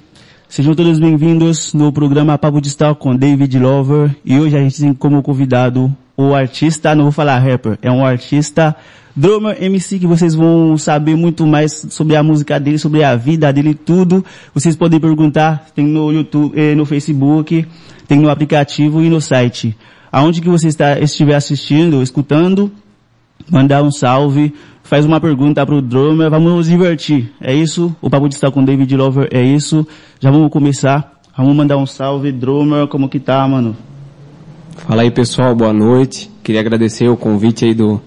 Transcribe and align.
Sejam 0.49 0.75
todos 0.75 0.99
bem-vindos 0.99 1.73
no 1.73 1.93
programa 1.93 2.37
Papo 2.37 2.59
de 2.59 2.67
Estar 2.67 2.93
com 2.95 3.15
David 3.15 3.57
Lover. 3.57 4.13
E 4.25 4.37
hoje 4.37 4.57
a 4.57 4.59
gente 4.59 4.81
tem 4.81 4.93
como 4.93 5.21
convidado 5.23 5.95
o 6.17 6.33
artista, 6.33 6.93
não 6.93 7.03
vou 7.03 7.11
falar 7.13 7.39
rapper, 7.39 7.79
é 7.81 7.89
um 7.89 8.05
artista 8.05 8.75
drummer 9.15 9.55
MC 9.63 9.97
que 9.97 10.05
vocês 10.05 10.35
vão 10.35 10.77
saber 10.77 11.15
muito 11.15 11.47
mais 11.47 11.85
sobre 11.89 12.17
a 12.17 12.23
música 12.23 12.59
dele, 12.59 12.77
sobre 12.77 13.01
a 13.01 13.15
vida 13.15 13.53
dele, 13.53 13.73
tudo. 13.73 14.25
Vocês 14.53 14.75
podem 14.75 14.99
perguntar, 14.99 15.69
tem 15.73 15.87
no 15.87 16.11
YouTube, 16.11 16.59
eh, 16.59 16.75
no 16.75 16.85
Facebook, 16.85 17.65
tem 18.09 18.19
no 18.19 18.29
aplicativo 18.29 19.01
e 19.01 19.09
no 19.09 19.21
site. 19.21 19.77
Aonde 20.11 20.41
que 20.41 20.49
você 20.49 20.67
está, 20.67 20.99
estiver 20.99 21.35
assistindo, 21.35 22.03
escutando, 22.03 22.69
mandar 23.49 23.83
um 23.83 23.91
salve, 23.91 24.53
faz 24.89 25.05
uma 25.05 25.21
pergunta 25.21 25.63
pro 25.67 25.83
drummer, 25.83 26.31
vamos 26.31 26.51
nos 26.51 26.67
divertir. 26.67 27.31
É 27.39 27.53
isso? 27.53 27.95
O 28.01 28.09
Papo 28.09 28.27
de 28.27 28.33
Estar 28.33 28.49
com 28.49 28.65
David 28.65 28.97
Lover 28.97 29.29
é 29.31 29.39
isso. 29.43 29.85
Já 30.19 30.31
vamos 30.31 30.49
começar. 30.49 31.13
Vamos 31.37 31.55
mandar 31.55 31.77
um 31.77 31.85
salve, 31.85 32.31
drummer, 32.31 32.87
como 32.87 33.07
que 33.07 33.19
tá, 33.19 33.47
mano? 33.47 33.77
Fala 34.77 35.03
aí 35.03 35.11
pessoal, 35.11 35.53
boa 35.53 35.71
noite. 35.71 36.31
Queria 36.43 36.59
agradecer 36.59 37.07
o 37.07 37.15
convite 37.15 37.65
aí 37.65 37.75
do, 37.75 38.01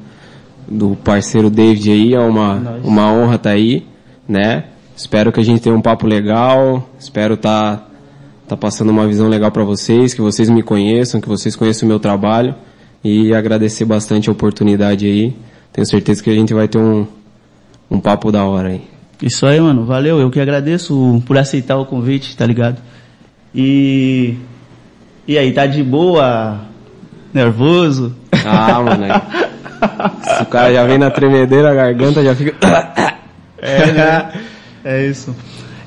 do 0.66 0.96
parceiro 0.96 1.48
David 1.48 1.88
aí, 1.88 2.14
é 2.14 2.18
uma, 2.18 2.56
Nice. 2.56 2.88
uma 2.88 3.12
honra 3.12 3.36
estar 3.36 3.50
aí, 3.50 3.86
né? 4.28 4.64
Espero 4.96 5.30
que 5.30 5.38
a 5.38 5.44
gente 5.44 5.62
tenha 5.62 5.76
um 5.76 5.80
papo 5.80 6.04
legal, 6.04 6.90
espero 6.98 7.36
tá, 7.36 7.86
tá 8.48 8.56
passando 8.56 8.90
uma 8.90 9.06
visão 9.06 9.28
legal 9.28 9.52
para 9.52 9.62
vocês, 9.62 10.14
que 10.14 10.20
vocês 10.20 10.50
me 10.50 10.64
conheçam, 10.64 11.20
que 11.20 11.28
vocês 11.28 11.54
conheçam 11.54 11.86
o 11.86 11.88
meu 11.88 12.00
trabalho 12.00 12.56
e 13.04 13.32
agradecer 13.32 13.84
bastante 13.84 14.28
a 14.28 14.32
oportunidade 14.32 15.06
aí. 15.06 15.32
Tenho 15.72 15.86
certeza 15.86 16.22
que 16.22 16.30
a 16.30 16.34
gente 16.34 16.52
vai 16.52 16.68
ter 16.68 16.78
um, 16.78 17.06
um 17.90 17.98
papo 18.00 18.30
da 18.30 18.44
hora 18.44 18.68
aí. 18.68 18.82
Isso 19.22 19.46
aí, 19.46 19.60
mano. 19.60 19.84
Valeu. 19.84 20.20
Eu 20.20 20.30
que 20.30 20.40
agradeço 20.40 21.22
por 21.26 21.38
aceitar 21.38 21.76
o 21.76 21.86
convite, 21.86 22.36
tá 22.36 22.44
ligado? 22.46 22.78
E. 23.54 24.34
E 25.26 25.38
aí, 25.38 25.52
tá 25.52 25.66
de 25.66 25.82
boa? 25.82 26.60
Nervoso? 27.32 28.14
Ah, 28.44 28.82
mano. 28.82 29.04
aí- 29.04 30.36
Se 30.36 30.42
o 30.42 30.46
cara 30.46 30.72
já 30.72 30.84
vem 30.84 30.98
na 30.98 31.10
tremedeira, 31.10 31.70
a 31.70 31.74
garganta 31.74 32.22
já 32.22 32.34
fica. 32.34 32.54
É, 33.58 33.92
né? 33.92 34.32
É 34.84 35.06
isso. 35.06 35.34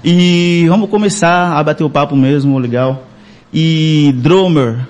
E 0.04 0.66
vamos 0.70 0.90
começar 0.90 1.58
a 1.58 1.64
bater 1.64 1.84
o 1.84 1.90
papo 1.90 2.16
mesmo, 2.16 2.58
legal. 2.58 3.04
E 3.54 4.14
drummer. 4.18 4.88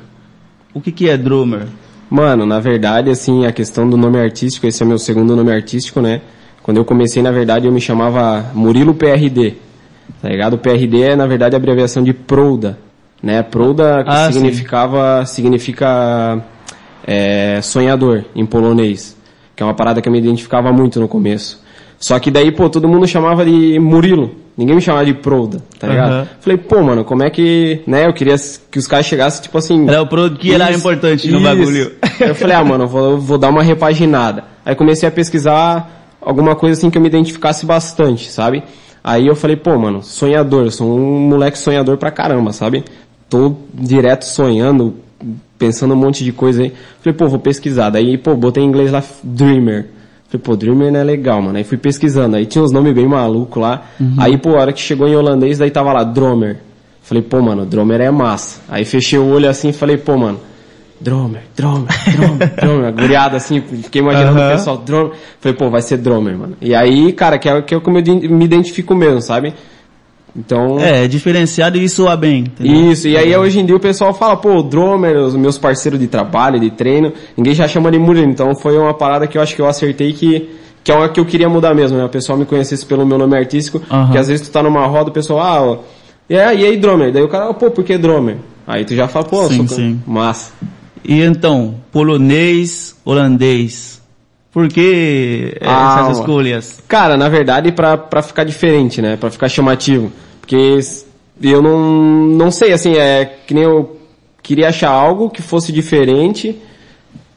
O 0.73 0.81
que 0.81 0.91
que 0.91 1.09
é 1.09 1.17
drummer? 1.17 1.67
Mano, 2.16 2.45
na 2.45 2.61
verdade, 2.61 3.09
assim, 3.09 3.45
a 3.45 3.52
questão 3.52 3.89
do 3.89 3.97
nome 3.97 4.17
artístico, 4.17 4.66
esse 4.66 4.81
é 4.81 4.85
o 4.85 4.88
meu 4.88 4.97
segundo 4.97 5.35
nome 5.35 5.52
artístico, 5.52 5.99
né? 5.99 6.22
Quando 6.63 6.77
eu 6.77 6.85
comecei, 6.85 7.22
na 7.22 7.30
verdade, 7.30 7.67
eu 7.67 7.73
me 7.73 7.81
chamava 7.81 8.52
Murilo 8.53 8.94
PRD. 8.94 9.55
Tá 10.22 10.30
ligado? 10.30 10.53
O 10.53 10.57
PRD 10.57 11.02
é, 11.02 11.16
na 11.17 11.27
verdade, 11.27 11.55
a 11.55 11.57
abreviação 11.57 12.02
de 12.02 12.13
Prouda. 12.13 12.77
Né? 13.22 13.44
Prouda 13.44 14.02
que 14.05 14.09
Ah, 14.09 14.27
sim. 14.27 14.39
significava, 14.39 15.25
significa 15.25 16.41
é, 17.06 17.59
sonhador 17.62 18.23
em 18.34 18.45
polonês. 18.45 19.18
Que 19.53 19.62
é 19.62 19.66
uma 19.66 19.73
parada 19.75 20.01
que 20.01 20.07
eu 20.07 20.12
me 20.13 20.19
identificava 20.19 20.72
muito 20.72 21.01
no 21.01 21.09
começo. 21.09 21.64
Só 22.00 22.19
que 22.19 22.29
daí, 22.29 22.51
pô, 22.51 22.69
todo 22.69 22.88
mundo 22.88 23.07
chamava 23.07 23.45
de 23.45 23.79
Murilo. 23.79 24.35
Ninguém 24.57 24.75
me 24.75 24.81
chamava 24.81 25.06
de 25.06 25.13
Prouda, 25.13 25.61
tá 25.78 25.88
ligado? 25.88 26.11
Aham. 26.11 26.28
Falei, 26.39 26.57
pô, 26.57 26.81
mano, 26.81 27.03
como 27.03 27.23
é 27.23 27.29
que, 27.29 27.81
né? 27.85 28.06
Eu 28.06 28.13
queria 28.13 28.35
que 28.72 28.79
os 28.79 28.88
caras 28.88 29.06
chegassem, 29.06 29.44
tipo 29.44 29.57
assim... 29.57 29.85
Era 29.88 30.01
o 30.01 30.07
pro 30.07 30.31
que 30.31 30.53
era 30.53 30.72
importante 30.72 31.29
no 31.29 31.39
isso. 31.39 31.44
bagulho. 31.44 31.91
Eu 32.22 32.33
falei, 32.35 32.56
ah, 32.56 32.63
mano, 32.63 32.85
eu 32.85 32.88
vou, 32.88 33.11
eu 33.11 33.17
vou 33.17 33.38
dar 33.38 33.50
uma 33.50 33.61
repaginada. 33.61 34.45
Aí 34.66 34.73
comecei 34.73 35.09
a 35.09 35.11
pesquisar 35.11 36.07
alguma 36.22 36.56
coisa 36.56 36.79
assim 36.79 36.89
que 36.89 36.97
eu 36.97 37.01
me 37.01 37.07
identificasse 37.09 37.66
bastante, 37.66 38.31
sabe? 38.31 38.63
Aí 39.03 39.27
eu 39.27 39.35
falei, 39.35 39.57
pô, 39.57 39.77
mano, 39.77 40.01
sonhador, 40.01 40.66
eu 40.66 40.72
sou 40.72 40.97
um 40.97 41.19
moleque 41.19 41.59
sonhador 41.59 41.97
pra 41.97 42.09
caramba, 42.09 42.53
sabe? 42.53 42.85
Tô 43.29 43.56
direto 43.73 44.23
sonhando, 44.23 44.95
pensando 45.59 45.94
um 45.94 45.97
monte 45.97 46.23
de 46.23 46.31
coisa 46.31 46.63
aí. 46.63 46.73
Falei, 47.01 47.17
pô, 47.17 47.27
vou 47.27 47.39
pesquisar. 47.39 47.89
Daí, 47.89 48.17
pô, 48.17 48.33
botei 48.35 48.63
em 48.63 48.67
inglês 48.67 48.91
lá, 48.91 49.03
Dreamer. 49.22 49.88
Falei, 50.28 50.41
pô, 50.44 50.56
Dreamer 50.56 50.91
não 50.91 51.00
é 51.00 51.03
legal, 51.03 51.41
mano. 51.41 51.58
Aí 51.58 51.63
fui 51.63 51.78
pesquisando. 51.78 52.36
Aí 52.36 52.46
tinha 52.46 52.63
uns 52.63 52.72
nomes 52.72 52.94
bem 52.94 53.08
malucos 53.08 53.62
lá. 53.62 53.86
Aí, 54.18 54.38
pô, 54.38 54.56
a 54.56 54.62
hora 54.62 54.74
que 54.74 54.81
chegou 54.81 55.08
em 55.08 55.16
holandês, 55.16 55.58
daí 55.58 55.72
tava 55.72 55.94
lá, 55.94 56.03
Dromer. 56.03 56.58
Falei, 57.03 57.22
pô, 57.22 57.41
mano, 57.41 57.66
Dromer 57.66 58.02
é 58.02 58.09
massa. 58.09 58.62
Aí 58.68 58.84
fechei 58.84 59.19
o 59.19 59.28
olho 59.28 59.47
assim 59.47 59.69
e 59.69 59.74
falei, 59.74 59.96
pô, 59.97 60.18
mano, 60.18 60.40
Dromer, 61.00 61.44
Dromer, 61.56 61.90
Dromer, 62.16 62.56
Dromer. 62.59 62.88
Agulhado 62.88 63.36
assim, 63.36 63.62
fiquei 63.62 64.02
imaginando 64.02 64.40
Aham. 64.40 64.47
o 64.47 64.52
pessoal, 64.52 64.78
Dromer. 64.78 65.12
Falei, 65.40 65.58
pô, 65.58 65.69
vai 65.69 65.81
ser 65.81 65.97
Dromer, 65.97 66.36
mano. 66.36 66.57
E 66.59 66.74
aí, 66.74 67.13
cara, 67.13 67.38
que 67.38 67.47
é, 67.47 67.62
que 67.62 67.75
é 67.75 67.80
como 67.80 68.00
eu 68.00 68.16
me 68.30 68.46
identifico 68.46 68.96
mesmo, 68.96 69.22
sabe? 69.22 69.53
Então... 70.35 70.79
É, 70.79 71.07
diferenciado 71.07 71.78
e 71.78 71.88
soa 71.88 72.16
bem. 72.18 72.40
entendeu? 72.40 72.91
Isso, 72.91 73.07
e 73.07 73.18
aí 73.18 73.35
hoje 73.35 73.59
em 73.59 73.66
dia 73.66 73.75
o 73.75 73.79
pessoal 73.79 74.13
fala, 74.13 74.35
pô, 74.35 74.57
o 74.57 74.63
Dromer, 74.63 75.16
os 75.18 75.35
meus 75.35 75.57
parceiros 75.57 76.00
de 76.00 76.07
trabalho, 76.07 76.59
de 76.59 76.69
treino, 76.72 77.13
ninguém 77.38 77.53
já 77.53 77.68
chama 77.68 77.90
de 77.90 77.97
Murilo, 77.97 78.29
então 78.29 78.53
foi 78.56 78.78
uma 78.78 78.94
parada 78.94 79.28
que 79.28 79.38
eu 79.38 79.41
acho 79.41 79.56
que 79.56 79.62
eu 79.62 79.68
acertei 79.68 80.12
que, 80.12 80.50
que 80.84 80.91
é 80.91 80.95
uma 80.95 81.07
que 81.07 81.19
eu 81.19 81.25
queria 81.25 81.47
mudar 81.47 81.74
mesmo, 81.74 81.97
né? 81.97 82.03
O 82.03 82.09
pessoal 82.09 82.38
me 82.38 82.45
conhecesse 82.45 82.85
pelo 82.85 83.06
meu 83.06 83.18
nome 83.18 83.38
artístico, 83.38 83.81
Aham. 83.90 84.12
que 84.12 84.18
às 84.18 84.28
vezes 84.28 84.47
tu 84.47 84.51
tá 84.51 84.62
numa 84.62 84.85
roda, 84.85 85.09
o 85.09 85.13
pessoal, 85.13 85.40
ah, 85.40 85.62
ó, 85.62 85.78
e 86.29 86.35
aí, 86.38 86.62
e 86.62 86.66
aí 86.66 86.78
Dromer? 86.78 87.13
Daí 87.13 87.24
o 87.24 87.28
cara, 87.29 87.53
pô, 87.53 87.72
por 87.72 87.84
que 87.84 87.97
Dromer? 87.97 88.38
Aí 88.68 88.84
tu 88.84 88.95
já 88.95 89.07
fala, 89.07 89.25
pô, 89.25 89.47
Sim, 89.47 89.68
sou 89.68 89.78
sim. 89.78 90.01
massa. 90.06 90.51
E 91.07 91.22
então, 91.22 91.75
polonês, 91.91 92.95
holandês. 93.06 93.94
Por 94.55 94.69
que 94.69 95.57
eh, 95.59 95.66
Ah, 95.67 95.95
essas 95.95 96.01
mano. 96.07 96.19
escolhas? 96.21 96.83
Cara, 96.88 97.17
na 97.17 97.27
verdade, 97.27 97.73
pra, 97.73 97.97
pra 97.97 98.21
ficar 98.21 98.45
diferente, 98.45 99.01
né? 99.01 99.17
Pra 99.17 99.29
ficar 99.29 99.49
chamativo. 99.49 100.09
Porque 100.39 100.79
eu 101.41 101.61
não, 101.61 101.77
não 102.25 102.49
sei, 102.49 102.71
assim, 102.71 102.95
é 102.95 103.25
que 103.45 103.53
nem 103.53 103.65
eu 103.65 103.97
queria 104.41 104.69
achar 104.69 104.91
algo 104.91 105.29
que 105.29 105.41
fosse 105.41 105.73
diferente. 105.73 106.57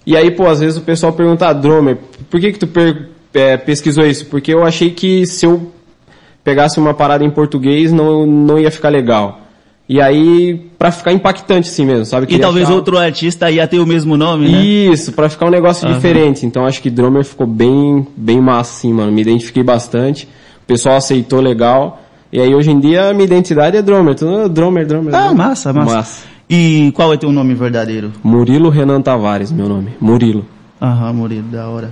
E 0.07 0.17
aí, 0.17 0.31
pô, 0.31 0.47
às 0.47 0.61
vezes 0.61 0.79
o 0.79 0.83
pessoal 0.83 1.13
pergunta, 1.13 1.49
ah, 1.49 1.53
Dromer, 1.53 1.99
por 2.31 2.39
que 2.39 2.53
que 2.53 2.59
tu 2.61 2.69
per- 2.69 3.09
é, 3.35 3.57
pesquisou 3.57 4.07
isso? 4.07 4.27
Porque 4.27 4.55
eu 4.55 4.65
achei 4.65 4.91
que 4.93 5.27
se 5.27 5.45
eu 5.45 5.73
pegasse 6.45 6.79
uma 6.79 6.95
parada 6.95 7.25
em 7.25 7.31
português, 7.31 7.91
não, 7.93 8.25
não 8.25 8.61
ia 8.61 8.71
ficar 8.71 8.91
legal. 8.91 9.41
E 9.89 10.01
aí, 10.03 10.61
pra 10.79 10.91
ficar 10.91 11.13
impactante 11.13 11.71
assim 11.71 11.85
mesmo, 11.87 12.05
sabe? 12.05 12.25
E 12.25 12.27
Queria 12.29 12.43
talvez 12.45 12.67
achar- 12.67 12.75
outro 12.75 12.99
artista 12.99 13.51
ia 13.51 13.67
ter 13.67 13.79
o 13.79 13.87
mesmo 13.87 14.19
nome, 14.19 14.47
né? 14.49 14.63
isso, 14.63 15.13
pra 15.13 15.31
ficar 15.31 15.47
um 15.47 15.51
negócio 15.51 15.89
diferente. 15.93 16.45
Então 16.45 16.67
acho 16.67 16.83
que 16.83 16.91
Drummer 16.91 17.25
ficou 17.25 17.47
bem, 17.47 18.07
bem 18.15 18.39
massa, 18.41 18.73
assim, 18.79 18.93
mano. 18.93 19.11
Me 19.11 19.23
identifiquei 19.23 19.63
bastante. 19.63 20.29
O 20.63 20.67
pessoal 20.67 20.97
aceitou 20.97 21.41
legal. 21.41 22.03
E 22.31 22.39
aí 22.39 22.55
hoje 22.55 22.71
em 22.71 22.79
dia 22.79 23.09
a 23.09 23.15
minha 23.15 23.25
identidade 23.25 23.79
é 23.79 23.83
Drummer. 23.83 24.15
Tudo 24.15 24.47
Drummer, 24.51 24.87
Drummer. 24.87 25.15
Ah, 25.15 25.29
Drummer. 25.29 25.37
massa, 25.37 25.73
massa, 25.73 26.23
E 26.51 26.93
qual 26.95 27.15
é 27.15 27.17
teu 27.17 27.33
nome 27.33 27.55
verdadeiro? 27.55 28.13
Murilo 28.23 28.69
Renan 28.69 29.01
Tavares, 29.01 29.51
meu 29.51 29.69
nome. 29.71 29.93
Murilo. 29.99 30.45
Aham, 30.83 31.15
Murilo, 31.15 31.49
da 31.51 31.67
hora. 31.67 31.91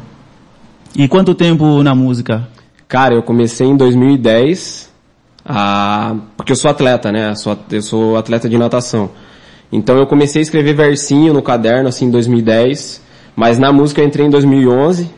E 0.94 1.08
quanto 1.08 1.34
tempo 1.34 1.82
na 1.82 1.94
música? 1.94 2.46
Cara, 2.86 3.14
eu 3.14 3.22
comecei 3.22 3.66
em 3.66 3.76
2010, 3.76 4.92
a... 5.46 6.16
porque 6.36 6.52
eu 6.52 6.56
sou 6.56 6.70
atleta, 6.70 7.12
né? 7.12 7.30
Eu 7.30 7.36
sou, 7.36 7.58
eu 7.70 7.82
sou 7.82 8.16
atleta 8.16 8.48
de 8.48 8.58
natação. 8.58 9.10
Então 9.70 9.96
eu 9.96 10.06
comecei 10.06 10.40
a 10.40 10.42
escrever 10.42 10.74
versinho 10.74 11.32
no 11.32 11.42
caderno, 11.42 11.88
assim, 11.88 12.06
em 12.06 12.10
2010. 12.10 13.02
Mas 13.34 13.58
na 13.58 13.72
música 13.72 14.00
eu 14.00 14.06
entrei 14.06 14.26
em 14.26 14.30
2011, 14.30 15.10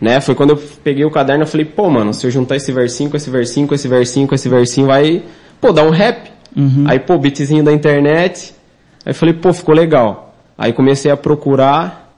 né? 0.00 0.20
Foi 0.20 0.34
quando 0.34 0.50
eu 0.50 0.56
peguei 0.56 1.04
o 1.04 1.10
caderno 1.10 1.44
e 1.44 1.46
falei, 1.46 1.64
pô, 1.64 1.88
mano, 1.88 2.12
se 2.12 2.26
eu 2.26 2.30
juntar 2.30 2.56
esse 2.56 2.70
versinho 2.70 3.08
com 3.10 3.16
esse 3.16 3.30
versinho, 3.30 3.66
com 3.66 3.74
esse 3.74 3.88
versinho, 3.88 4.28
com 4.28 4.34
esse 4.34 4.48
versinho, 4.48 4.86
vai, 4.86 5.22
pô, 5.60 5.72
dar 5.72 5.84
um 5.84 5.90
rap. 5.90 6.30
Aí, 6.86 6.98
pô, 6.98 7.16
beatzinho 7.18 7.64
da 7.64 7.72
internet. 7.72 8.54
Aí 9.06 9.14
falei, 9.14 9.34
pô, 9.34 9.52
ficou 9.52 9.74
legal. 9.74 10.34
Aí 10.56 10.72
comecei 10.72 11.10
a 11.10 11.16
procurar. 11.16 12.14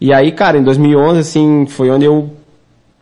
E 0.00 0.12
aí, 0.12 0.32
cara, 0.32 0.58
em 0.58 0.62
2011, 0.62 1.18
assim, 1.18 1.66
foi 1.66 1.90
onde 1.90 2.04
eu 2.04 2.30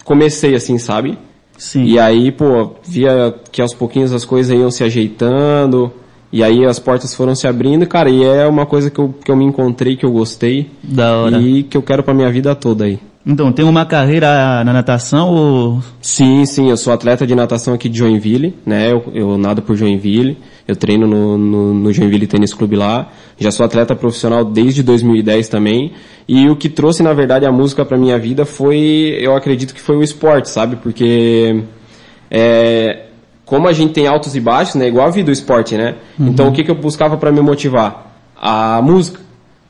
comecei, 0.04 0.54
assim, 0.54 0.78
sabe? 0.78 1.18
Sim. 1.58 1.84
E 1.84 1.98
aí, 1.98 2.30
pô, 2.32 2.70
via 2.86 3.34
que 3.52 3.60
aos 3.60 3.74
pouquinhos 3.74 4.12
as 4.12 4.24
coisas 4.24 4.56
iam 4.56 4.70
se 4.70 4.82
ajeitando, 4.84 5.92
e 6.32 6.42
aí 6.42 6.64
as 6.64 6.78
portas 6.78 7.14
foram 7.14 7.34
se 7.34 7.46
abrindo, 7.46 7.86
cara, 7.86 8.08
e 8.08 8.22
é 8.24 8.46
uma 8.46 8.64
coisa 8.64 8.90
que 8.90 8.98
eu, 8.98 9.14
que 9.24 9.30
eu 9.30 9.36
me 9.36 9.44
encontrei, 9.44 9.96
que 9.96 10.06
eu 10.06 10.12
gostei, 10.12 10.70
Da 10.82 11.16
hora. 11.18 11.38
e 11.40 11.62
que 11.64 11.76
eu 11.76 11.82
quero 11.82 12.02
pra 12.02 12.14
minha 12.14 12.30
vida 12.30 12.54
toda 12.54 12.84
aí. 12.84 12.98
Então, 13.26 13.52
tem 13.52 13.62
uma 13.64 13.84
carreira 13.84 14.64
na 14.64 14.72
natação 14.72 15.28
ou... 15.34 15.82
Sim, 16.00 16.46
sim, 16.46 16.70
eu 16.70 16.76
sou 16.78 16.94
atleta 16.94 17.26
de 17.26 17.34
natação 17.34 17.74
aqui 17.74 17.86
de 17.88 17.98
Joinville, 17.98 18.54
né? 18.64 18.90
Eu, 18.90 19.04
eu 19.12 19.36
nado 19.36 19.60
por 19.60 19.76
Joinville, 19.76 20.38
eu 20.66 20.74
treino 20.74 21.06
no, 21.06 21.36
no, 21.36 21.74
no 21.74 21.92
Joinville 21.92 22.26
Tênis 22.26 22.54
Clube 22.54 22.76
lá. 22.76 23.10
Já 23.38 23.50
sou 23.50 23.64
atleta 23.64 23.94
profissional 23.94 24.44
desde 24.44 24.82
2010 24.82 25.48
também. 25.48 25.92
E 26.26 26.48
o 26.48 26.56
que 26.56 26.68
trouxe, 26.68 27.02
na 27.02 27.12
verdade, 27.12 27.46
a 27.46 27.52
música 27.52 27.84
pra 27.84 27.96
minha 27.96 28.18
vida 28.18 28.44
foi, 28.44 29.16
eu 29.20 29.36
acredito 29.36 29.74
que 29.74 29.80
foi 29.80 29.96
o 29.96 30.02
esporte, 30.02 30.50
sabe? 30.50 30.76
Porque, 30.76 31.62
é, 32.30 33.04
como 33.44 33.68
a 33.68 33.72
gente 33.72 33.92
tem 33.92 34.06
altos 34.06 34.34
e 34.36 34.40
baixos, 34.40 34.74
né? 34.74 34.88
Igual 34.88 35.06
a 35.06 35.10
vida 35.10 35.26
do 35.26 35.32
esporte, 35.32 35.76
né? 35.76 35.94
Então 36.18 36.48
o 36.48 36.52
que 36.52 36.64
que 36.64 36.70
eu 36.70 36.74
buscava 36.74 37.16
pra 37.16 37.32
me 37.32 37.40
motivar? 37.40 38.12
A 38.36 38.82
música. 38.82 39.20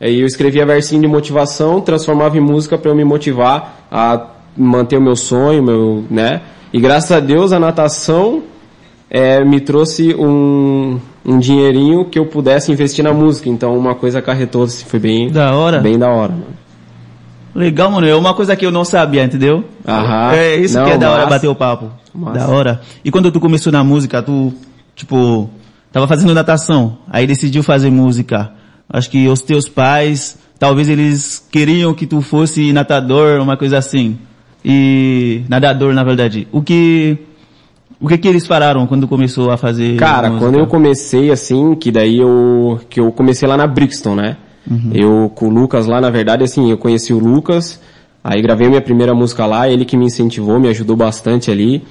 Aí 0.00 0.20
eu 0.20 0.26
escrevia 0.26 0.64
versinho 0.64 1.02
de 1.02 1.08
motivação, 1.08 1.80
transformava 1.80 2.36
em 2.36 2.40
música 2.40 2.78
para 2.78 2.90
eu 2.90 2.94
me 2.94 3.04
motivar 3.04 3.86
a 3.90 4.28
manter 4.56 4.96
o 4.96 5.00
meu 5.00 5.14
sonho, 5.14 5.62
meu, 5.62 6.04
né? 6.10 6.40
E 6.72 6.80
graças 6.80 7.12
a 7.12 7.20
Deus 7.20 7.52
a 7.52 7.60
natação 7.60 8.42
é, 9.10 9.42
me 9.44 9.60
trouxe 9.60 10.14
um, 10.14 10.98
um 11.24 11.38
dinheirinho 11.38 12.04
que 12.04 12.18
eu 12.18 12.26
pudesse 12.26 12.70
investir 12.72 13.02
na 13.04 13.12
música. 13.12 13.48
Então 13.48 13.76
uma 13.76 13.94
coisa 13.94 14.18
acarretou, 14.18 14.64
assim, 14.64 14.84
foi 14.84 14.98
bem 15.00 15.30
Da 15.30 15.54
hora. 15.54 15.80
bem 15.80 15.98
da 15.98 16.08
hora. 16.10 16.32
Mano. 16.32 16.58
Legal, 17.54 17.90
mano. 17.90 18.06
É 18.06 18.14
uma 18.14 18.34
coisa 18.34 18.54
que 18.54 18.64
eu 18.64 18.70
não 18.70 18.84
sabia, 18.84 19.24
entendeu? 19.24 19.64
Aham. 19.86 20.32
É 20.34 20.56
isso 20.56 20.78
Não, 20.78 20.84
que 20.84 20.92
é 20.92 20.98
da 20.98 21.10
hora 21.10 21.22
massa. 21.22 21.30
bater 21.30 21.48
o 21.48 21.54
papo. 21.54 21.90
Massa. 22.14 22.38
Da 22.38 22.48
hora. 22.48 22.80
E 23.04 23.10
quando 23.10 23.32
tu 23.32 23.40
começou 23.40 23.72
na 23.72 23.82
música, 23.82 24.22
tu, 24.22 24.52
tipo, 24.94 25.48
tava 25.90 26.06
fazendo 26.06 26.32
natação, 26.34 26.98
aí 27.10 27.26
decidiu 27.26 27.62
fazer 27.62 27.90
música. 27.90 28.52
Acho 28.88 29.10
que 29.10 29.26
os 29.28 29.42
teus 29.42 29.68
pais, 29.68 30.38
talvez 30.58 30.88
eles 30.88 31.44
queriam 31.50 31.92
que 31.94 32.06
tu 32.06 32.20
fosse 32.22 32.72
natador, 32.72 33.40
uma 33.40 33.56
coisa 33.56 33.78
assim. 33.78 34.18
E 34.64 35.42
nadador, 35.48 35.92
na 35.94 36.04
verdade. 36.04 36.46
O 36.52 36.62
que 36.62 37.18
o 38.00 38.06
que 38.08 38.18
que 38.18 38.28
eles 38.28 38.46
falaram 38.46 38.86
quando 38.86 39.08
começou 39.08 39.50
a 39.50 39.56
fazer 39.56 39.96
Cara, 39.96 40.28
música? 40.28 40.46
quando 40.46 40.58
eu 40.58 40.66
comecei 40.66 41.30
assim, 41.30 41.74
que 41.74 41.90
daí 41.90 42.18
eu 42.18 42.80
que 42.88 43.00
eu 43.00 43.10
comecei 43.12 43.48
lá 43.48 43.56
na 43.56 43.66
Brixton, 43.66 44.14
né? 44.14 44.36
Eu 44.92 45.32
com 45.34 45.46
o 45.46 45.50
Lucas 45.50 45.86
lá, 45.86 46.00
na 46.00 46.10
verdade, 46.10 46.44
assim, 46.44 46.70
eu 46.70 46.76
conheci 46.76 47.12
o 47.12 47.18
Lucas, 47.18 47.80
aí 48.22 48.42
gravei 48.42 48.68
minha 48.68 48.82
primeira 48.82 49.14
música 49.14 49.46
lá, 49.46 49.68
ele 49.68 49.84
que 49.84 49.96
me 49.96 50.04
incentivou, 50.04 50.60
me 50.60 50.68
ajudou 50.68 50.94
bastante 50.94 51.50
ali. 51.50 51.82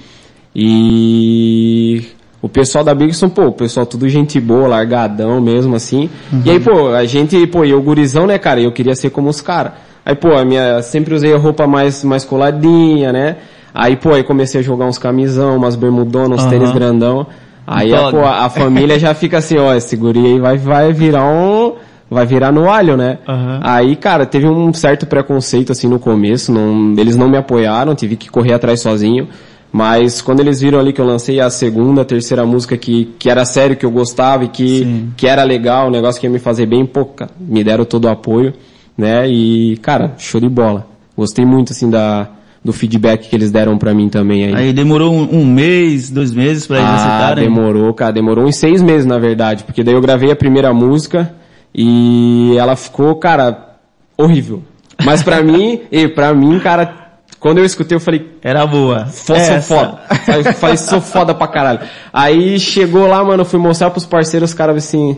E 0.54 2.04
o 2.40 2.48
pessoal 2.48 2.84
da 2.84 2.94
Brixton, 2.94 3.28
pô, 3.28 3.46
o 3.46 3.52
pessoal 3.52 3.84
tudo 3.84 4.08
gente 4.08 4.40
boa, 4.40 4.68
largadão 4.68 5.40
mesmo 5.40 5.74
assim. 5.74 6.08
E 6.44 6.50
aí, 6.50 6.60
pô, 6.60 6.88
a 6.88 7.04
gente, 7.04 7.46
pô, 7.48 7.64
eu 7.64 7.82
gurizão, 7.82 8.26
né, 8.26 8.38
cara, 8.38 8.60
eu 8.60 8.70
queria 8.72 8.94
ser 8.94 9.10
como 9.10 9.28
os 9.28 9.40
caras. 9.40 9.72
Aí, 10.04 10.14
pô, 10.14 10.32
a 10.36 10.44
minha, 10.44 10.80
sempre 10.80 11.14
usei 11.14 11.34
a 11.34 11.36
roupa 11.36 11.66
mais, 11.66 12.04
mais 12.04 12.24
coladinha, 12.24 13.12
né? 13.12 13.36
Aí, 13.74 13.96
pô, 13.96 14.12
aí 14.12 14.22
comecei 14.22 14.60
a 14.60 14.64
jogar 14.64 14.86
uns 14.86 14.98
camisão, 14.98 15.56
umas 15.56 15.76
bermudonas, 15.76 16.40
uns 16.40 16.42
Aham. 16.42 16.50
tênis 16.50 16.72
grandão. 16.72 17.26
Aí, 17.66 17.94
a, 17.94 18.10
pô, 18.10 18.24
a 18.24 18.48
família 18.48 18.98
já 18.98 19.12
fica 19.12 19.38
assim, 19.38 19.58
ó, 19.58 19.74
esse 19.74 19.94
guri 19.94 20.24
aí 20.24 20.38
vai, 20.38 20.56
vai 20.56 20.92
virar 20.92 21.24
um, 21.24 21.74
vai 22.10 22.24
virar 22.24 22.50
no 22.50 22.70
alho, 22.70 22.96
né? 22.96 23.18
Aham. 23.28 23.60
Aí, 23.62 23.94
cara, 23.94 24.24
teve 24.24 24.46
um 24.46 24.72
certo 24.72 25.06
preconceito 25.06 25.70
assim 25.70 25.86
no 25.86 25.98
começo, 25.98 26.50
não, 26.50 26.94
eles 26.96 27.14
não 27.14 27.28
me 27.28 27.36
apoiaram, 27.36 27.94
tive 27.94 28.16
que 28.16 28.30
correr 28.30 28.54
atrás 28.54 28.80
sozinho. 28.80 29.28
Mas 29.70 30.22
quando 30.22 30.40
eles 30.40 30.60
viram 30.60 30.78
ali 30.78 30.94
que 30.94 31.00
eu 31.00 31.04
lancei 31.04 31.40
a 31.40 31.50
segunda, 31.50 32.04
terceira 32.04 32.46
música 32.46 32.76
que, 32.76 33.14
que 33.18 33.28
era 33.28 33.44
sério, 33.44 33.76
que 33.76 33.84
eu 33.84 33.90
gostava 33.90 34.44
e 34.44 34.48
que, 34.48 34.78
Sim. 34.78 35.12
que 35.14 35.26
era 35.26 35.42
legal, 35.42 35.88
um 35.88 35.90
negócio 35.90 36.18
que 36.18 36.26
ia 36.26 36.32
me 36.32 36.38
fazer 36.38 36.64
bem, 36.64 36.86
pô, 36.86 37.04
cara, 37.04 37.30
me 37.38 37.62
deram 37.62 37.84
todo 37.84 38.06
o 38.06 38.08
apoio, 38.08 38.54
né? 38.96 39.28
E, 39.28 39.76
cara, 39.82 40.14
show 40.16 40.40
de 40.40 40.48
bola. 40.48 40.86
Gostei 41.14 41.44
muito, 41.44 41.72
assim, 41.74 41.90
da, 41.90 42.28
do 42.64 42.72
feedback 42.72 43.28
que 43.28 43.36
eles 43.36 43.50
deram 43.50 43.78
pra 43.78 43.94
mim 43.94 44.08
também 44.08 44.44
aí. 44.44 44.54
Aí 44.54 44.72
demorou 44.72 45.12
um, 45.12 45.40
um 45.40 45.44
mês, 45.46 46.10
dois 46.10 46.32
meses 46.32 46.66
pra 46.66 46.78
eles 46.78 46.88
Ah, 46.90 46.94
aceitarem? 46.96 47.44
demorou, 47.44 47.92
cara, 47.94 48.12
demorou 48.12 48.44
uns 48.46 48.56
seis 48.56 48.82
meses, 48.82 49.06
na 49.06 49.18
verdade, 49.18 49.64
porque 49.64 49.82
daí 49.84 49.94
eu 49.94 50.00
gravei 50.00 50.30
a 50.30 50.36
primeira 50.36 50.72
música 50.74 51.32
e 51.74 52.54
ela 52.58 52.74
ficou, 52.76 53.14
cara, 53.16 53.76
horrível. 54.16 54.62
Mas 55.04 55.22
pra 55.22 55.40
mim, 55.44 55.80
e 55.92 56.08
pra 56.08 56.34
mim, 56.34 56.58
cara, 56.58 57.06
quando 57.38 57.58
eu 57.58 57.64
escutei 57.64 57.94
eu 57.96 58.00
falei, 58.00 58.26
Era 58.42 58.66
boa. 58.66 59.06
Foda, 59.06 59.40
sou 59.40 59.62
foda. 59.62 59.98
Falei, 60.26 60.42
falei, 60.54 60.76
sou 60.76 61.00
foda 61.00 61.34
pra 61.34 61.46
caralho. 61.46 61.80
Aí 62.12 62.58
chegou 62.58 63.06
lá, 63.06 63.22
mano, 63.24 63.42
eu 63.42 63.46
fui 63.46 63.60
mostrar 63.60 63.90
pros 63.90 64.04
parceiros, 64.04 64.50
os 64.50 64.54
caras 64.54 64.76
assim, 64.76 65.16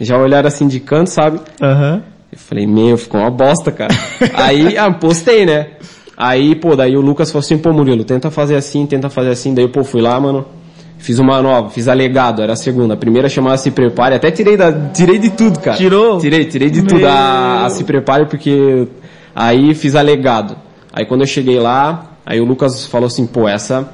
já 0.00 0.18
olharam 0.18 0.48
assim 0.48 0.66
de 0.66 0.80
canto, 0.80 1.08
sabe? 1.10 1.40
Aham. 1.62 2.02
Eu 2.32 2.38
falei, 2.38 2.66
meu, 2.66 2.98
ficou 2.98 3.20
uma 3.20 3.30
bosta, 3.30 3.70
cara. 3.70 3.94
Aí, 4.34 4.76
ah, 4.76 4.90
postei, 4.92 5.46
né? 5.46 5.68
Aí, 6.16 6.54
pô, 6.54 6.74
daí 6.74 6.96
o 6.96 7.00
Lucas 7.00 7.30
falou 7.30 7.44
assim, 7.44 7.58
pô, 7.58 7.72
Murilo, 7.72 8.04
tenta 8.04 8.30
fazer 8.30 8.56
assim, 8.56 8.86
tenta 8.86 9.10
fazer 9.10 9.30
assim. 9.30 9.52
Daí, 9.54 9.68
pô, 9.68 9.84
fui 9.84 10.00
lá, 10.00 10.18
mano, 10.18 10.46
fiz 10.98 11.18
uma 11.18 11.42
nova, 11.42 11.68
fiz 11.70 11.88
alegado, 11.88 12.42
era 12.42 12.54
a 12.54 12.56
segunda. 12.56 12.94
A 12.94 12.96
primeira 12.96 13.28
chamava 13.28 13.56
Se 13.58 13.70
Prepare, 13.70 14.14
até 14.14 14.30
tirei 14.30 14.56
da, 14.56 14.72
tirei 14.72 15.18
de 15.18 15.30
tudo, 15.30 15.60
cara. 15.60 15.76
Tirou? 15.76 16.18
Tirei, 16.18 16.44
tirei 16.46 16.70
de 16.70 16.82
tudo 16.82 17.06
a, 17.06 17.66
a 17.66 17.70
Se 17.70 17.84
Prepare, 17.84 18.26
porque 18.26 18.88
aí 19.34 19.74
fiz 19.74 19.94
alegado. 19.94 20.56
Aí 20.92 21.04
quando 21.04 21.20
eu 21.20 21.26
cheguei 21.26 21.58
lá, 21.58 22.12
aí 22.24 22.40
o 22.40 22.44
Lucas 22.44 22.86
falou 22.86 23.06
assim, 23.06 23.26
pô, 23.26 23.46
essa 23.46 23.86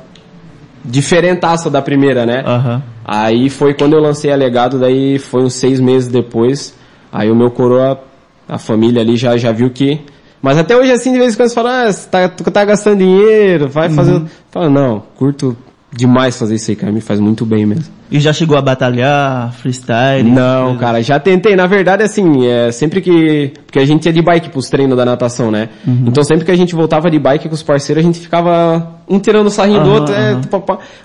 diferentaça 0.84 1.70
da 1.70 1.82
primeira, 1.82 2.26
né? 2.26 2.42
Aham. 2.46 2.82
Aí 3.04 3.50
foi 3.50 3.74
quando 3.74 3.94
eu 3.94 4.00
lancei 4.00 4.30
Alegado, 4.30 4.78
daí 4.78 5.18
foi 5.18 5.42
uns 5.42 5.54
seis 5.54 5.80
meses 5.80 6.08
depois. 6.08 6.74
Aí 7.12 7.30
o 7.30 7.36
meu 7.36 7.50
coroa, 7.50 8.00
a 8.48 8.58
família 8.58 9.02
ali 9.02 9.16
já, 9.16 9.36
já 9.36 9.52
viu 9.52 9.70
que. 9.70 10.00
Mas 10.42 10.58
até 10.58 10.76
hoje 10.76 10.90
assim, 10.90 11.12
de 11.12 11.18
vez 11.18 11.34
em 11.34 11.36
quando 11.36 11.48
você 11.48 11.54
fala, 11.54 11.84
ah, 11.84 11.92
você 11.92 12.08
tá, 12.08 12.28
tu 12.28 12.42
tá 12.50 12.64
gastando 12.64 12.98
dinheiro, 12.98 13.68
vai 13.68 13.88
fazer. 13.88 14.20
Fala, 14.50 14.68
não, 14.68 15.02
curto 15.16 15.56
demais 15.94 16.38
fazer 16.38 16.54
isso 16.54 16.70
aí, 16.70 16.76
cara, 16.76 16.90
me 16.90 17.00
faz 17.00 17.20
muito 17.20 17.46
bem 17.46 17.66
mesmo. 17.66 17.84
E 18.10 18.20
já 18.20 18.32
chegou 18.32 18.58
a 18.58 18.62
batalhar, 18.62 19.52
freestyle? 19.54 20.22
Não, 20.28 20.76
cara, 20.76 21.02
já 21.02 21.18
tentei. 21.18 21.56
Na 21.56 21.66
verdade, 21.66 22.02
assim, 22.02 22.46
é, 22.46 22.70
sempre 22.70 23.00
que. 23.00 23.52
Porque 23.64 23.78
a 23.78 23.86
gente 23.86 24.04
ia 24.04 24.12
de 24.12 24.20
bike 24.20 24.50
pros 24.50 24.68
treinos 24.68 24.96
da 24.96 25.04
natação, 25.04 25.50
né? 25.50 25.70
Então 26.06 26.22
sempre 26.22 26.44
que 26.44 26.50
a 26.50 26.56
gente 26.56 26.74
voltava 26.74 27.10
de 27.10 27.18
bike 27.18 27.48
com 27.48 27.54
os 27.54 27.62
parceiros, 27.62 28.04
a 28.04 28.06
gente 28.06 28.18
ficava 28.20 29.00
um 29.08 29.18
tirando 29.18 29.46
o 29.46 29.50
sarrinho 29.50 29.82
do 29.82 29.90
Aham, 29.90 30.00
outro. 30.00 30.14
É. 30.14 30.38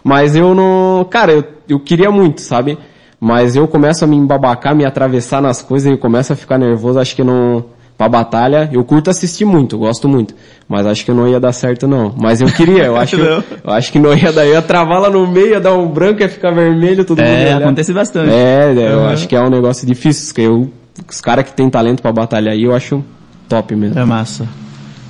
Mas 0.03 0.35
eu 0.35 0.53
não. 0.53 1.05
Cara, 1.09 1.31
eu, 1.31 1.43
eu 1.69 1.79
queria 1.79 2.11
muito, 2.11 2.41
sabe? 2.41 2.77
Mas 3.19 3.55
eu 3.55 3.67
começo 3.67 4.03
a 4.03 4.07
me 4.07 4.17
embabacar, 4.17 4.75
me 4.75 4.85
atravessar 4.85 5.41
nas 5.41 5.61
coisas 5.61 5.87
e 5.87 5.93
eu 5.93 5.97
começo 5.97 6.33
a 6.33 6.35
ficar 6.35 6.57
nervoso, 6.57 6.99
acho 6.99 7.15
que 7.15 7.23
não. 7.23 7.63
Pra 7.97 8.07
batalha, 8.07 8.69
eu 8.71 8.83
curto 8.83 9.09
assistir 9.09 9.43
muito, 9.43 9.75
eu 9.75 9.79
gosto 9.79 10.07
muito. 10.07 10.35
Mas 10.69 10.85
acho 10.85 11.03
que 11.03 11.11
não 11.11 11.27
ia 11.27 11.39
dar 11.39 11.51
certo 11.51 11.87
não. 11.87 12.13
Mas 12.15 12.41
eu 12.41 12.47
queria, 12.47 12.83
eu 12.85 12.95
acho, 12.95 13.15
que, 13.17 13.23
Não. 13.23 13.43
eu 13.63 13.71
acho 13.73 13.91
que 13.91 13.97
não 13.97 14.13
ia 14.15 14.31
dar. 14.31 14.45
Eu 14.45 14.53
ia 14.53 14.61
travar 14.61 15.01
lá 15.01 15.09
no 15.09 15.25
meio, 15.25 15.47
ia 15.51 15.59
dar 15.59 15.73
um 15.73 15.87
branco, 15.87 16.21
ia 16.21 16.29
ficar 16.29 16.51
vermelho, 16.51 17.03
todo 17.03 17.17
mundo 17.17 17.27
ia 17.27 17.47
É, 17.49 17.53
acontece 17.53 17.91
bastante. 17.93 18.29
É, 18.31 18.71
é, 18.77 18.93
eu 18.93 18.99
Aham. 18.99 19.13
acho 19.13 19.27
que 19.27 19.35
é 19.35 19.41
um 19.41 19.49
negócio 19.49 19.87
difícil, 19.87 20.27
porque 20.27 20.41
eu, 20.41 20.71
os 21.09 21.19
caras 21.19 21.45
que 21.45 21.53
tem 21.53 21.69
talento 21.71 22.03
pra 22.03 22.11
batalhar 22.11 22.53
aí, 22.53 22.63
eu 22.65 22.75
acho 22.75 23.03
top 23.49 23.75
mesmo. 23.75 23.97
É 23.99 24.05
massa. 24.05 24.47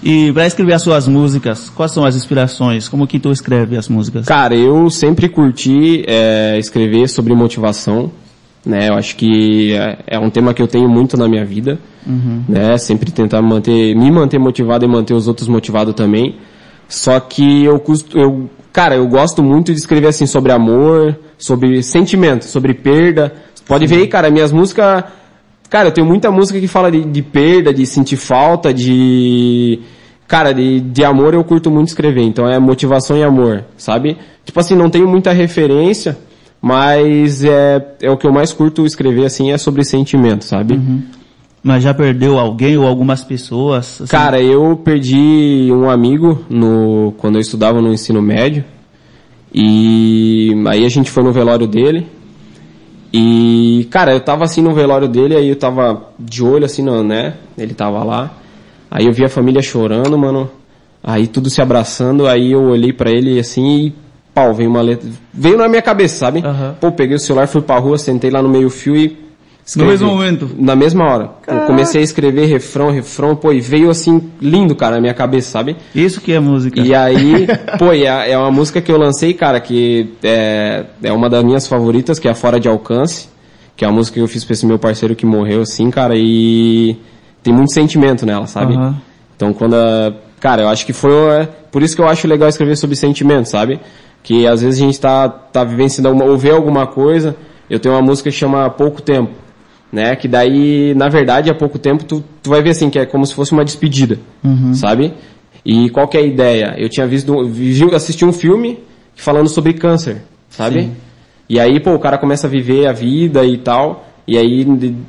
E 0.02 0.32
pra 0.32 0.46
escrever 0.48 0.74
as 0.74 0.82
suas 0.82 1.08
músicas, 1.10 1.70
quais 1.70 1.92
são 1.92 2.06
as 2.06 2.16
inspirações? 2.16 2.88
Como 2.88 3.06
que 3.06 3.20
tu 3.20 3.32
escreve 3.34 3.76
as 3.76 3.90
músicas? 3.90 4.26
Cara, 4.26 4.56
eu 4.56 4.90
sempre 4.90 5.28
curti 5.28 6.06
é, 6.08 6.58
escrever 6.58 7.10
sobre 7.10 7.34
motivação, 7.34 8.10
né? 8.68 8.90
Eu 8.90 8.94
acho 8.96 9.16
que 9.16 9.74
é, 9.74 9.98
é 10.08 10.20
um 10.20 10.30
tema 10.30 10.54
que 10.54 10.62
eu 10.62 10.68
tenho 10.68 10.90
muito 10.90 11.16
na 11.18 11.28
minha 11.28 11.46
vida, 11.46 11.80
né? 12.48 12.78
Sempre 12.78 13.12
tentar 13.12 13.42
manter, 13.42 13.96
me 13.96 14.12
manter 14.12 14.38
motivado 14.40 14.86
e 14.86 14.88
manter 14.88 15.14
os 15.14 15.28
outros 15.28 15.48
motivados 15.48 15.94
também. 15.94 16.36
Só 16.88 17.20
que 17.20 17.66
eu 17.66 17.80
custo, 17.80 18.18
eu, 18.18 18.50
cara, 18.72 18.96
eu 18.96 19.08
gosto 19.08 19.44
muito 19.44 19.74
de 19.74 19.80
escrever 19.80 20.08
assim 20.08 20.26
sobre 20.26 20.52
amor, 20.52 21.18
sobre 21.38 21.82
sentimento, 21.84 22.46
sobre 22.46 22.74
perda. 22.74 23.34
Pode 23.66 23.88
ver 23.88 23.98
aí, 23.98 24.08
cara, 24.08 24.30
minhas 24.30 24.52
músicas, 24.52 25.04
cara, 25.70 25.90
eu 25.90 25.92
tenho 25.92 26.08
muita 26.08 26.32
música 26.32 26.60
que 26.60 26.68
fala 26.68 26.90
de, 26.90 27.04
de 27.04 27.22
perda, 27.22 27.74
de 27.74 27.86
sentir 27.86 28.16
falta, 28.16 28.74
de 28.74 29.82
Cara, 30.28 30.54
de, 30.54 30.82
de 30.82 31.06
amor 31.06 31.34
eu 31.34 31.44
curto 31.44 31.72
muito 31.72 31.88
escrever, 31.88 32.24
então 32.24 32.50
é 32.50 32.60
motivação 32.60 33.18
e 33.18 33.24
amor, 33.24 33.64
sabe? 33.78 34.18
Tipo 34.44 34.60
assim, 34.60 34.76
não 34.76 34.90
tenho 34.90 35.08
muita 35.08 35.32
referência, 35.32 36.18
mas 36.68 37.46
é, 37.46 37.96
é 38.02 38.12
o 38.12 38.18
que 38.18 38.28
eu 38.28 38.34
mais 38.34 38.52
curto 38.52 38.86
escrever, 38.86 39.26
assim, 39.26 39.54
é 39.54 39.58
sobre 39.58 39.86
sentimento, 39.86 40.44
sabe? 40.44 40.76
Mas 41.64 41.82
já 41.82 41.94
perdeu 41.94 42.38
alguém 42.38 42.78
ou 42.78 42.86
algumas 42.86 43.24
pessoas? 43.24 44.02
assim? 44.02 44.12
Cara, 44.12 44.42
eu 44.42 44.76
perdi 44.76 45.70
um 45.72 45.90
amigo 45.90 46.44
no, 46.50 47.14
quando 47.20 47.36
eu 47.36 47.42
estudava 47.42 47.82
no 47.82 47.94
ensino 47.94 48.22
médio, 48.22 48.66
e 49.54 50.54
aí 50.68 50.84
a 50.84 50.90
gente 50.90 51.10
foi 51.10 51.24
no 51.24 51.32
velório 51.32 51.68
dele, 51.68 52.06
e, 53.14 53.88
cara, 53.90 54.12
eu 54.12 54.20
tava 54.20 54.44
assim 54.44 54.62
no 54.62 54.74
velório 54.74 55.08
dele, 55.08 55.38
aí 55.38 55.48
eu 55.48 55.56
tava 55.56 56.10
de 56.20 56.44
olho 56.44 56.66
assim, 56.66 56.84
no, 56.84 57.02
né? 57.02 57.36
Ele 57.58 57.74
tava 57.74 58.04
lá. 58.04 58.34
Aí 58.92 59.06
eu 59.06 59.14
vi 59.14 59.24
a 59.24 59.30
família 59.30 59.62
chorando, 59.62 60.18
mano. 60.18 60.52
Aí 61.02 61.28
tudo 61.28 61.50
se 61.50 61.62
abraçando, 61.62 62.28
aí 62.28 62.52
eu 62.52 62.64
olhei 62.64 62.92
pra 62.92 63.10
ele 63.10 63.40
assim 63.40 63.86
e 63.86 63.96
pau, 64.38 64.54
veio 64.54 64.70
uma 64.70 64.82
letra. 64.82 65.10
Veio 65.34 65.58
na 65.58 65.68
minha 65.68 65.82
cabeça, 65.82 66.16
sabe? 66.18 66.44
Aham. 66.46 66.76
Pô, 66.80 66.92
peguei 66.92 67.16
o 67.16 67.20
celular, 67.20 67.48
fui 67.48 67.62
pra 67.62 67.80
rua, 67.80 67.98
sentei 67.98 68.30
lá 68.30 68.40
no 68.40 68.48
meio 68.48 68.70
fio 68.70 68.96
e 68.96 69.18
No 69.76 69.86
mesmo 69.86 70.08
momento? 70.08 70.50
Na 70.56 70.76
mesma 70.76 71.06
hora. 71.06 71.32
Eu 71.48 71.62
comecei 71.62 72.02
a 72.02 72.04
escrever 72.04 72.46
refrão, 72.46 72.92
refrão, 72.92 73.36
pô, 73.36 73.52
e 73.52 73.60
veio 73.60 73.90
assim, 73.90 74.30
lindo, 74.40 74.76
cara, 74.76 74.96
na 74.96 75.02
minha 75.02 75.14
cabeça, 75.16 75.50
sabe? 75.50 75.76
Isso 75.96 76.22
que 76.22 76.32
é 76.32 76.40
música. 76.40 76.80
E 76.80 76.94
aí, 76.94 77.48
pô, 77.80 77.92
e 77.92 78.06
é 78.06 78.32
é 78.32 78.38
uma 78.38 78.52
música 78.52 78.80
que 78.80 78.92
eu 78.92 78.98
lancei, 78.98 79.34
cara, 79.34 79.60
que 79.60 80.14
é, 80.24 80.86
é 81.02 81.12
uma 81.12 81.30
das 81.30 81.44
minhas 81.44 81.66
favoritas, 81.66 82.20
que 82.20 82.28
é 82.28 82.32
a 82.32 82.36
Fora 82.36 82.60
de 82.60 82.70
Alcance, 82.70 83.30
que 83.76 83.84
é 83.84 83.88
uma 83.88 83.96
música 83.96 84.16
que 84.16 84.22
eu 84.22 84.28
fiz 84.28 84.46
pra 84.46 84.54
esse 84.54 84.68
meu 84.68 84.78
parceiro 84.78 85.16
que 85.16 85.26
morreu, 85.26 85.62
assim, 85.62 85.90
cara, 85.90 86.14
e 86.16 86.96
tem 87.42 87.52
muito 87.52 87.74
sentimento 87.74 88.24
nela, 88.24 88.46
sabe? 88.46 88.76
Aham. 88.76 88.96
Então 89.36 89.52
quando 89.54 89.76
a, 89.76 90.14
cara, 90.40 90.62
eu 90.62 90.70
acho 90.70 90.86
que 90.86 90.94
foi, 90.94 91.12
é, 91.12 91.50
por 91.72 91.82
isso 91.84 91.96
que 91.96 92.02
eu 92.02 92.08
acho 92.08 92.28
legal 92.28 92.48
escrever 92.48 92.76
sobre 92.76 92.96
sentimento, 92.96 93.48
sabe? 93.50 93.80
Que 94.28 94.46
às 94.46 94.62
vezes 94.62 94.82
a 94.82 94.86
gente 94.86 95.00
tá, 95.00 95.30
tá 95.30 95.64
vivenciando 95.64 96.10
alguma, 96.10 96.26
ou 96.26 96.38
vê 96.38 96.52
alguma 96.52 96.86
coisa, 96.86 97.34
eu 97.70 97.80
tenho 97.80 97.96
uma 97.96 98.02
música 98.02 98.30
que 98.30 98.36
chama 98.36 98.70
Pouco 98.70 99.02
Tempo, 99.02 99.32
né? 99.90 100.18
Que 100.18 100.28
daí, 100.28 100.94
na 100.96 101.08
verdade, 101.08 101.50
há 101.50 101.56
pouco 101.56 101.80
tempo 101.80 102.04
tu, 102.04 102.22
tu 102.44 102.50
vai 102.50 102.62
ver 102.62 102.72
assim, 102.72 102.90
que 102.90 103.00
é 103.00 103.06
como 103.06 103.26
se 103.26 103.34
fosse 103.34 103.54
uma 103.54 103.64
despedida, 103.64 104.20
sabe? 104.74 105.14
E 105.64 105.90
qual 105.92 106.10
que 106.10 106.18
é 106.18 106.20
a 106.20 106.26
ideia? 106.26 106.76
Eu 106.78 106.90
tinha 106.90 107.08
visto, 107.08 107.48
vi, 107.48 107.96
assisti 107.96 108.26
um 108.26 108.34
filme 108.34 108.80
falando 109.16 109.48
sobre 109.48 109.72
câncer, 109.72 110.24
sabe? 110.50 110.82
Sim. 110.82 110.96
E 111.48 111.58
aí, 111.58 111.80
pô, 111.80 111.94
o 111.94 112.00
cara 112.00 112.18
começa 112.18 112.48
a 112.48 112.50
viver 112.50 112.86
a 112.86 112.92
vida 112.92 113.46
e 113.46 113.58
tal, 113.58 114.10
e 114.28 114.38
aí, 114.38 114.68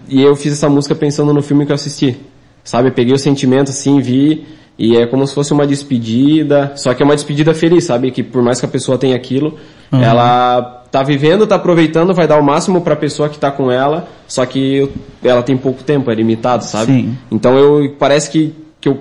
e 0.09 0.23
eu 0.23 0.37
fiz 0.37 0.53
essa 0.53 0.69
música 0.69 0.95
pensando 0.95 1.35
no 1.35 1.43
filme 1.43 1.67
que 1.67 1.73
eu 1.73 1.75
assisti, 1.75 2.17
sabe? 2.63 2.91
Eu 2.91 2.93
peguei 2.93 3.15
o 3.15 3.19
sentimento 3.19 3.71
assim, 3.71 4.01
vi, 4.01 4.47
e 4.79 4.97
é 4.97 5.07
como 5.07 5.27
se 5.27 5.35
fosse 5.35 5.53
uma 5.53 5.67
despedida, 5.67 6.73
só 6.77 6.95
que 6.95 7.03
é 7.03 7.05
uma 7.05 7.17
despedida 7.17 7.53
feliz, 7.53 7.85
sabe? 7.85 8.11
Que 8.13 8.23
por 8.23 8.43
mais 8.43 8.61
que 8.61 8.67
a 8.67 8.69
pessoa 8.69 8.97
tenha 8.97 9.17
aquilo, 9.17 9.59
ela 9.91 10.85
tá 10.91 11.03
vivendo, 11.03 11.47
tá 11.47 11.57
aproveitando, 11.57 12.15
vai 12.15 12.27
dar 12.27 12.39
o 12.39 12.45
máximo 12.45 12.81
pra 12.81 12.95
pessoa 12.95 13.29
que 13.29 13.39
tá 13.39 13.51
com 13.51 13.71
ela, 13.73 14.09
só 14.27 14.47
que 14.47 14.89
ela 15.23 15.43
tem 15.43 15.57
pouco 15.57 15.83
tempo, 15.83 16.11
é 16.11 16.15
limitado, 16.15 16.65
sabe? 16.65 16.93
Sim. 16.93 17.19
Então 17.31 17.59
eu, 17.59 17.95
parece 17.99 18.31
que, 18.31 18.55
que 18.81 18.89
eu, 18.89 19.01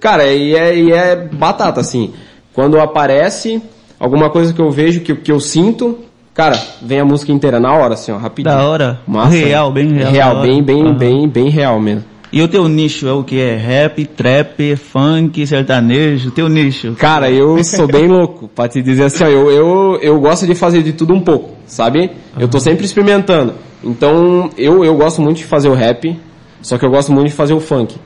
cara, 0.00 0.26
e 0.26 0.54
é, 0.54 0.76
e 0.76 0.92
é 0.92 1.16
batata, 1.16 1.80
assim. 1.80 2.12
Quando 2.54 2.80
aparece 2.80 3.62
alguma 4.00 4.30
coisa 4.30 4.52
que 4.52 4.60
eu 4.60 4.70
vejo, 4.70 5.00
que, 5.00 5.14
que 5.14 5.30
eu 5.30 5.38
sinto, 5.38 5.98
cara, 6.34 6.58
vem 6.82 6.98
a 6.98 7.04
música 7.04 7.30
inteira 7.30 7.60
na 7.60 7.72
hora, 7.72 7.94
assim, 7.94 8.10
ó, 8.10 8.16
rapidinho. 8.16 8.56
Da 8.56 8.66
hora. 8.66 9.00
Massa. 9.06 9.36
Real, 9.36 9.70
bem 9.70 9.92
real, 9.92 10.10
Real, 10.10 10.40
bem, 10.40 10.62
bem, 10.62 10.82
Aham. 10.82 10.94
bem, 10.94 11.28
bem 11.28 11.48
real 11.50 11.78
mesmo. 11.78 12.04
E 12.30 12.42
o 12.42 12.48
teu 12.48 12.68
nicho 12.68 13.08
é 13.08 13.12
o 13.12 13.24
que? 13.24 13.40
É 13.40 13.56
rap, 13.56 14.04
trap, 14.04 14.76
funk, 14.76 15.46
sertanejo? 15.46 16.30
Teu 16.30 16.48
nicho? 16.48 16.94
Cara, 16.98 17.30
eu 17.30 17.62
sou 17.64 17.86
bem 17.86 18.06
louco, 18.06 18.48
pra 18.48 18.68
te 18.68 18.82
dizer 18.82 19.04
assim, 19.04 19.24
ó, 19.24 19.28
eu, 19.28 19.50
eu, 19.50 19.98
eu 20.02 20.20
gosto 20.20 20.46
de 20.46 20.54
fazer 20.54 20.82
de 20.82 20.92
tudo 20.92 21.14
um 21.14 21.20
pouco, 21.20 21.56
sabe? 21.66 22.10
Eu 22.38 22.46
tô 22.46 22.60
sempre 22.60 22.84
experimentando. 22.84 23.54
Então, 23.82 24.50
eu, 24.58 24.84
eu 24.84 24.94
gosto 24.94 25.22
muito 25.22 25.38
de 25.38 25.44
fazer 25.44 25.68
o 25.68 25.74
rap, 25.74 26.18
só 26.60 26.76
que 26.76 26.84
eu 26.84 26.90
gosto 26.90 27.12
muito 27.12 27.28
de 27.28 27.34
fazer 27.34 27.54
o 27.54 27.60
funk, 27.60 27.96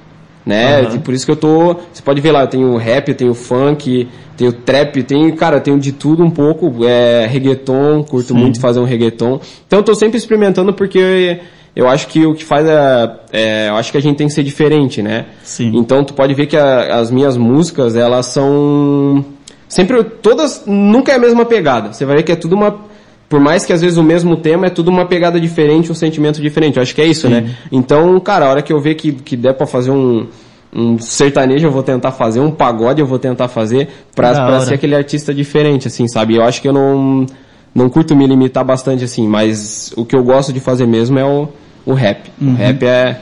né? 0.46 0.82
Aham. 0.82 0.94
E 0.94 0.98
por 1.00 1.14
isso 1.14 1.26
que 1.26 1.32
eu 1.32 1.36
tô, 1.36 1.74
você 1.92 2.02
pode 2.04 2.20
ver 2.20 2.30
lá, 2.30 2.42
eu 2.42 2.48
tenho 2.48 2.76
rap, 2.76 3.08
eu 3.08 3.14
tenho 3.16 3.34
funk, 3.34 4.06
tenho 4.36 4.52
trap, 4.52 5.02
tenho, 5.02 5.34
cara, 5.34 5.56
eu 5.56 5.60
tenho 5.60 5.78
de 5.80 5.90
tudo 5.90 6.22
um 6.22 6.30
pouco, 6.30 6.84
é, 6.84 7.26
reggaeton, 7.26 8.04
curto 8.04 8.36
muito 8.36 8.60
fazer 8.60 8.78
um 8.78 8.84
reggaeton. 8.84 9.40
Então 9.66 9.80
eu 9.80 9.82
tô 9.82 9.94
sempre 9.96 10.16
experimentando 10.16 10.72
porque 10.72 11.40
eu 11.74 11.88
acho 11.88 12.06
que 12.08 12.24
o 12.26 12.34
que 12.34 12.44
faz 12.44 12.66
é, 12.66 13.10
é, 13.32 13.68
eu 13.70 13.76
acho 13.76 13.90
que 13.90 13.98
a 13.98 14.02
gente 14.02 14.16
tem 14.16 14.26
que 14.26 14.32
ser 14.34 14.42
diferente, 14.42 15.00
né? 15.02 15.26
Sim. 15.42 15.72
Então 15.74 16.04
tu 16.04 16.14
pode 16.14 16.34
ver 16.34 16.46
que 16.46 16.56
a- 16.56 16.98
as 16.98 17.10
minhas 17.10 17.36
músicas, 17.36 17.96
elas 17.96 18.26
são 18.26 19.24
sempre 19.68 20.02
todas 20.04 20.64
nunca 20.66 21.12
é 21.12 21.16
a 21.16 21.18
mesma 21.18 21.44
pegada. 21.44 21.92
Você 21.92 22.04
vai 22.04 22.16
ver 22.16 22.22
que 22.22 22.32
é 22.32 22.36
tudo 22.36 22.54
uma 22.54 22.92
por 23.28 23.40
mais 23.40 23.64
que 23.64 23.72
às 23.72 23.80
vezes 23.80 23.96
o 23.96 24.02
mesmo 24.02 24.36
tema 24.36 24.66
é 24.66 24.70
tudo 24.70 24.90
uma 24.90 25.06
pegada 25.06 25.40
diferente, 25.40 25.90
um 25.90 25.94
sentimento 25.94 26.42
diferente. 26.42 26.76
Eu 26.76 26.82
acho 26.82 26.94
que 26.94 27.00
é 27.00 27.06
isso, 27.06 27.30
né? 27.30 27.56
Então, 27.72 28.20
cara, 28.20 28.44
a 28.44 28.50
hora 28.50 28.60
que 28.62 28.70
eu 28.72 28.78
ver 28.78 28.94
que 28.94 29.10
que 29.12 29.36
der 29.36 29.54
pra 29.54 29.66
fazer 29.66 29.90
um 29.90 30.26
um 30.74 30.98
sertanejo 30.98 31.66
eu 31.66 31.70
vou 31.70 31.82
tentar 31.82 32.12
fazer, 32.12 32.40
um 32.40 32.50
pagode 32.50 32.98
eu 33.00 33.06
vou 33.06 33.18
tentar 33.18 33.46
fazer 33.48 33.88
pra, 34.14 34.30
pra 34.32 34.60
ser 34.60 34.74
aquele 34.74 34.94
artista 34.94 35.32
diferente, 35.34 35.86
assim, 35.88 36.08
sabe? 36.08 36.36
Eu 36.36 36.42
acho 36.42 36.60
que 36.62 36.68
eu 36.68 36.72
não 36.72 37.26
não 37.74 37.88
curto 37.88 38.14
me 38.14 38.26
limitar 38.26 38.62
bastante 38.64 39.02
assim, 39.04 39.26
mas 39.26 39.92
o 39.96 40.04
que 40.04 40.14
eu 40.14 40.22
gosto 40.22 40.52
de 40.52 40.60
fazer 40.60 40.86
mesmo 40.86 41.18
é 41.18 41.24
o, 41.24 41.48
o 41.84 41.92
rap. 41.94 42.30
O 42.40 42.52
rap 42.52 42.82
é 42.84 43.20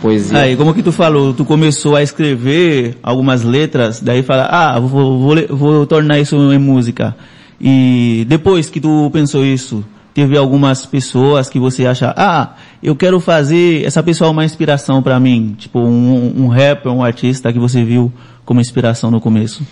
poesia. 0.00 0.38
Aí, 0.38 0.56
como 0.56 0.74
que 0.74 0.82
tu 0.82 0.92
falou? 0.92 1.32
Tu 1.32 1.44
começou 1.44 1.96
a 1.96 2.02
escrever 2.02 2.96
algumas 3.02 3.42
letras, 3.42 4.00
daí 4.00 4.22
fala, 4.22 4.46
ah, 4.50 4.78
vou, 4.80 5.18
vou, 5.18 5.36
vou 5.50 5.86
tornar 5.86 6.18
isso 6.18 6.36
em 6.52 6.58
música. 6.58 7.16
E 7.60 8.26
depois 8.28 8.68
que 8.68 8.80
tu 8.80 9.10
pensou 9.12 9.44
isso, 9.44 9.84
teve 10.12 10.36
algumas 10.36 10.84
pessoas 10.86 11.48
que 11.48 11.58
você 11.58 11.86
acha, 11.86 12.12
ah, 12.16 12.54
eu 12.82 12.96
quero 12.96 13.20
fazer 13.20 13.84
essa 13.84 14.02
pessoa 14.02 14.30
uma 14.30 14.44
inspiração 14.44 15.02
pra 15.02 15.18
mim, 15.20 15.54
tipo 15.58 15.78
um, 15.78 16.44
um 16.44 16.48
rapper, 16.48 16.92
um 16.92 17.02
artista 17.02 17.52
que 17.52 17.58
você 17.58 17.84
viu 17.84 18.12
como 18.44 18.60
inspiração 18.60 19.10
no 19.10 19.20
começo. 19.20 19.62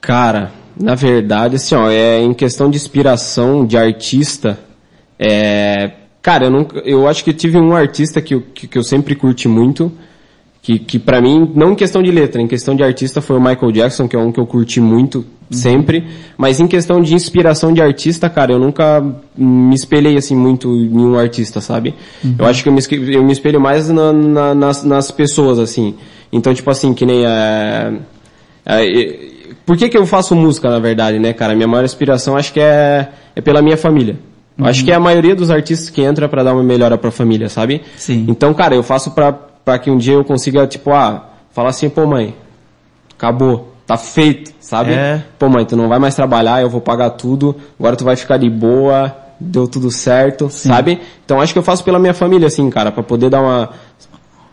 Cara, 0.00 0.52
na 0.78 0.94
verdade, 0.94 1.56
assim, 1.56 1.74
ó, 1.74 1.88
é 1.88 2.20
em 2.20 2.34
questão 2.34 2.70
de 2.70 2.76
inspiração 2.76 3.66
de 3.66 3.76
artista, 3.76 4.58
é, 5.18 5.90
cara, 6.22 6.46
eu 6.46 6.50
nunca, 6.50 6.78
eu 6.80 7.06
acho 7.08 7.24
que 7.24 7.32
tive 7.32 7.58
um 7.58 7.74
artista 7.74 8.20
que 8.22 8.34
eu, 8.34 8.42
que, 8.54 8.66
que 8.66 8.78
eu 8.78 8.82
sempre 8.84 9.14
curti 9.14 9.48
muito, 9.48 9.90
que, 10.62 10.78
que 10.78 10.98
para 10.98 11.20
mim, 11.20 11.50
não 11.54 11.72
em 11.72 11.74
questão 11.74 12.02
de 12.02 12.10
letra, 12.10 12.40
em 12.40 12.46
questão 12.46 12.74
de 12.76 12.82
artista 12.84 13.20
foi 13.20 13.36
o 13.36 13.40
Michael 13.40 13.72
Jackson, 13.72 14.06
que 14.06 14.14
é 14.14 14.18
um 14.18 14.30
que 14.30 14.38
eu 14.38 14.46
curti 14.46 14.80
muito 14.80 15.24
sempre, 15.50 16.04
mas 16.38 16.60
em 16.60 16.66
questão 16.66 17.02
de 17.02 17.14
inspiração 17.14 17.74
de 17.74 17.82
artista, 17.82 18.30
cara, 18.30 18.52
eu 18.52 18.58
nunca 18.58 19.04
me 19.36 19.74
espelhei 19.74 20.16
assim 20.16 20.34
muito 20.34 20.68
em 20.74 20.96
um 21.04 21.18
artista, 21.18 21.60
sabe? 21.60 21.94
Eu 22.38 22.46
acho 22.46 22.62
que 22.62 22.68
eu 22.70 22.72
me, 22.72 22.80
eu 23.14 23.22
me 23.22 23.32
espelho 23.32 23.60
mais 23.60 23.88
na- 23.90 24.12
na- 24.14 24.54
nas, 24.54 24.82
nas 24.84 25.10
pessoas, 25.10 25.58
assim. 25.58 25.94
Então, 26.32 26.54
tipo 26.54 26.70
assim, 26.70 26.94
que 26.94 27.04
nem 27.04 27.26
a... 27.26 27.92
É, 28.64 28.82
e- 28.86 29.32
por 29.66 29.76
que 29.76 29.88
que 29.90 29.98
eu 29.98 30.06
faço 30.06 30.34
música, 30.34 30.70
na 30.70 30.78
verdade, 30.78 31.18
né, 31.18 31.32
cara? 31.34 31.54
Minha 31.54 31.68
maior 31.68 31.84
inspiração 31.84 32.34
acho 32.36 32.50
que 32.52 32.60
é, 32.60 33.08
é 33.36 33.40
pela 33.42 33.60
minha 33.60 33.76
família. 33.76 34.16
Eu 34.58 34.66
Acho 34.66 34.84
que 34.84 34.90
é 34.90 34.94
a 34.94 35.00
maioria 35.00 35.34
dos 35.34 35.50
artistas 35.50 35.88
que 35.90 36.02
entra 36.02 36.28
pra 36.28 36.42
dar 36.42 36.52
uma 36.52 36.62
melhora 36.62 36.98
pra 36.98 37.10
família, 37.10 37.48
sabe? 37.48 37.82
Sim. 37.96 38.26
Então, 38.28 38.52
cara, 38.52 38.74
eu 38.74 38.82
faço 38.82 39.10
pra, 39.12 39.32
pra 39.32 39.78
que 39.78 39.90
um 39.90 39.96
dia 39.96 40.14
eu 40.14 40.24
consiga, 40.24 40.66
tipo, 40.66 40.92
ah, 40.92 41.30
falar 41.52 41.70
assim, 41.70 41.88
pô 41.88 42.06
mãe, 42.06 42.34
acabou, 43.16 43.72
tá 43.86 43.96
feito, 43.96 44.52
sabe? 44.60 44.92
É. 44.92 45.22
Pô 45.38 45.48
mãe, 45.48 45.64
tu 45.64 45.76
não 45.76 45.88
vai 45.88 45.98
mais 45.98 46.14
trabalhar, 46.14 46.60
eu 46.60 46.68
vou 46.68 46.80
pagar 46.80 47.10
tudo, 47.10 47.56
agora 47.78 47.96
tu 47.96 48.04
vai 48.04 48.14
ficar 48.16 48.36
de 48.36 48.50
boa, 48.50 49.16
deu 49.40 49.66
tudo 49.66 49.90
certo, 49.90 50.48
sabe? 50.50 51.00
Então 51.24 51.40
acho 51.40 51.52
que 51.52 51.58
eu 51.58 51.62
faço 51.62 51.82
pela 51.82 51.98
minha 51.98 52.14
família, 52.14 52.46
assim, 52.46 52.68
cara, 52.70 52.92
pra 52.92 53.02
poder 53.02 53.30
dar 53.30 53.40
uma, 53.40 53.70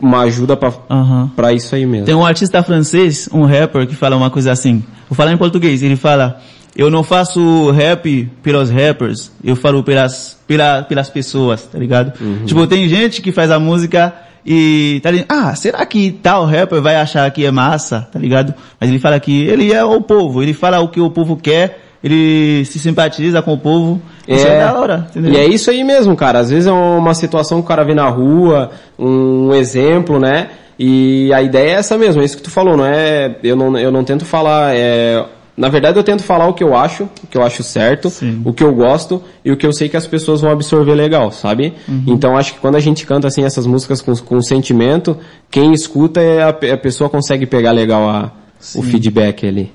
uma 0.00 0.20
ajuda 0.22 0.56
pra, 0.56 0.72
Aham. 0.88 1.30
pra 1.36 1.52
isso 1.52 1.74
aí 1.74 1.84
mesmo. 1.86 2.06
Tem 2.06 2.14
um 2.14 2.24
artista 2.24 2.62
francês, 2.62 3.28
um 3.32 3.44
rapper, 3.44 3.86
que 3.86 3.94
fala 3.94 4.16
uma 4.16 4.30
coisa 4.30 4.50
assim. 4.50 4.82
Vou 5.08 5.16
falar 5.16 5.32
em 5.32 5.36
português. 5.36 5.82
Ele 5.82 5.96
fala, 5.96 6.40
eu 6.76 6.90
não 6.90 7.02
faço 7.02 7.70
rap 7.70 8.30
pelos 8.42 8.70
rappers, 8.70 9.32
eu 9.42 9.56
falo 9.56 9.82
pelas, 9.82 10.38
pela, 10.46 10.82
pelas 10.82 11.08
pessoas, 11.08 11.62
tá 11.62 11.78
ligado? 11.78 12.12
Tipo, 12.46 12.66
tem 12.66 12.88
gente 12.88 13.20
que 13.20 13.32
faz 13.32 13.50
a 13.50 13.58
música 13.58 14.14
e 14.44 15.00
tá 15.02 15.10
ligado? 15.10 15.26
Ah, 15.28 15.54
será 15.54 15.84
que 15.84 16.12
tal 16.22 16.46
rapper 16.46 16.80
vai 16.80 16.96
achar 16.96 17.30
que 17.30 17.44
é 17.44 17.50
massa, 17.50 18.08
tá 18.12 18.18
ligado? 18.18 18.54
Mas 18.80 18.88
ele 18.88 18.98
fala 18.98 19.18
que 19.20 19.44
ele 19.46 19.72
é 19.72 19.84
o 19.84 20.00
povo, 20.00 20.42
ele 20.42 20.54
fala 20.54 20.80
o 20.80 20.88
que 20.88 21.00
o 21.00 21.10
povo 21.10 21.36
quer, 21.36 21.80
ele 22.02 22.64
se 22.64 22.78
simpatiza 22.78 23.42
com 23.42 23.52
o 23.52 23.58
povo. 23.58 24.00
Isso 24.26 24.46
é, 24.46 24.60
da 24.60 24.78
hora, 24.78 25.06
entendeu? 25.10 25.32
E 25.32 25.36
é 25.36 25.46
isso 25.46 25.70
aí 25.70 25.84
mesmo, 25.84 26.16
cara. 26.16 26.38
Às 26.38 26.50
vezes 26.50 26.66
é 26.66 26.72
uma 26.72 27.14
situação 27.14 27.58
que 27.58 27.64
o 27.64 27.68
cara 27.68 27.84
vê 27.84 27.94
na 27.94 28.08
rua, 28.08 28.70
um 28.98 29.52
exemplo, 29.52 30.18
né? 30.18 30.48
E 30.78 31.30
a 31.34 31.42
ideia 31.42 31.72
é 31.72 31.74
essa 31.74 31.98
mesmo, 31.98 32.22
é 32.22 32.24
isso 32.24 32.38
que 32.38 32.42
tu 32.42 32.50
falou, 32.50 32.74
não 32.74 32.86
é? 32.86 33.36
Eu 33.42 33.54
não, 33.54 33.76
eu 33.76 33.92
não 33.92 34.02
tento 34.02 34.24
falar, 34.24 34.74
é, 34.74 35.22
na 35.56 35.68
verdade 35.68 35.98
eu 35.98 36.02
tento 36.04 36.22
falar 36.22 36.46
o 36.48 36.54
que 36.54 36.64
eu 36.64 36.74
acho, 36.76 37.04
o 37.22 37.26
que 37.28 37.36
eu 37.36 37.42
acho 37.42 37.62
certo, 37.62 38.08
Sim. 38.10 38.40
o 38.44 38.52
que 38.52 38.62
eu 38.64 38.74
gosto 38.74 39.22
e 39.44 39.52
o 39.52 39.56
que 39.56 39.66
eu 39.66 39.72
sei 39.72 39.88
que 39.88 39.96
as 39.96 40.06
pessoas 40.06 40.40
vão 40.40 40.50
absorver 40.50 40.94
legal, 40.94 41.30
sabe? 41.32 41.74
Uhum. 41.88 42.04
Então 42.06 42.36
acho 42.36 42.54
que 42.54 42.60
quando 42.60 42.76
a 42.76 42.80
gente 42.80 43.04
canta 43.06 43.28
assim 43.28 43.44
essas 43.44 43.66
músicas 43.66 44.00
com, 44.00 44.14
com 44.16 44.40
sentimento, 44.40 45.16
quem 45.50 45.72
escuta 45.72 46.20
é 46.20 46.42
a, 46.42 46.52
pe- 46.52 46.70
a 46.70 46.78
pessoa 46.78 47.10
consegue 47.10 47.44
pegar 47.46 47.72
legal 47.72 48.08
a, 48.08 48.32
o 48.74 48.82
feedback 48.82 49.46
ali. 49.46 49.70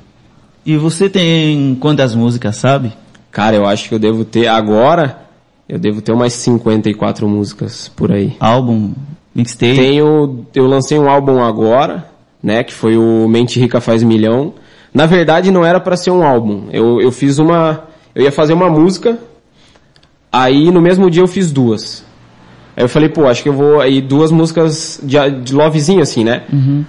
E 0.65 0.75
você 0.77 1.07
tem 1.09 1.77
quantas 1.79 2.15
músicas, 2.15 2.55
sabe? 2.55 2.91
Cara, 3.31 3.55
eu 3.55 3.65
acho 3.67 3.87
que 3.89 3.93
eu 3.93 3.99
devo 3.99 4.25
ter 4.25 4.47
agora, 4.47 5.19
eu 5.69 5.77
devo 5.77 6.01
ter 6.01 6.11
umas 6.11 6.33
54 6.33 7.27
músicas 7.27 7.87
por 7.95 8.11
aí. 8.11 8.35
Álbum, 8.39 8.93
mixtape? 9.35 9.75
Tenho, 9.75 10.45
eu 10.55 10.65
lancei 10.65 10.97
um 10.97 11.07
álbum 11.09 11.43
agora, 11.43 12.05
né, 12.41 12.63
que 12.63 12.73
foi 12.73 12.97
o 12.97 13.27
Mente 13.27 13.59
Rica 13.59 13.79
Faz 13.81 14.01
Milhão. 14.01 14.53
Na 14.95 15.05
verdade 15.05 15.51
não 15.51 15.65
era 15.65 15.77
pra 15.77 15.97
ser 15.97 16.09
um 16.09 16.23
álbum. 16.23 16.69
Eu, 16.71 17.01
eu 17.01 17.11
fiz 17.11 17.37
uma, 17.37 17.83
eu 18.15 18.23
ia 18.23 18.31
fazer 18.31 18.53
uma 18.53 18.69
música, 18.69 19.19
aí 20.31 20.71
no 20.71 20.81
mesmo 20.81 21.11
dia 21.11 21.21
eu 21.21 21.27
fiz 21.27 21.51
duas. 21.51 22.05
Aí 22.77 22.83
eu 22.85 22.87
falei, 22.87 23.09
pô, 23.09 23.27
acho 23.27 23.43
que 23.43 23.49
eu 23.49 23.53
vou, 23.53 23.81
aí 23.81 24.01
duas 24.01 24.31
músicas 24.31 25.01
de, 25.03 25.17
de 25.41 25.53
lovezinho 25.53 26.01
assim, 26.01 26.23
né? 26.23 26.43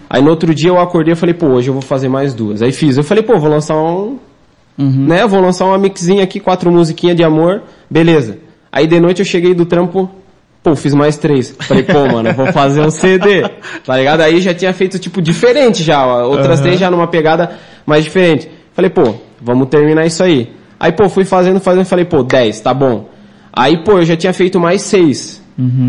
Aí 0.09 0.23
no 0.23 0.31
outro 0.31 0.55
dia 0.55 0.71
eu 0.71 0.79
acordei 0.79 1.15
e 1.15 1.17
falei, 1.17 1.35
pô, 1.35 1.47
hoje 1.47 1.69
eu 1.69 1.73
vou 1.73 1.83
fazer 1.83 2.09
mais 2.09 2.33
duas. 2.33 2.63
Aí 2.63 2.71
fiz, 2.71 2.97
eu 2.97 3.03
falei, 3.03 3.25
pô, 3.25 3.41
vou 3.41 3.51
lançar 3.51 3.77
um, 3.77 4.19
né, 4.79 5.27
vou 5.27 5.41
lançar 5.41 5.65
uma 5.65 5.77
mixinha 5.77 6.23
aqui, 6.23 6.39
quatro 6.39 6.71
musiquinhas 6.71 7.17
de 7.17 7.25
amor, 7.25 7.63
beleza. 7.91 8.39
Aí 8.71 8.87
de 8.87 9.01
noite 9.01 9.19
eu 9.19 9.27
cheguei 9.27 9.53
do 9.53 9.67
trampo, 9.67 10.09
Pô, 10.63 10.75
fiz 10.75 10.93
mais 10.95 11.17
três. 11.17 11.55
Falei, 11.61 11.85
pô, 11.85 12.07
mano, 12.11 12.35
vou 12.35 12.53
fazer 12.53 12.81
um 12.81 12.91
CD. 12.91 13.49
Tá 13.85 13.97
ligado? 13.97 14.21
Aí 14.23 14.41
já 14.41 14.53
tinha 14.53 14.73
feito, 14.73 14.99
tipo, 14.99 15.23
diferente 15.23 15.85
já. 15.85 16.05
ó. 16.05 16.29
Outras 16.29 16.61
três 16.61 16.81
já 16.81 16.91
numa 16.91 17.07
pegada 17.07 17.53
mais 17.87 18.05
diferente. 18.05 18.51
Falei, 18.75 18.91
pô, 18.91 19.15
vamos 19.41 19.69
terminar 19.69 20.05
isso 20.05 20.23
aí. 20.23 20.53
Aí, 20.79 20.93
pô, 20.93 21.09
fui 21.09 21.25
fazendo, 21.25 21.61
fazendo, 21.61 21.87
falei, 21.87 22.05
pô, 22.05 22.23
10, 22.23 22.61
tá 22.61 22.75
bom. 22.75 23.09
Aí, 23.53 23.83
pô, 23.83 23.93
eu 23.93 24.05
já 24.05 24.17
tinha 24.17 24.33
feito 24.33 24.61
mais 24.61 24.83
seis. 24.83 25.43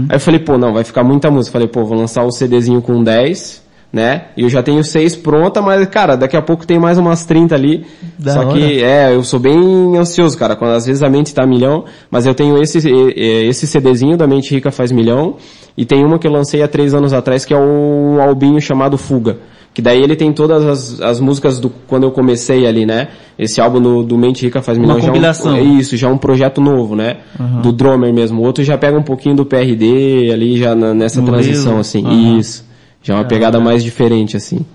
Aí 0.10 0.16
eu 0.16 0.20
falei, 0.20 0.40
pô, 0.40 0.58
não, 0.58 0.74
vai 0.74 0.84
ficar 0.84 1.04
muita 1.04 1.30
música. 1.30 1.52
Falei, 1.52 1.68
pô, 1.68 1.84
vou 1.84 1.98
lançar 1.98 2.24
o 2.24 2.32
CDzinho 2.32 2.82
com 2.82 3.04
10, 3.04 3.62
né? 3.92 4.28
E 4.38 4.44
eu 4.44 4.50
já 4.50 4.64
tenho 4.64 4.82
seis 4.84 5.16
pronta, 5.16 5.62
mas, 5.62 5.86
cara, 5.90 6.16
daqui 6.16 6.38
a 6.38 6.42
pouco 6.42 6.66
tem 6.66 6.80
mais 6.80 6.98
umas 6.98 7.26
30 7.26 7.54
ali. 7.54 7.86
Da 8.18 8.34
Só 8.34 8.46
que, 8.46 8.82
é, 8.82 9.14
eu 9.14 9.24
sou 9.24 9.40
bem 9.40 9.98
ansioso, 9.98 10.38
cara. 10.38 10.56
Quando 10.56 10.72
às 10.72 10.86
vezes 10.86 11.04
a 11.04 11.10
mente 11.10 11.34
tá 11.34 11.44
a 11.44 11.48
milhão, 11.48 11.84
mas 12.10 12.26
eu 12.26 12.34
tenho 12.34 12.62
esse, 12.62 12.80
esse 13.18 13.68
CDzinho 13.68 14.16
da 14.16 14.26
Mente 14.26 14.54
Rica 14.54 14.72
Faz 14.72 14.92
Milhão. 14.92 15.36
E 15.78 15.86
tem 15.86 16.06
uma 16.06 16.18
que 16.18 16.26
eu 16.26 16.32
lancei 16.32 16.64
há 16.64 16.68
três 16.68 16.94
anos 16.94 17.12
atrás, 17.12 17.44
que 17.44 17.54
é 17.54 17.58
o 17.58 18.20
albinho 18.22 18.62
chamado 18.62 18.98
Fuga. 18.98 19.38
Que 19.78 19.82
daí 19.84 20.02
ele 20.02 20.16
tem 20.16 20.34
todas 20.34 20.66
as, 20.66 21.02
as 21.02 21.20
músicas 21.20 21.60
do 21.60 21.70
quando 21.70 22.02
eu 22.02 22.10
comecei 22.10 22.66
ali, 22.66 22.84
né? 22.84 23.10
Esse 23.38 23.62
álbum 23.62 23.80
do, 23.80 24.02
do 24.02 24.18
Mente 24.18 24.44
Rica 24.44 24.60
Faz 24.60 24.76
Milhão 24.76 24.96
já 24.96 25.02
é 25.02 25.04
um- 25.04 25.14
compilação. 25.14 25.56
é 25.56 25.62
isso, 25.62 25.96
já 25.96 26.08
é 26.08 26.12
um 26.12 26.18
projeto 26.18 26.60
novo, 26.60 26.96
né? 26.96 27.18
Do 27.62 27.72
drummer 27.72 28.12
mesmo. 28.12 28.42
O 28.42 28.44
outro 28.44 28.64
já 28.64 28.76
pega 28.76 28.98
um 28.98 29.04
pouquinho 29.04 29.36
do 29.36 29.46
PRD 29.46 30.32
ali, 30.34 30.58
já 30.58 30.74
na- 30.74 30.96
nessa 30.96 31.22
No 31.22 31.28
transição, 31.28 31.78
assim. 31.78 32.04
Aham. 32.04 32.40
Isso. 32.40 32.66
Já 33.04 33.14
é 33.14 33.18
uma 33.18 33.26
pegada 33.26 33.60
mais 33.60 33.84
diferente, 33.84 34.36
assim. 34.36 34.66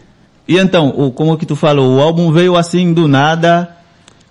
E 0.46 0.56
então, 0.56 0.94
o, 0.96 1.10
como 1.10 1.36
que 1.36 1.46
tu 1.46 1.56
falou, 1.56 1.96
o 1.96 2.00
álbum 2.00 2.30
veio 2.30 2.54
assim 2.54 2.92
do 2.92 3.08
nada. 3.08 3.70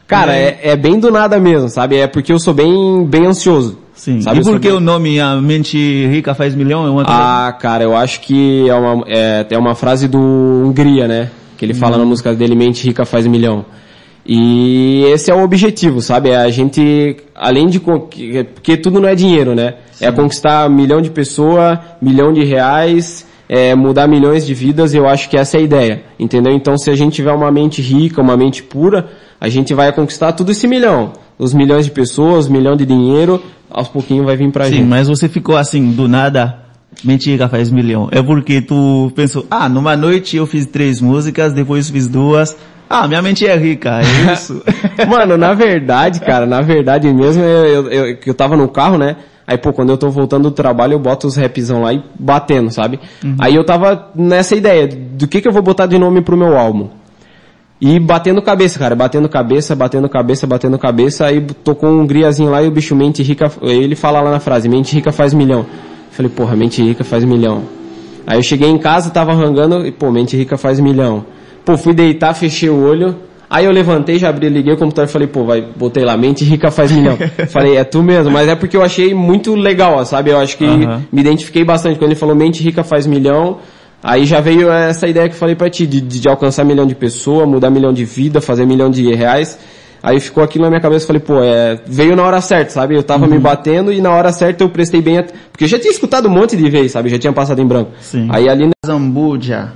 Cara, 0.08 0.34
é, 0.38 0.58
é 0.64 0.76
bem 0.78 1.02
do 1.02 1.12
nada 1.12 1.38
mesmo, 1.38 1.68
sabe? 1.68 1.98
É 1.98 2.08
porque 2.08 2.32
eu 2.32 2.40
sou 2.40 2.54
bem, 2.54 3.06
bem 3.06 3.26
ansioso. 3.26 3.78
Sim. 4.02 4.20
Sabe? 4.20 4.40
e 4.40 4.44
por 4.44 4.60
que 4.60 4.68
o 4.68 4.80
nome 4.80 5.20
A 5.20 5.36
Mente 5.36 5.78
Rica 6.08 6.34
Faz 6.34 6.56
Milhão? 6.56 6.88
É 6.88 6.90
uma 6.90 7.04
Ah, 7.06 7.52
cara, 7.54 7.84
eu 7.84 7.96
acho 7.96 8.22
que 8.22 8.68
é 8.68 8.74
uma, 8.74 9.04
é, 9.08 9.46
é 9.48 9.58
uma 9.60 9.76
frase 9.76 10.08
do 10.08 10.18
Hungria, 10.18 11.08
né? 11.08 11.30
Que 11.56 11.66
ele 11.66 11.76
fala 11.76 12.00
na 12.00 12.04
música 12.04 12.34
dele, 12.34 12.56
mente 12.56 12.84
rica 12.84 13.06
faz 13.06 13.28
milhão. 13.28 13.64
E 14.26 15.04
esse 15.14 15.30
é 15.30 15.36
o 15.36 15.44
objetivo, 15.44 16.02
sabe? 16.02 16.30
É 16.30 16.38
a 16.38 16.50
gente, 16.50 17.16
além 17.36 17.68
de, 17.68 17.80
porque 17.80 18.76
tudo 18.76 19.00
não 19.00 19.08
é 19.08 19.14
dinheiro, 19.14 19.54
né? 19.54 19.76
É 20.00 20.12
conquistar 20.12 20.68
milhão 20.68 21.00
de 21.00 21.12
pessoas, 21.12 21.78
milhão 22.02 22.34
de 22.34 22.44
reais, 22.44 23.28
é, 23.52 23.76
mudar 23.76 24.08
milhões 24.08 24.46
de 24.46 24.54
vidas, 24.54 24.94
eu 24.94 25.06
acho 25.06 25.30
que 25.30 25.36
essa 25.36 25.58
é 25.58 25.60
a 25.60 25.64
ideia, 25.64 26.04
entendeu? 26.18 26.54
Então 26.54 26.78
se 26.78 26.90
a 26.90 26.96
gente 26.96 27.16
tiver 27.16 27.34
uma 27.34 27.52
mente 27.52 27.82
rica, 27.82 28.22
uma 28.22 28.38
mente 28.38 28.64
pura, 28.64 29.10
a 29.42 29.50
gente 29.50 29.74
vai 29.74 29.92
conquistar 29.92 30.32
tudo 30.32 30.54
esse 30.54 30.66
milhão. 30.70 31.12
Os 31.38 31.54
milhões 31.54 31.84
de 31.84 31.92
pessoas, 31.92 32.48
milhão 32.48 32.78
de 32.78 32.86
dinheiro, 32.86 33.44
aos 33.70 33.90
pouquinhos 33.90 34.26
vai 34.26 34.38
vir 34.38 34.50
pra 34.54 34.66
Sim, 34.68 34.76
gente. 34.76 34.88
mas 34.88 35.10
você 35.10 35.28
ficou 35.28 35.58
assim, 35.58 35.92
do 35.92 36.08
nada, 36.08 36.60
Mente 37.04 37.30
Rica 37.30 37.50
Faz 37.50 37.70
Milhão. 37.70 38.08
É 38.10 38.24
porque 38.24 38.62
tu 38.62 39.12
pensou, 39.18 39.46
ah, 39.52 39.68
numa 39.68 39.98
noite 39.98 40.38
eu 40.38 40.48
fiz 40.48 40.66
três 40.66 41.02
músicas, 41.02 41.52
depois 41.52 41.90
fiz 41.90 42.08
duas. 42.08 42.56
Ah, 42.90 43.06
minha 43.06 43.22
mente 43.22 43.46
é 43.46 43.58
rica, 43.58 44.00
é 44.00 44.32
isso. 44.32 44.64
Mano, 45.10 45.38
na 45.38 45.54
verdade, 45.54 46.22
cara, 46.22 46.46
na 46.46 46.62
verdade 46.62 47.14
mesmo, 47.14 47.44
eu, 47.44 47.66
eu, 47.66 47.88
eu, 47.90 48.18
que 48.18 48.30
eu 48.30 48.34
tava 48.34 48.56
no 48.56 48.70
carro, 48.70 48.98
né? 48.98 49.18
Aí, 49.52 49.58
pô, 49.58 49.74
quando 49.74 49.90
eu 49.90 49.98
tô 49.98 50.10
voltando 50.10 50.44
do 50.44 50.52
trabalho, 50.52 50.94
eu 50.94 51.00
boto 51.00 51.28
os 51.28 51.36
rapzão 51.36 51.82
lá 51.82 51.94
e 51.94 52.02
batendo, 52.18 52.72
sabe? 52.72 53.02
Aí 53.38 53.54
eu 53.54 53.66
tava 53.66 54.08
nessa 54.16 54.56
ideia, 54.56 54.88
do 54.88 55.28
que 55.28 55.42
que 55.42 55.48
eu 55.48 55.52
vou 55.52 55.62
botar 55.62 55.88
de 55.88 56.00
nome 56.00 56.22
pro 56.22 56.38
meu 56.38 56.58
álbum. 56.58 56.88
E 57.82 58.00
batendo 58.00 58.42
cabeça, 58.42 58.80
cara, 58.80 58.96
batendo 58.96 59.28
cabeça, 59.28 59.76
batendo 59.76 60.08
cabeça, 60.08 60.48
batendo 60.48 60.80
cabeça, 60.80 61.26
aí 61.26 61.42
tocou 61.66 61.90
um 61.90 62.08
griazinho 62.08 62.50
lá 62.50 62.64
e 62.64 62.68
o 62.70 62.72
bicho 62.72 62.96
mente 62.96 63.22
rica, 63.22 63.52
ele 63.62 63.94
fala 63.94 64.22
lá 64.22 64.32
na 64.32 64.40
frase, 64.40 64.70
mente 64.70 64.96
rica 64.96 65.12
faz 65.12 65.34
milhão. 65.34 65.66
Falei, 66.12 66.32
porra, 66.32 66.56
mente 66.56 66.82
rica 66.82 67.04
faz 67.04 67.26
milhão. 67.26 67.64
Aí 68.26 68.40
eu 68.40 68.44
cheguei 68.44 68.70
em 68.70 68.78
casa, 68.78 69.10
tava 69.10 69.34
rangando 69.34 69.86
e, 69.86 69.92
pô, 69.92 70.10
mente 70.12 70.38
rica 70.38 70.58
faz 70.58 70.80
milhão. 70.80 71.26
Pô, 71.66 71.76
fui 71.76 71.94
deitar, 71.94 72.34
fechei 72.34 72.70
o 72.70 72.82
olho, 72.82 73.18
aí 73.52 73.66
eu 73.66 73.72
levantei, 73.72 74.18
já 74.18 74.30
abri, 74.30 74.48
liguei 74.48 74.74
o 74.74 74.78
computador 74.78 75.10
e 75.10 75.12
falei, 75.12 75.28
pô, 75.28 75.44
vai, 75.44 75.62
botei 75.62 76.06
lá, 76.06 76.16
mente 76.16 76.46
rica 76.46 76.72
faz 76.72 76.90
milhão. 76.90 77.18
falei, 77.52 77.76
é 77.76 77.84
tu 77.84 78.02
mesmo, 78.02 78.32
mas 78.32 78.48
é 78.48 78.56
porque 78.56 78.78
eu 78.78 78.82
achei 78.82 79.14
muito 79.14 79.54
legal, 79.54 80.04
sabe? 80.06 80.32
Eu 80.32 80.40
acho 80.40 80.58
que 80.58 80.66
me 81.12 81.20
identifiquei 81.20 81.66
bastante. 81.66 82.00
Quando 82.00 82.12
ele 82.12 82.20
falou 82.20 82.34
mente 82.34 82.64
rica 82.64 82.82
faz 82.82 83.06
milhão, 83.06 83.58
aí 84.02 84.26
já 84.26 84.40
veio 84.40 84.72
essa 84.72 85.06
ideia 85.06 85.28
que 85.28 85.36
eu 85.36 85.40
falei 85.40 85.56
pra 85.56 85.70
ti, 85.70 85.86
de, 85.86 86.00
de 86.00 86.30
alcançar 86.30 86.64
milhão 86.64 86.88
de 86.88 86.96
pessoas, 86.96 87.46
mudar 87.46 87.70
milhão 87.70 87.92
de 87.92 88.06
vida, 88.06 88.40
fazer 88.40 88.66
milhão 88.66 88.90
de 88.90 89.14
reais. 89.14 89.60
Aí 90.02 90.20
ficou 90.20 90.44
aquilo 90.44 90.64
na 90.64 90.70
minha 90.70 90.82
cabeça, 90.82 91.06
falei, 91.06 91.22
pô, 91.22 91.44
é, 91.44 91.80
veio 91.86 92.16
na 92.16 92.24
hora 92.24 92.42
certa, 92.42 92.72
sabe? 92.72 92.96
Eu 92.96 93.04
tava 93.04 93.28
me 93.28 93.38
batendo 93.38 93.94
e 93.94 94.02
na 94.02 94.12
hora 94.12 94.32
certa 94.32 94.64
eu 94.64 94.70
prestei 94.70 95.02
bem, 95.02 95.24
porque 95.52 95.66
eu 95.66 95.68
já 95.68 95.78
tinha 95.78 95.92
escutado 95.92 96.28
um 96.28 96.32
monte 96.32 96.56
de 96.56 96.68
vez, 96.70 96.94
sabe? 96.94 97.10
Já 97.10 97.20
tinha 97.20 97.34
passado 97.34 97.62
em 97.62 97.68
branco. 97.68 97.92
Sim. 98.00 98.28
Aí 98.32 98.50
ali, 98.50 98.70
Zambuja. 98.86 99.74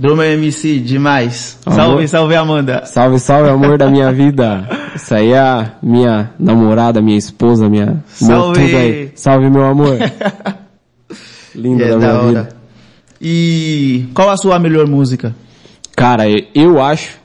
Drummer 0.00 0.32
MC, 0.32 0.78
demais. 0.80 1.58
Amor. 1.66 1.76
Salve, 1.76 2.08
salve 2.08 2.34
Amanda. 2.34 2.86
salve, 2.86 3.18
salve, 3.18 3.50
amor 3.50 3.76
da 3.76 3.90
minha 3.90 4.10
vida. 4.10 4.66
Isso 4.96 5.14
aí 5.14 5.32
é 5.32 5.38
a 5.38 5.72
minha 5.82 6.30
namorada, 6.38 7.02
minha 7.02 7.18
esposa, 7.18 7.68
minha, 7.68 7.84
meu 7.86 8.02
Salve. 8.06 8.64
tudo 8.64 8.76
aí. 8.78 9.12
Salve, 9.14 9.50
meu 9.50 9.62
amor. 9.62 9.98
Linda 11.54 11.84
É 11.84 11.88
da 11.90 11.96
minha 11.98 12.18
vida. 12.22 12.48
E 13.20 14.06
qual 14.14 14.30
a 14.30 14.38
sua 14.38 14.58
melhor 14.58 14.86
música? 14.86 15.34
Cara, 15.94 16.24
eu 16.54 16.80
acho, 16.82 17.18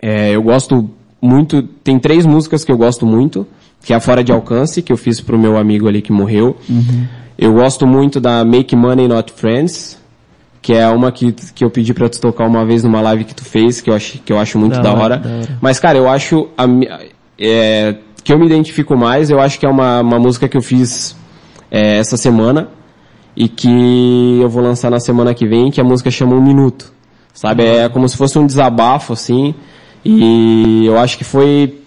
é, 0.00 0.30
eu 0.30 0.42
gosto 0.44 0.88
muito, 1.20 1.60
tem 1.82 1.98
três 1.98 2.24
músicas 2.24 2.64
que 2.64 2.70
eu 2.70 2.78
gosto 2.78 3.04
muito, 3.04 3.44
que 3.82 3.92
é 3.92 3.96
a 3.96 4.00
Fora 4.00 4.22
de 4.22 4.30
Alcance, 4.30 4.80
que 4.80 4.92
eu 4.92 4.96
fiz 4.96 5.20
pro 5.20 5.36
meu 5.36 5.56
amigo 5.56 5.88
ali 5.88 6.00
que 6.00 6.12
morreu. 6.12 6.56
Eu 7.36 7.52
gosto 7.54 7.84
muito 7.84 8.20
da 8.20 8.44
Make 8.44 8.76
Money 8.76 9.08
Not 9.08 9.32
Friends, 9.32 9.98
que 10.62 10.74
é 10.74 10.88
uma 10.88 11.10
que, 11.10 11.32
que 11.32 11.64
eu 11.64 11.70
pedi 11.70 11.94
pra 11.94 12.08
tu 12.08 12.20
tocar 12.20 12.46
uma 12.46 12.64
vez 12.64 12.84
numa 12.84 13.00
live 13.00 13.24
que 13.24 13.34
tu 13.34 13.44
fez, 13.44 13.80
que 13.80 13.90
eu 13.90 13.94
acho, 13.94 14.18
que 14.18 14.32
eu 14.32 14.38
acho 14.38 14.58
muito 14.58 14.74
Da 14.74 14.82
da, 14.82 14.92
hora, 14.92 15.16
da 15.16 15.28
hora. 15.28 15.58
Mas, 15.60 15.78
cara, 15.78 15.96
eu 15.96 16.08
acho 16.08 16.48
a, 16.56 16.64
é, 17.38 17.96
que 18.22 18.32
eu 18.32 18.38
me 18.38 18.46
identifico 18.46 18.96
mais, 18.96 19.30
eu 19.30 19.40
acho 19.40 19.58
que 19.58 19.66
é 19.66 19.68
uma, 19.68 20.00
uma 20.00 20.18
música 20.18 20.48
que 20.48 20.56
eu 20.56 20.62
fiz 20.62 21.16
é, 21.70 21.98
essa 21.98 22.16
semana 22.16 22.68
e 23.36 23.48
que 23.48 24.38
eu 24.42 24.48
vou 24.48 24.62
lançar 24.62 24.90
na 24.90 25.00
semana 25.00 25.32
que 25.32 25.46
vem, 25.46 25.70
que 25.70 25.80
a 25.80 25.84
música 25.84 26.10
chama 26.10 26.34
Um 26.34 26.42
Minuto. 26.42 26.92
Sabe? 27.32 27.64
É 27.64 27.88
como 27.88 28.08
se 28.08 28.16
fosse 28.16 28.38
um 28.38 28.46
desabafo, 28.46 29.12
assim. 29.12 29.54
E 30.04 30.84
eu 30.84 30.98
acho 30.98 31.16
que 31.16 31.24
foi. 31.24 31.78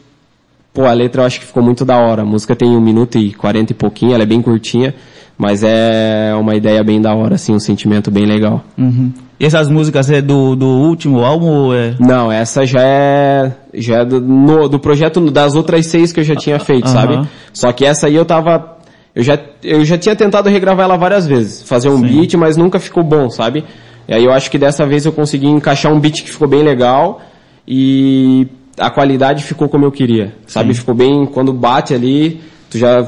Pô, 0.74 0.86
a 0.86 0.94
letra 0.94 1.22
eu 1.22 1.26
acho 1.26 1.40
que 1.40 1.46
ficou 1.46 1.62
muito 1.62 1.86
da 1.86 1.98
hora. 1.98 2.24
A 2.24 2.26
música 2.26 2.56
tem 2.56 2.70
um 2.70 2.82
minuto 2.82 3.18
e 3.18 3.32
quarenta 3.34 3.72
e 3.72 3.76
pouquinho, 3.76 4.14
ela 4.14 4.24
é 4.24 4.26
bem 4.26 4.42
curtinha, 4.42 4.94
mas 5.38 5.64
é 5.64 6.34
uma 6.40 6.56
ideia 6.56 6.84
bem 6.84 7.00
da 7.00 7.14
hora, 7.14 7.36
assim, 7.36 7.54
um 7.54 7.60
sentimento 7.60 8.10
bem 8.10 8.26
legal. 8.26 8.64
Uhum. 8.78 9.12
E 9.40 9.46
essas 9.46 9.68
músicas 9.70 10.10
é 10.10 10.22
do, 10.22 10.56
do 10.56 10.66
último 10.68 11.24
álbum 11.24 11.74
é... 11.74 11.96
Não, 12.00 12.32
essa 12.32 12.66
já 12.66 12.82
é, 12.82 13.52
já 13.74 13.98
é 14.00 14.06
do, 14.06 14.20
no- 14.22 14.68
do 14.70 14.80
projeto 14.80 15.20
das 15.30 15.54
outras 15.56 15.86
seis 15.86 16.12
que 16.12 16.20
eu 16.20 16.24
já 16.24 16.36
tinha 16.36 16.60
feito, 16.60 16.86
Aham. 16.88 16.94
sabe? 16.94 17.28
Só 17.52 17.72
que 17.72 17.86
essa 17.86 18.08
aí 18.08 18.16
eu 18.16 18.26
tava, 18.26 18.78
eu 19.14 19.22
já, 19.22 19.38
eu 19.64 19.84
já 19.86 19.98
tinha 19.98 20.16
tentado 20.16 20.50
regravar 20.50 20.86
ela 20.86 20.98
várias 20.98 21.28
vezes, 21.28 21.62
fazer 21.64 21.90
um 21.90 21.98
Sim. 21.98 22.08
beat, 22.20 22.34
mas 22.36 22.56
nunca 22.58 22.80
ficou 22.80 23.04
bom, 23.04 23.30
sabe? 23.30 23.64
E 24.08 24.14
aí 24.14 24.24
eu 24.24 24.32
acho 24.32 24.50
que 24.50 24.58
dessa 24.58 24.86
vez 24.86 25.06
eu 25.06 25.12
consegui 25.12 25.48
encaixar 25.48 25.92
um 25.92 26.00
beat 26.00 26.24
que 26.24 26.32
ficou 26.32 26.48
bem 26.48 26.64
legal 26.64 27.22
e 27.68 28.48
a 28.78 28.90
qualidade 28.90 29.44
ficou 29.44 29.70
como 29.70 29.86
eu 29.86 29.92
queria, 29.92 30.36
sabe? 30.48 30.74
Ficou 30.74 30.96
bem, 30.96 31.26
quando 31.26 31.54
bate 31.54 31.94
ali, 31.94 32.42
tu 32.70 32.78
já, 32.78 33.08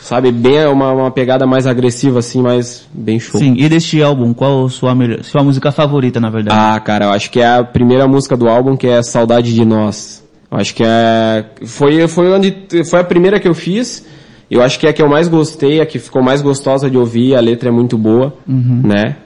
sabe, 0.00 0.30
bem 0.30 0.66
uma, 0.66 0.92
uma 0.92 1.10
pegada 1.10 1.46
mais 1.46 1.66
agressiva 1.66 2.18
assim, 2.18 2.42
mas 2.42 2.86
bem 2.92 3.18
show. 3.18 3.40
Sim, 3.40 3.54
e 3.56 3.68
deste 3.68 4.02
álbum, 4.02 4.34
qual 4.34 4.66
a 4.66 4.70
sua 4.70 4.94
melhor, 4.94 5.22
sua 5.24 5.42
música 5.42 5.72
favorita, 5.72 6.20
na 6.20 6.30
verdade? 6.30 6.58
Ah, 6.58 6.78
cara, 6.80 7.06
eu 7.06 7.10
acho 7.10 7.30
que 7.30 7.40
é 7.40 7.46
a 7.46 7.64
primeira 7.64 8.06
música 8.06 8.36
do 8.36 8.48
álbum 8.48 8.76
que 8.76 8.86
é 8.86 9.02
Saudade 9.02 9.54
de 9.54 9.64
Nós. 9.64 10.24
Eu 10.50 10.58
acho 10.58 10.74
que 10.74 10.84
é 10.84 11.44
foi 11.64 12.06
foi 12.06 12.32
onde 12.32 12.54
foi 12.88 13.00
a 13.00 13.04
primeira 13.04 13.40
que 13.40 13.48
eu 13.48 13.54
fiz. 13.54 14.04
Eu 14.48 14.62
acho 14.62 14.78
que 14.78 14.86
é 14.86 14.90
a 14.90 14.92
que 14.92 15.02
eu 15.02 15.08
mais 15.08 15.26
gostei, 15.26 15.80
a 15.80 15.86
que 15.86 15.98
ficou 15.98 16.22
mais 16.22 16.40
gostosa 16.40 16.88
de 16.88 16.96
ouvir, 16.96 17.34
a 17.34 17.40
letra 17.40 17.68
é 17.68 17.72
muito 17.72 17.98
boa, 17.98 18.32
né? 18.46 19.16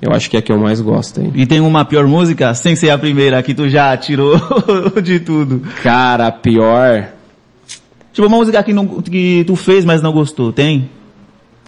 Eu 0.00 0.12
acho 0.12 0.30
que 0.30 0.36
é 0.36 0.40
a 0.40 0.42
que 0.42 0.50
eu 0.50 0.58
mais 0.58 0.80
gosto, 0.80 1.20
hein? 1.20 1.30
E 1.34 1.44
tem 1.44 1.60
uma 1.60 1.84
pior 1.84 2.06
música, 2.06 2.54
sem 2.54 2.74
ser 2.74 2.90
a 2.90 2.96
primeira, 2.96 3.42
que 3.42 3.52
tu 3.52 3.68
já 3.68 3.94
tirou 3.96 4.40
de 5.02 5.20
tudo. 5.20 5.62
Cara, 5.82 6.32
pior. 6.32 7.08
Tipo, 8.12 8.26
uma 8.26 8.38
música 8.38 8.62
que, 8.62 8.72
não, 8.72 8.86
que 8.86 9.44
tu 9.46 9.56
fez, 9.56 9.84
mas 9.84 10.00
não 10.00 10.12
gostou, 10.12 10.52
tem? 10.52 10.88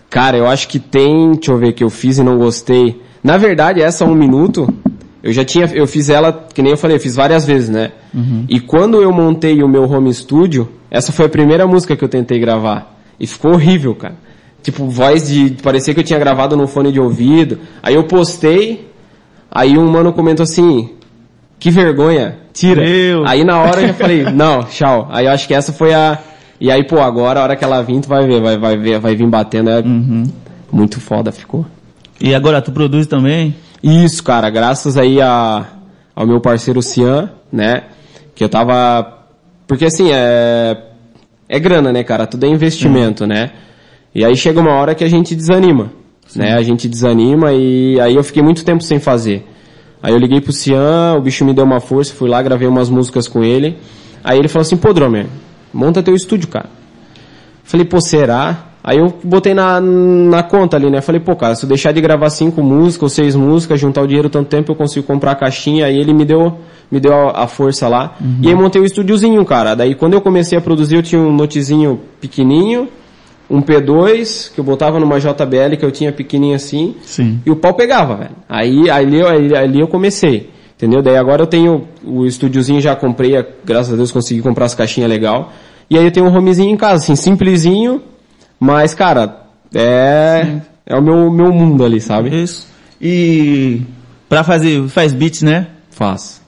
Cara, 0.08 0.36
eu 0.36 0.46
acho 0.46 0.68
que 0.68 0.78
tem, 0.78 1.32
deixa 1.32 1.52
eu 1.52 1.58
ver, 1.58 1.72
que 1.72 1.84
eu 1.84 1.90
fiz 1.90 2.18
e 2.18 2.22
não 2.22 2.38
gostei. 2.38 3.00
Na 3.22 3.36
verdade, 3.36 3.80
essa 3.80 4.04
um 4.04 4.14
minuto, 4.14 4.66
eu 5.22 5.32
já 5.32 5.44
tinha, 5.44 5.66
eu 5.72 5.86
fiz 5.86 6.08
ela, 6.08 6.32
que 6.32 6.62
nem 6.62 6.72
eu 6.72 6.76
falei, 6.76 6.96
eu 6.96 7.00
fiz 7.00 7.14
várias 7.14 7.46
vezes, 7.46 7.68
né? 7.68 7.92
E 8.48 8.60
quando 8.60 9.00
eu 9.00 9.12
montei 9.12 9.62
o 9.62 9.68
meu 9.68 9.84
home 9.90 10.12
studio, 10.12 10.68
essa 10.90 11.12
foi 11.12 11.26
a 11.26 11.28
primeira 11.28 11.66
música 11.66 11.96
que 11.96 12.04
eu 12.04 12.08
tentei 12.08 12.38
gravar. 12.38 12.98
E 13.20 13.26
ficou 13.26 13.52
horrível, 13.52 13.94
cara. 13.94 14.16
Tipo, 14.62 14.86
voz 14.86 15.26
de, 15.28 15.56
parecia 15.62 15.92
que 15.92 16.00
eu 16.00 16.04
tinha 16.04 16.18
gravado 16.18 16.56
no 16.56 16.68
fone 16.68 16.92
de 16.92 17.00
ouvido. 17.00 17.58
Aí 17.82 17.94
eu 17.94 18.04
postei, 18.04 18.88
aí 19.50 19.76
um 19.76 19.90
mano 19.90 20.12
comentou 20.12 20.44
assim, 20.44 20.90
que 21.58 21.70
vergonha, 21.70 22.38
tira. 22.52 22.82
Meu. 22.82 23.26
Aí 23.26 23.44
na 23.44 23.60
hora 23.60 23.80
eu 23.80 23.88
já 23.88 23.94
falei, 23.94 24.24
não, 24.24 24.62
tchau. 24.64 25.08
Aí 25.10 25.26
eu 25.26 25.32
acho 25.32 25.48
que 25.48 25.54
essa 25.54 25.72
foi 25.72 25.92
a, 25.92 26.18
E 26.60 26.70
aí, 26.70 26.84
pô, 26.84 27.00
agora, 27.00 27.40
a 27.40 27.42
hora 27.42 27.56
que 27.56 27.64
ela 27.64 27.82
vir, 27.82 28.00
tu 28.00 28.08
vai 28.08 28.24
ver, 28.26 28.40
vai, 28.40 28.56
vai 28.56 28.76
ver, 28.76 29.00
vai 29.00 29.16
vir 29.16 29.26
batendo, 29.28 29.68
é 29.70 29.82
muito 30.70 31.00
foda 31.00 31.32
ficou. 31.32 31.66
E 32.20 32.34
agora 32.34 32.62
tu 32.62 32.70
produz 32.70 33.08
também? 33.08 33.54
Isso, 33.82 34.22
cara, 34.22 34.48
graças 34.48 34.96
aí 34.96 35.20
a, 35.20 35.66
ao 36.14 36.24
meu 36.24 36.40
parceiro 36.40 36.80
Cian, 36.80 37.30
né? 37.52 37.82
Que 38.34 38.44
eu 38.44 38.48
tava. 38.48 39.24
Porque 39.66 39.86
assim, 39.86 40.10
é. 40.12 40.76
É 41.48 41.58
grana, 41.58 41.92
né, 41.92 42.02
cara? 42.02 42.26
Tudo 42.26 42.46
é 42.46 42.48
investimento, 42.48 43.26
né? 43.26 43.50
E 44.14 44.24
aí 44.24 44.36
chega 44.36 44.60
uma 44.60 44.72
hora 44.72 44.94
que 44.94 45.04
a 45.04 45.08
gente 45.08 45.34
desanima, 45.34 45.92
né? 46.36 46.54
A 46.54 46.62
gente 46.62 46.88
desanima 46.88 47.52
e 47.52 47.98
aí 48.00 48.14
eu 48.14 48.22
fiquei 48.22 48.42
muito 48.42 48.64
tempo 48.64 48.82
sem 48.82 48.98
fazer. 48.98 49.46
Aí 50.02 50.12
eu 50.12 50.18
liguei 50.18 50.40
pro 50.40 50.52
Cian, 50.52 51.14
o 51.16 51.20
bicho 51.20 51.44
me 51.44 51.54
deu 51.54 51.64
uma 51.64 51.80
força, 51.80 52.12
fui 52.12 52.28
lá, 52.28 52.42
gravei 52.42 52.66
umas 52.66 52.90
músicas 52.90 53.28
com 53.28 53.42
ele. 53.42 53.78
Aí 54.22 54.38
ele 54.38 54.48
falou 54.48 54.62
assim, 54.62 54.76
pô, 54.76 54.92
Dromer, 54.92 55.26
monta 55.72 56.02
teu 56.02 56.14
estúdio, 56.14 56.48
cara. 56.48 56.68
Falei, 57.62 57.86
pô, 57.86 58.00
será? 58.00 58.72
Aí 58.84 58.98
eu 58.98 59.14
botei 59.22 59.54
na, 59.54 59.80
na 59.80 60.42
conta 60.42 60.76
ali, 60.76 60.90
né? 60.90 61.00
Falei, 61.00 61.20
pô, 61.20 61.36
cara, 61.36 61.54
se 61.54 61.64
eu 61.64 61.68
deixar 61.68 61.92
de 61.92 62.00
gravar 62.00 62.30
cinco 62.30 62.62
músicas 62.62 63.02
ou 63.02 63.08
seis 63.08 63.36
músicas, 63.36 63.78
juntar 63.78 64.02
o 64.02 64.06
dinheiro 64.06 64.28
tanto 64.28 64.48
tempo, 64.48 64.72
eu 64.72 64.76
consigo 64.76 65.06
comprar 65.06 65.32
a 65.32 65.34
caixinha. 65.36 65.86
Aí 65.86 65.96
ele 65.96 66.12
me 66.12 66.24
deu, 66.24 66.58
me 66.90 66.98
deu 66.98 67.14
a, 67.14 67.44
a 67.44 67.46
força 67.46 67.86
lá. 67.86 68.16
E 68.42 68.48
aí 68.48 68.54
montei 68.54 68.82
o 68.82 68.84
estúdiozinho, 68.84 69.44
cara. 69.44 69.76
Daí 69.76 69.94
quando 69.94 70.14
eu 70.14 70.20
comecei 70.20 70.58
a 70.58 70.60
produzir, 70.60 70.96
eu 70.96 71.02
tinha 71.02 71.20
um 71.20 71.32
notezinho 71.32 72.00
pequenininho, 72.20 72.88
um 73.52 73.60
P2, 73.62 74.52
que 74.54 74.58
eu 74.58 74.64
botava 74.64 74.98
numa 74.98 75.20
JBL 75.20 75.76
que 75.78 75.84
eu 75.84 75.90
tinha 75.92 76.10
pequenininho 76.12 76.56
assim. 76.56 76.96
Sim. 77.02 77.38
E 77.46 77.50
o 77.50 77.56
pau 77.56 77.74
pegava, 77.74 78.16
velho. 78.16 78.30
Aí, 78.48 78.90
ali, 78.90 79.20
eu- 79.20 79.28
ali, 79.28 79.54
ali 79.56 79.80
eu 79.80 79.86
comecei. 79.86 80.50
Entendeu? 80.76 81.00
Daí 81.00 81.16
agora 81.16 81.42
eu 81.42 81.46
tenho 81.46 81.86
o 82.04 82.26
estúdiozinho, 82.26 82.80
já 82.80 82.96
comprei, 82.96 83.32
graças 83.64 83.92
a 83.92 83.96
Deus 83.96 84.10
consegui 84.10 84.42
comprar 84.42 84.64
as 84.64 84.74
caixinhas 84.74 85.08
legal. 85.08 85.52
E 85.88 85.96
aí 85.96 86.04
eu 86.04 86.10
tenho 86.10 86.26
um 86.26 86.36
homezinho 86.36 86.70
em 86.72 86.76
casa, 86.76 87.04
assim, 87.04 87.14
simplesinho, 87.14 88.02
mas, 88.58 88.92
cara, 88.94 89.42
é, 89.72 90.56
é 90.84 90.96
o 90.96 91.02
meu, 91.02 91.30
meu 91.30 91.52
mundo 91.52 91.84
ali, 91.84 92.00
sabe? 92.00 92.34
Isso. 92.42 92.66
E 93.00 93.82
pra 94.28 94.42
fazer, 94.42 94.88
faz 94.88 95.12
beats, 95.12 95.42
né? 95.42 95.68
Faço. 95.90 96.41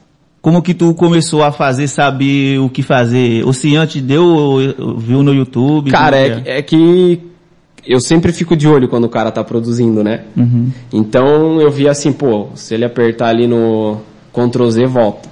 Como 0.45 0.61
que 0.61 0.75
tu 0.75 0.93
começou 0.93 1.43
a 1.43 1.51
fazer, 1.51 1.87
saber 1.87 2.59
o 2.59 2.69
que 2.69 2.83
fazer? 2.83 3.43
O 3.47 3.51
Cian 3.51 3.83
te 3.87 3.99
deu, 3.99 4.23
ou 4.23 4.95
viu 4.95 5.23
no 5.23 5.33
YouTube? 5.33 5.89
Cara, 5.89 6.41
que 6.43 6.47
é, 6.47 6.59
é 6.59 6.61
que 6.61 7.19
eu 7.83 7.99
sempre 7.99 8.31
fico 8.31 8.55
de 8.55 8.67
olho 8.67 8.87
quando 8.87 9.05
o 9.05 9.09
cara 9.09 9.31
tá 9.31 9.43
produzindo, 9.43 10.03
né? 10.03 10.21
Uhum. 10.37 10.69
Então 10.93 11.59
eu 11.59 11.71
vi 11.71 11.89
assim, 11.89 12.11
pô, 12.13 12.49
se 12.53 12.75
ele 12.75 12.85
apertar 12.85 13.29
ali 13.29 13.47
no 13.47 13.97
Ctrl 14.31 14.69
Z, 14.69 14.85
volta. 14.85 15.27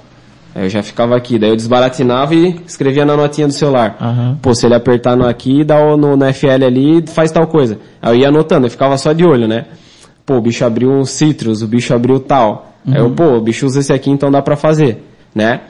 Aí 0.52 0.64
eu 0.64 0.68
já 0.68 0.82
ficava 0.82 1.14
aqui, 1.14 1.38
daí 1.38 1.50
eu 1.50 1.54
desbaratinava 1.56 2.34
e 2.34 2.60
escrevia 2.66 3.04
na 3.04 3.16
notinha 3.16 3.46
do 3.46 3.52
celular. 3.52 3.96
Aham. 4.00 4.38
Pô, 4.42 4.52
se 4.52 4.66
ele 4.66 4.74
apertar 4.74 5.16
no 5.16 5.28
aqui, 5.28 5.62
dá 5.62 5.78
o- 5.80 5.96
no, 5.96 6.16
no 6.16 6.24
FL 6.24 6.64
ali, 6.66 7.04
faz 7.06 7.30
tal 7.30 7.46
coisa. 7.46 7.78
Aí 8.02 8.16
eu 8.16 8.20
ia 8.22 8.28
anotando, 8.30 8.66
eu 8.66 8.70
ficava 8.70 8.98
só 8.98 9.12
de 9.12 9.24
olho, 9.24 9.46
né? 9.46 9.66
Pô, 10.26 10.34
o 10.38 10.40
bicho 10.40 10.64
abriu 10.64 10.90
um 10.90 11.04
citrus, 11.04 11.62
o 11.62 11.68
bicho 11.68 11.94
abriu 11.94 12.18
tal. 12.18 12.73
Aí 12.86 12.96
eu, 12.98 13.10
pô, 13.10 13.36
o 13.36 13.40
bicho 13.40 13.64
usa 13.66 13.80
esse 13.80 13.92
aqui, 13.92 14.10
então 14.10 14.30
dá 14.30 14.42
pra 14.42 14.56
fazer, 14.56 15.02
né? 15.34 15.60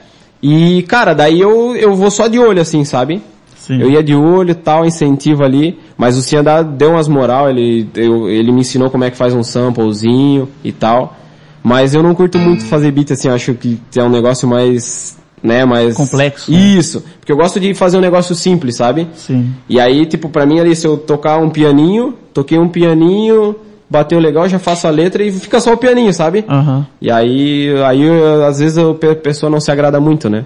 E, 0.43 0.83
cara, 0.83 1.13
daí 1.13 1.39
eu, 1.39 1.75
eu 1.75 1.95
vou 1.95 2.11
só 2.11 2.27
de 2.27 2.37
olho, 2.37 2.61
assim, 2.61 2.83
sabe? 2.83 3.21
Sim. 3.55 3.81
Eu 3.81 3.89
ia 3.89 4.03
de 4.03 4.13
olho 4.13 4.53
tal, 4.53 4.85
incentivo 4.85 5.43
ali, 5.43 5.79
mas 5.97 6.17
o 6.17 6.21
Cian 6.21 6.43
deu 6.77 6.91
umas 6.91 7.07
moral, 7.07 7.49
ele, 7.49 7.89
eu- 7.95 8.29
ele 8.29 8.51
me 8.51 8.61
ensinou 8.61 8.89
como 8.91 9.03
é 9.05 9.09
que 9.09 9.17
faz 9.17 9.33
um 9.33 9.41
samplezinho 9.43 10.47
e 10.63 10.71
tal. 10.71 11.15
Mas 11.63 11.95
eu 11.95 12.03
não 12.03 12.13
curto 12.13 12.37
muito 12.37 12.63
fazer 12.65 12.91
beat 12.91 13.09
assim, 13.11 13.27
acho 13.27 13.55
que 13.55 13.79
é 13.95 14.03
um 14.03 14.09
negócio 14.09 14.47
mais, 14.47 15.17
né, 15.41 15.65
mais... 15.65 15.95
Complexo, 15.95 16.51
né? 16.51 16.57
Isso, 16.59 17.03
porque 17.19 17.31
eu 17.31 17.37
gosto 17.37 17.59
de 17.59 17.73
fazer 17.73 17.97
um 17.97 18.01
negócio 18.01 18.35
simples, 18.35 18.75
sabe? 18.75 19.07
Sim. 19.15 19.51
E 19.67 19.79
aí, 19.79 20.05
tipo, 20.05 20.29
pra 20.29 20.45
mim 20.45 20.59
ali, 20.59 20.75
se 20.75 20.85
eu 20.85 20.95
tocar 20.95 21.39
um 21.39 21.49
pianinho, 21.49 22.13
toquei 22.35 22.59
um 22.59 22.67
pianinho, 22.69 23.55
bateu 23.89 24.19
legal, 24.19 24.47
já 24.49 24.59
faço 24.59 24.87
a 24.87 24.89
letra 24.89 25.23
e 25.23 25.31
fica 25.31 25.59
só 25.59 25.73
o 25.73 25.77
pianinho, 25.77 26.11
sabe? 26.13 26.43
Aham. 26.47 26.85
E 27.01 27.09
aí, 27.11 27.69
aí 27.85 28.01
às 28.47 28.59
vezes 28.59 28.77
a 28.77 28.93
pe- 28.93 29.15
pessoa 29.15 29.49
não 29.49 29.59
se 29.59 29.71
agrada 29.71 29.99
muito, 29.99 30.29
né? 30.29 30.45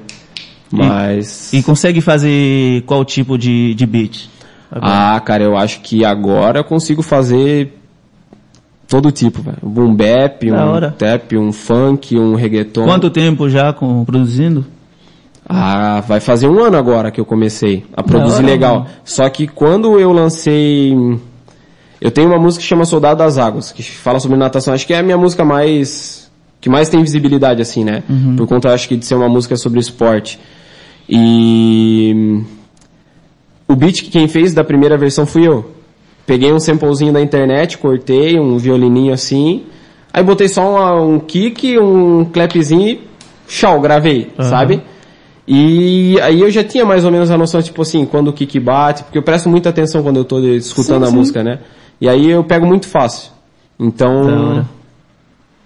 Mas... 0.72 1.52
E 1.54 1.64
consegue 1.64 2.00
fazer 2.02 2.84
qual 2.86 3.04
tipo 3.04 3.38
de, 3.38 3.74
de 3.74 3.86
beat? 3.86 4.30
Agora. 4.72 5.16
Ah, 5.16 5.20
cara, 5.20 5.44
eu 5.44 5.58
acho 5.58 5.82
que 5.82 6.06
agora 6.06 6.60
eu 6.60 6.64
consigo 6.64 7.02
fazer 7.02 7.74
todo 8.88 9.12
tipo, 9.12 9.42
velho. 9.42 9.58
Um 9.64 9.70
boom 9.70 9.96
bap, 9.96 10.48
Da 10.50 10.66
um 10.66 10.70
hora. 10.70 10.96
tap, 10.98 11.34
um 11.34 11.52
funk, 11.52 12.18
um 12.18 12.36
reggaeton. 12.36 12.86
Quanto 12.86 13.10
tempo 13.10 13.50
já 13.50 13.74
com, 13.74 14.06
produzindo? 14.06 14.64
Ah, 15.48 16.04
vai 16.08 16.20
fazer 16.20 16.48
um 16.48 16.60
ano 16.64 16.78
agora 16.78 17.10
que 17.10 17.20
eu 17.20 17.26
comecei 17.26 17.84
a 17.98 18.04
produzir 18.04 18.44
hora, 18.44 18.46
legal. 18.46 18.74
mano. 18.82 18.88
Só 19.04 19.28
que 19.30 19.48
quando 19.48 20.00
eu 20.00 20.12
lancei... 20.12 20.96
Eu 22.02 22.12
tenho 22.12 22.28
uma 22.30 22.40
música 22.40 22.62
que 22.62 22.68
chama 22.68 22.86
Soldado 22.86 23.20
das 23.20 23.38
Águas, 23.38 23.72
que 23.72 23.84
fala 23.84 24.20
sobre 24.20 24.38
natação. 24.38 24.74
Acho 24.74 24.88
que 24.88 24.94
é 24.94 25.00
a 25.00 25.04
minha 25.04 25.18
música 25.18 25.44
mais... 25.44 26.30
Que 26.62 26.70
mais 26.70 26.90
tem 26.90 27.02
visibilidade, 27.02 27.62
assim, 27.62 27.84
né? 27.86 28.04
Uhum. 28.10 28.36
Por 28.36 28.46
conta, 28.48 28.74
acho 28.74 28.88
que, 28.88 28.98
de 28.98 29.06
ser 29.06 29.16
uma 29.16 29.30
música 29.30 29.56
sobre 29.56 29.80
esporte. 29.80 30.40
E... 31.08 32.42
O 33.68 33.76
beat 33.76 34.04
que 34.04 34.10
quem 34.10 34.28
fez 34.28 34.54
da 34.54 34.64
primeira 34.64 34.98
versão 34.98 35.26
fui 35.26 35.48
eu. 35.48 35.72
Peguei 36.26 36.52
um 36.52 36.60
samplezinho 36.60 37.14
da 37.14 37.22
internet, 37.22 37.78
cortei 37.78 38.40
um 38.40 38.58
violininho 38.58 39.14
assim, 39.14 39.64
aí 40.14 40.24
botei 40.24 40.48
só 40.48 40.62
uma- 40.70 41.02
um 41.02 41.20
kick, 41.20 41.78
um 41.80 42.26
clapzinho 42.26 42.88
e 42.88 43.02
tchau, 43.48 43.80
gravei, 43.82 44.30
Aham. 44.38 44.50
sabe? 44.50 44.82
E 45.48 46.20
aí 46.22 46.42
eu 46.42 46.52
já 46.52 46.64
tinha 46.64 46.86
mais 46.86 47.04
ou 47.04 47.12
menos 47.12 47.32
a 47.32 47.38
noção, 47.38 47.62
tipo 47.62 47.82
assim, 47.82 48.06
quando 48.06 48.28
o 48.28 48.34
kick 48.34 48.60
bate, 48.60 49.04
porque 49.04 49.18
eu 49.18 49.24
presto 49.24 49.50
muita 49.50 49.70
atenção 49.70 50.04
quando 50.04 50.18
eu 50.18 50.26
tô 50.26 50.40
escutando 50.40 51.02
Sim, 51.04 51.08
a 51.08 51.12
sim. 51.12 51.16
música, 51.16 51.44
né? 51.44 51.60
E 52.02 52.08
aí 52.08 52.30
eu 52.30 52.44
pego 52.44 52.66
muito 52.66 52.88
fácil. 52.88 53.32
Então. 53.80 54.66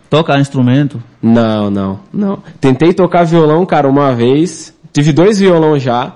Tocar 0.10 0.39
instrumento? 0.39 1.02
não, 1.22 1.72
não, 1.72 2.00
não. 2.13 2.43
Tentei 2.62 2.93
tocar 2.93 3.24
violão, 3.24 3.65
cara, 3.65 3.88
uma 3.89 4.13
vez. 4.13 4.74
Tive 4.91 5.12
dois 5.12 5.39
violão 5.39 5.80
já. 5.80 6.15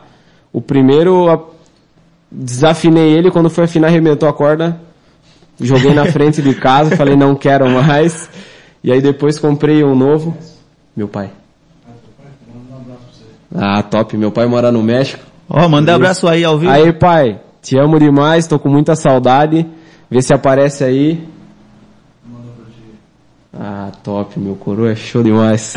O 0.54 0.62
primeiro, 0.62 1.28
a- 1.30 1.40
desafinei 2.32 3.12
ele, 3.14 3.32
quando 3.32 3.50
foi 3.50 3.64
afinar, 3.64 3.88
arrebentou 3.88 4.30
a 4.30 4.34
corda. 4.34 4.80
Joguei 5.60 5.94
na 5.94 6.06
frente 6.06 6.42
de 6.44 6.54
casa, 6.54 6.96
falei, 6.96 7.16
não 7.16 7.34
quero 7.34 7.68
mais. 7.70 8.30
E 8.84 8.92
aí 8.92 9.02
depois 9.02 9.40
comprei 9.40 9.84
um 9.84 9.96
novo. 9.96 10.38
Meu 10.96 11.08
pai. 11.08 11.32
Ah, 13.56 13.82
top. 13.82 14.16
Meu 14.16 14.32
pai 14.32 14.46
mora 14.46 14.72
no 14.72 14.84
México. 14.84 15.24
Ó, 15.50 15.68
manda 15.68 15.96
abraço 15.96 16.28
aí 16.28 16.44
ao 16.44 16.60
vivo. 16.60 16.72
Aí, 16.72 16.92
pai, 16.94 17.40
te 17.62 17.78
amo 17.78 17.98
demais, 18.00 18.46
tô 18.46 18.60
com 18.60 18.70
muita 18.70 18.96
saudade. 18.96 19.66
Vê 20.10 20.22
se 20.22 20.34
aparece 20.34 20.84
aí. 20.84 21.24
Ah, 23.60 23.92
top, 24.04 24.40
meu 24.40 24.56
coroa 24.56 24.92
é 24.92 24.96
show 24.96 25.24
demais. 25.24 25.74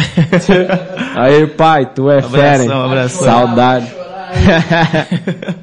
aí, 1.16 1.46
pai, 1.46 1.86
tu 1.94 2.10
é 2.10 2.20
fera, 2.20 2.62
hein? 2.62 2.70
Abração, 2.70 2.84
abração. 2.84 3.24
Saudade. 3.24 3.86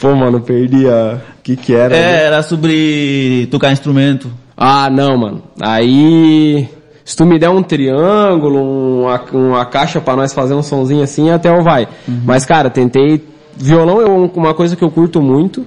Pô, 0.00 0.14
mano, 0.16 0.40
perdi 0.40 0.88
a... 0.88 1.18
O 1.38 1.42
que 1.42 1.56
que 1.56 1.74
era? 1.74 1.90
né? 1.90 2.22
É, 2.22 2.24
era 2.26 2.42
sobre 2.42 3.46
tocar 3.50 3.70
instrumento. 3.72 4.30
Ah, 4.56 4.90
não, 4.90 5.16
mano. 5.16 5.42
Aí, 5.60 6.68
se 7.04 7.16
tu 7.16 7.24
me 7.24 7.38
der 7.38 7.50
um 7.50 7.62
triângulo, 7.62 9.02
uma, 9.04 9.20
uma 9.32 9.64
caixa 9.64 10.00
pra 10.00 10.16
nós 10.16 10.32
fazer 10.34 10.54
um 10.54 10.62
sonzinho 10.62 11.02
assim, 11.04 11.30
até 11.30 11.48
eu 11.50 11.62
vai. 11.62 11.86
Mas, 12.24 12.44
cara, 12.44 12.68
tentei... 12.68 13.24
Violão 13.56 14.00
é 14.00 14.08
um- 14.08 14.26
uma 14.34 14.54
coisa 14.54 14.74
que 14.74 14.82
eu 14.82 14.90
curto 14.90 15.20
muito, 15.22 15.64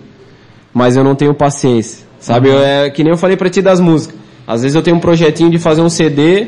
mas 0.75 0.95
eu 0.97 1.03
não 1.03 1.15
tenho 1.15 1.33
paciência. 1.33 2.05
Sabe? 2.19 2.49
Eu- 2.49 2.59
é 2.59 2.89
que 2.89 3.01
nem 3.03 3.11
eu 3.13 3.17
falei 3.17 3.37
pra 3.37 3.49
ti 3.49 3.61
das 3.61 3.79
músicas. 3.79 4.17
Às 4.45 4.61
vezes 4.61 4.75
eu 4.75 4.81
tenho 4.83 4.97
um 4.97 4.99
projetinho 4.99 5.49
de 5.49 5.57
fazer 5.57 5.81
um 5.81 5.89
CD, 5.89 6.47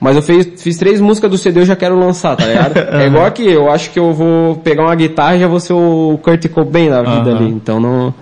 mas 0.00 0.16
eu 0.16 0.22
fiz, 0.22 0.62
fiz 0.62 0.76
três 0.78 1.00
músicas 1.00 1.30
do 1.30 1.36
CD 1.36 1.60
e 1.60 1.62
eu 1.62 1.66
já 1.66 1.76
quero 1.76 1.98
lançar, 1.98 2.36
tá 2.36 2.46
ligado? 2.46 2.76
É 2.96 3.06
igual 3.08 3.26
aqui, 3.26 3.46
eu 3.46 3.70
acho 3.70 3.90
que 3.90 3.98
eu 3.98 4.12
vou 4.12 4.56
pegar 4.56 4.84
uma 4.84 4.94
guitarra 4.94 5.36
e 5.36 5.40
já 5.40 5.48
vou 5.48 5.58
ser 5.60 5.72
o 5.74 6.18
Kurt 6.22 6.48
Cobain 6.48 6.88
da 6.88 7.02
vida 7.02 7.30
Aham. 7.32 7.36
ali. 7.36 7.48
Então 7.50 7.80
não... 7.80 8.14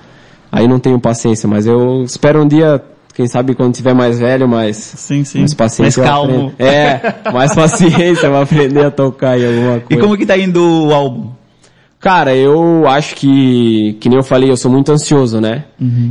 Aí 0.50 0.66
não 0.68 0.78
tenho 0.78 0.98
paciência, 1.00 1.48
mas 1.48 1.64
eu 1.66 2.02
espero 2.04 2.42
um 2.42 2.46
dia, 2.46 2.82
quem 3.14 3.26
sabe 3.26 3.54
quando 3.54 3.72
tiver 3.74 3.94
mais 3.94 4.18
velho, 4.18 4.46
mais, 4.48 4.76
Sim, 4.76 5.24
sim. 5.24 5.38
mais 5.40 5.54
paciência. 5.54 6.02
Mais 6.02 6.12
calmo. 6.12 6.52
É, 6.58 7.00
mais 7.32 7.54
paciência 7.56 8.28
pra 8.28 8.42
aprender 8.42 8.84
a 8.84 8.90
tocar 8.90 9.38
em 9.40 9.46
alguma 9.46 9.76
E 9.78 9.80
coisa. 9.80 10.02
como 10.02 10.16
que 10.16 10.26
tá 10.26 10.36
indo 10.36 10.88
o 10.88 10.92
álbum? 10.92 11.30
Cara, 12.02 12.34
eu 12.34 12.84
acho 12.88 13.14
que, 13.14 13.96
que 14.00 14.08
nem 14.08 14.18
eu 14.18 14.24
falei, 14.24 14.50
eu 14.50 14.56
sou 14.56 14.68
muito 14.68 14.90
ansioso, 14.90 15.40
né? 15.40 15.66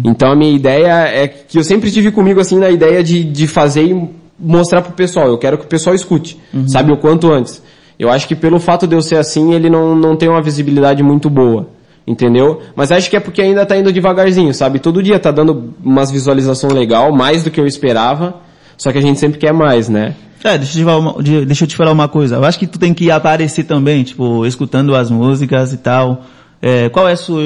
Então 0.05 0.31
a 0.31 0.35
minha 0.37 0.55
ideia 0.55 1.05
é 1.05 1.27
que 1.27 1.59
eu 1.59 1.65
sempre 1.65 1.91
tive 1.91 2.11
comigo 2.11 2.39
assim 2.39 2.57
na 2.57 2.69
ideia 2.69 3.03
de, 3.03 3.25
de 3.25 3.45
fazer 3.45 3.87
e 3.87 4.09
mostrar 4.39 4.81
pro 4.81 4.93
pessoal. 4.93 5.27
Eu 5.27 5.37
quero 5.37 5.57
que 5.57 5.65
o 5.65 5.67
pessoal 5.67 5.93
escute, 5.93 6.39
sabe, 6.65 6.93
o 6.93 6.97
quanto 6.97 7.29
antes. 7.29 7.61
Eu 7.99 8.09
acho 8.09 8.25
que 8.25 8.35
pelo 8.35 8.57
fato 8.57 8.87
de 8.87 8.95
eu 8.95 9.01
ser 9.01 9.17
assim, 9.17 9.53
ele 9.53 9.69
não, 9.69 9.93
não 9.93 10.15
tem 10.15 10.29
uma 10.29 10.41
visibilidade 10.41 11.03
muito 11.03 11.29
boa. 11.29 11.67
Entendeu? 12.07 12.61
Mas 12.73 12.89
acho 12.89 13.09
que 13.09 13.17
é 13.17 13.19
porque 13.19 13.41
ainda 13.41 13.65
tá 13.65 13.75
indo 13.75 13.91
devagarzinho, 13.91 14.53
sabe? 14.53 14.79
Todo 14.79 15.03
dia 15.03 15.19
tá 15.19 15.29
dando 15.29 15.75
umas 15.83 16.09
visualizações 16.09 16.71
legal, 16.71 17.11
mais 17.11 17.43
do 17.43 17.51
que 17.51 17.59
eu 17.59 17.67
esperava. 17.67 18.35
Só 18.77 18.93
que 18.93 18.97
a 18.97 19.01
gente 19.01 19.19
sempre 19.19 19.37
quer 19.37 19.53
mais, 19.53 19.89
né? 19.89 20.15
É, 20.43 20.57
deixa 20.57 20.73
eu, 20.79 20.81
te 20.81 20.85
falar 20.85 20.97
uma, 20.99 21.23
de- 21.23 21.45
deixa 21.45 21.63
eu 21.63 21.67
te 21.67 21.75
falar 21.75 21.91
uma 21.91 22.07
coisa. 22.07 22.35
Eu 22.35 22.43
acho 22.45 22.57
que 22.57 22.65
tu 22.67 22.79
tem 22.79 22.93
que 22.93 23.11
aparecer 23.11 23.63
também, 23.63 24.03
tipo, 24.03 24.45
escutando 24.45 24.95
as 24.95 25.09
músicas 25.11 25.71
e 25.73 25.77
tal. 25.77 26.23
É, 26.61 26.89
qual 26.89 27.07
é 27.09 27.13
a 27.13 27.17
sua, 27.17 27.41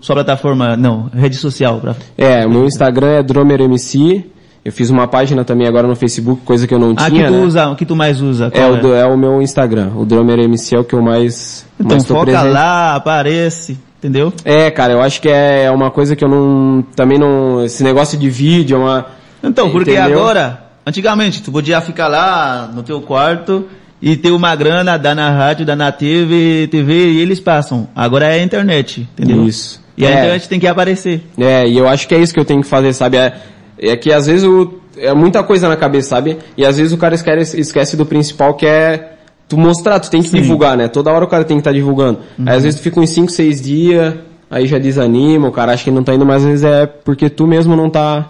sua 0.00 0.14
plataforma, 0.16 0.76
não, 0.76 1.08
rede 1.14 1.36
social? 1.36 1.78
Pra... 1.80 1.94
É, 2.18 2.44
o 2.46 2.50
meu 2.50 2.64
Instagram 2.64 3.08
é 3.18 3.22
DromerMC. 3.22 4.24
Eu 4.64 4.72
fiz 4.72 4.90
uma 4.90 5.06
página 5.06 5.44
também 5.44 5.68
agora 5.68 5.86
no 5.86 5.94
Facebook, 5.94 6.42
coisa 6.44 6.66
que 6.66 6.74
eu 6.74 6.78
não 6.80 6.92
Ah, 6.96 7.08
tinha, 7.08 7.22
que 7.26 7.28
tu 7.28 7.32
né? 7.38 7.44
usa, 7.44 7.74
que 7.76 7.86
tu 7.86 7.94
mais 7.94 8.20
usa? 8.20 8.46
É 8.46 8.50
Qual 8.50 8.72
o, 8.72 8.94
é 8.94 9.06
o 9.06 9.16
meu 9.16 9.40
Instagram. 9.40 9.90
O 9.94 10.04
DromerMC 10.04 10.74
é 10.74 10.78
o 10.80 10.84
que 10.84 10.94
eu 10.94 11.00
mais, 11.02 11.64
Então 11.78 11.92
mais 11.92 12.04
foca 12.04 12.24
presente. 12.24 12.48
lá, 12.52 12.96
aparece, 12.96 13.78
entendeu? 13.98 14.32
É, 14.44 14.68
cara, 14.72 14.92
eu 14.94 15.00
acho 15.00 15.20
que 15.22 15.28
é 15.28 15.70
uma 15.70 15.92
coisa 15.92 16.16
que 16.16 16.24
eu 16.24 16.28
não, 16.28 16.84
também 16.96 17.16
não, 17.16 17.64
esse 17.64 17.84
negócio 17.84 18.18
de 18.18 18.28
vídeo 18.28 18.76
é 18.76 18.80
uma... 18.80 19.06
Então, 19.40 19.70
porque 19.70 19.92
Entendeu? 19.92 20.18
agora, 20.18 20.65
antigamente, 20.86 21.42
tu 21.42 21.50
podia 21.52 21.80
ficar 21.80 22.08
lá 22.08 22.70
no 22.72 22.82
teu 22.82 23.00
quarto 23.00 23.66
e 24.00 24.16
ter 24.16 24.30
uma 24.30 24.54
grana, 24.54 24.96
dar 24.98 25.14
na 25.14 25.30
rádio, 25.30 25.66
dar 25.66 25.76
na 25.76 25.90
TV, 25.90 26.68
TV 26.70 26.92
e 27.12 27.20
eles 27.20 27.40
passam. 27.40 27.88
Agora 27.94 28.26
é 28.26 28.40
a 28.40 28.42
internet, 28.42 29.08
entendeu? 29.18 29.44
Isso. 29.46 29.82
E 29.96 30.06
a 30.06 30.10
É. 30.10 30.12
internet 30.12 30.48
tem 30.48 30.60
que 30.60 30.66
aparecer. 30.66 31.22
É, 31.38 31.66
e 31.66 31.76
eu 31.76 31.88
acho 31.88 32.06
que 32.06 32.14
é 32.14 32.18
isso 32.18 32.32
que 32.32 32.40
eu 32.40 32.44
tenho 32.44 32.60
que 32.60 32.68
fazer, 32.68 32.92
sabe? 32.92 33.16
É, 33.16 33.32
é 33.78 33.96
que 33.96 34.12
às 34.12 34.26
vezes 34.26 34.44
o, 34.44 34.80
é 34.98 35.12
muita 35.14 35.42
coisa 35.42 35.68
na 35.68 35.76
cabeça, 35.76 36.10
sabe? 36.10 36.38
E 36.56 36.64
às 36.64 36.76
vezes 36.76 36.92
o 36.92 36.98
cara 36.98 37.14
esquece, 37.14 37.58
esquece 37.58 37.96
do 37.96 38.04
principal 38.04 38.54
que 38.54 38.66
é 38.66 39.14
tu 39.48 39.56
mostrar, 39.56 39.98
tu 40.00 40.10
tem 40.10 40.20
que 40.22 40.28
Sim. 40.28 40.36
Uhum. 40.36 40.42
divulgar, 40.42 40.76
né? 40.76 40.88
Toda 40.88 41.10
hora 41.10 41.24
o 41.24 41.28
cara 41.28 41.44
tem 41.44 41.56
que 41.56 41.62
estar 41.62 41.72
divulgando. 41.72 42.18
Aí 42.44 42.56
às 42.56 42.62
vezes 42.62 42.78
tu 42.78 42.82
fica 42.82 43.00
uns 43.00 43.10
5, 43.10 43.30
6 43.32 43.62
dias, 43.62 44.14
aí 44.50 44.66
já 44.66 44.78
desanima, 44.78 45.48
o 45.48 45.52
cara 45.52 45.72
acha 45.72 45.84
que 45.84 45.90
não 45.90 46.02
tá 46.04 46.14
indo, 46.14 46.26
mas 46.26 46.42
às 46.42 46.48
vezes 46.50 46.64
é 46.64 46.84
porque 46.86 47.30
tu 47.30 47.46
mesmo 47.46 47.74
não 47.74 47.88
tá, 47.88 48.28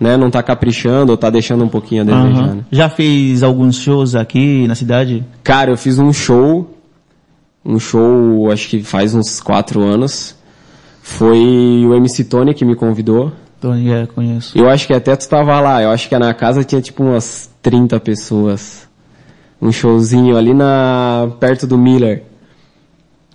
né? 0.00 0.16
Não 0.16 0.30
tá 0.30 0.42
caprichando 0.42 1.12
ou 1.12 1.16
tá 1.18 1.30
deixando 1.30 1.64
um 1.64 1.68
pouquinho 1.68 2.02
a 2.02 2.04
desejar, 2.04 2.44
Aham. 2.44 2.54
né? 2.56 2.64
Já 2.70 2.88
fez 2.88 3.42
alguns 3.42 3.76
shows 3.76 4.14
aqui 4.14 4.66
na 4.66 4.74
cidade? 4.74 5.24
Cara, 5.42 5.70
eu 5.70 5.76
fiz 5.76 5.98
um 5.98 6.12
show, 6.12 6.74
um 7.64 7.78
show 7.78 8.50
acho 8.50 8.68
que 8.68 8.82
faz 8.82 9.14
uns 9.14 9.40
4 9.40 9.82
anos. 9.82 10.34
Foi 11.02 11.84
o 11.86 11.94
MC 11.94 12.24
Tony 12.24 12.54
que 12.54 12.64
me 12.64 12.74
convidou. 12.74 13.30
Tony, 13.60 13.90
é, 13.90 14.06
conheço. 14.06 14.56
Eu 14.58 14.68
acho 14.68 14.86
que 14.86 14.92
até 14.92 15.14
tu 15.16 15.28
tava 15.28 15.58
lá, 15.60 15.82
eu 15.82 15.90
acho 15.90 16.08
que 16.08 16.18
na 16.18 16.32
casa 16.34 16.64
tinha 16.64 16.80
tipo 16.80 17.02
umas 17.02 17.50
30 17.62 17.98
pessoas. 18.00 18.88
Um 19.60 19.70
showzinho 19.72 20.36
ali 20.36 20.52
na 20.52 21.28
perto 21.40 21.66
do 21.66 21.78
Miller. 21.78 22.24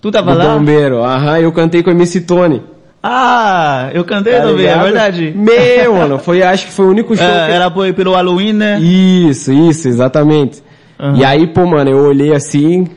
Tu 0.01 0.11
tava 0.11 0.33
do 0.33 0.37
lá? 0.37 0.55
bombeiro. 0.57 1.03
Aham, 1.03 1.39
eu 1.39 1.51
cantei 1.51 1.81
com 1.83 1.89
o 1.89 1.93
MC 1.93 2.21
Tony. 2.21 2.61
Ah, 3.01 3.89
eu 3.93 4.03
cantei 4.03 4.33
tá 4.33 4.41
também, 4.41 4.65
é 4.65 4.77
verdade. 4.77 5.33
Meu, 5.35 5.95
mano, 5.95 6.19
foi, 6.19 6.43
acho 6.43 6.65
que 6.67 6.71
foi 6.73 6.85
o 6.85 6.89
único 6.89 7.15
show 7.17 7.25
É, 7.25 7.47
que... 7.47 7.51
era 7.53 7.71
por- 7.71 7.93
pelo 7.93 8.13
Halloween, 8.13 8.53
né? 8.53 8.79
Isso, 8.79 9.51
isso, 9.53 9.87
exatamente. 9.87 10.61
Aham. 10.99 11.17
E 11.17 11.23
aí, 11.23 11.47
pô, 11.47 11.65
mano, 11.65 11.89
eu 11.89 11.97
olhei 11.99 12.33
assim, 12.35 12.87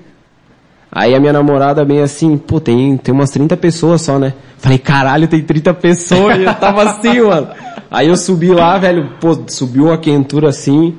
aí 0.90 1.14
a 1.14 1.20
minha 1.20 1.32
namorada 1.32 1.84
bem 1.84 2.00
assim, 2.02 2.36
pô, 2.36 2.58
tem, 2.58 2.96
tem 2.96 3.14
umas 3.14 3.30
30 3.30 3.56
pessoas 3.56 4.02
só, 4.02 4.18
né? 4.18 4.34
Falei, 4.58 4.78
caralho, 4.78 5.28
tem 5.28 5.40
30 5.40 5.72
pessoas, 5.74 6.36
e 6.38 6.42
eu 6.44 6.54
tava 6.54 6.82
assim, 6.90 7.20
mano. 7.20 7.48
Aí 7.90 8.08
eu 8.08 8.16
subi 8.16 8.48
lá, 8.52 8.76
velho, 8.78 9.10
pô, 9.20 9.38
subiu 9.46 9.84
uma 9.84 9.98
quentura 9.98 10.48
assim, 10.48 10.96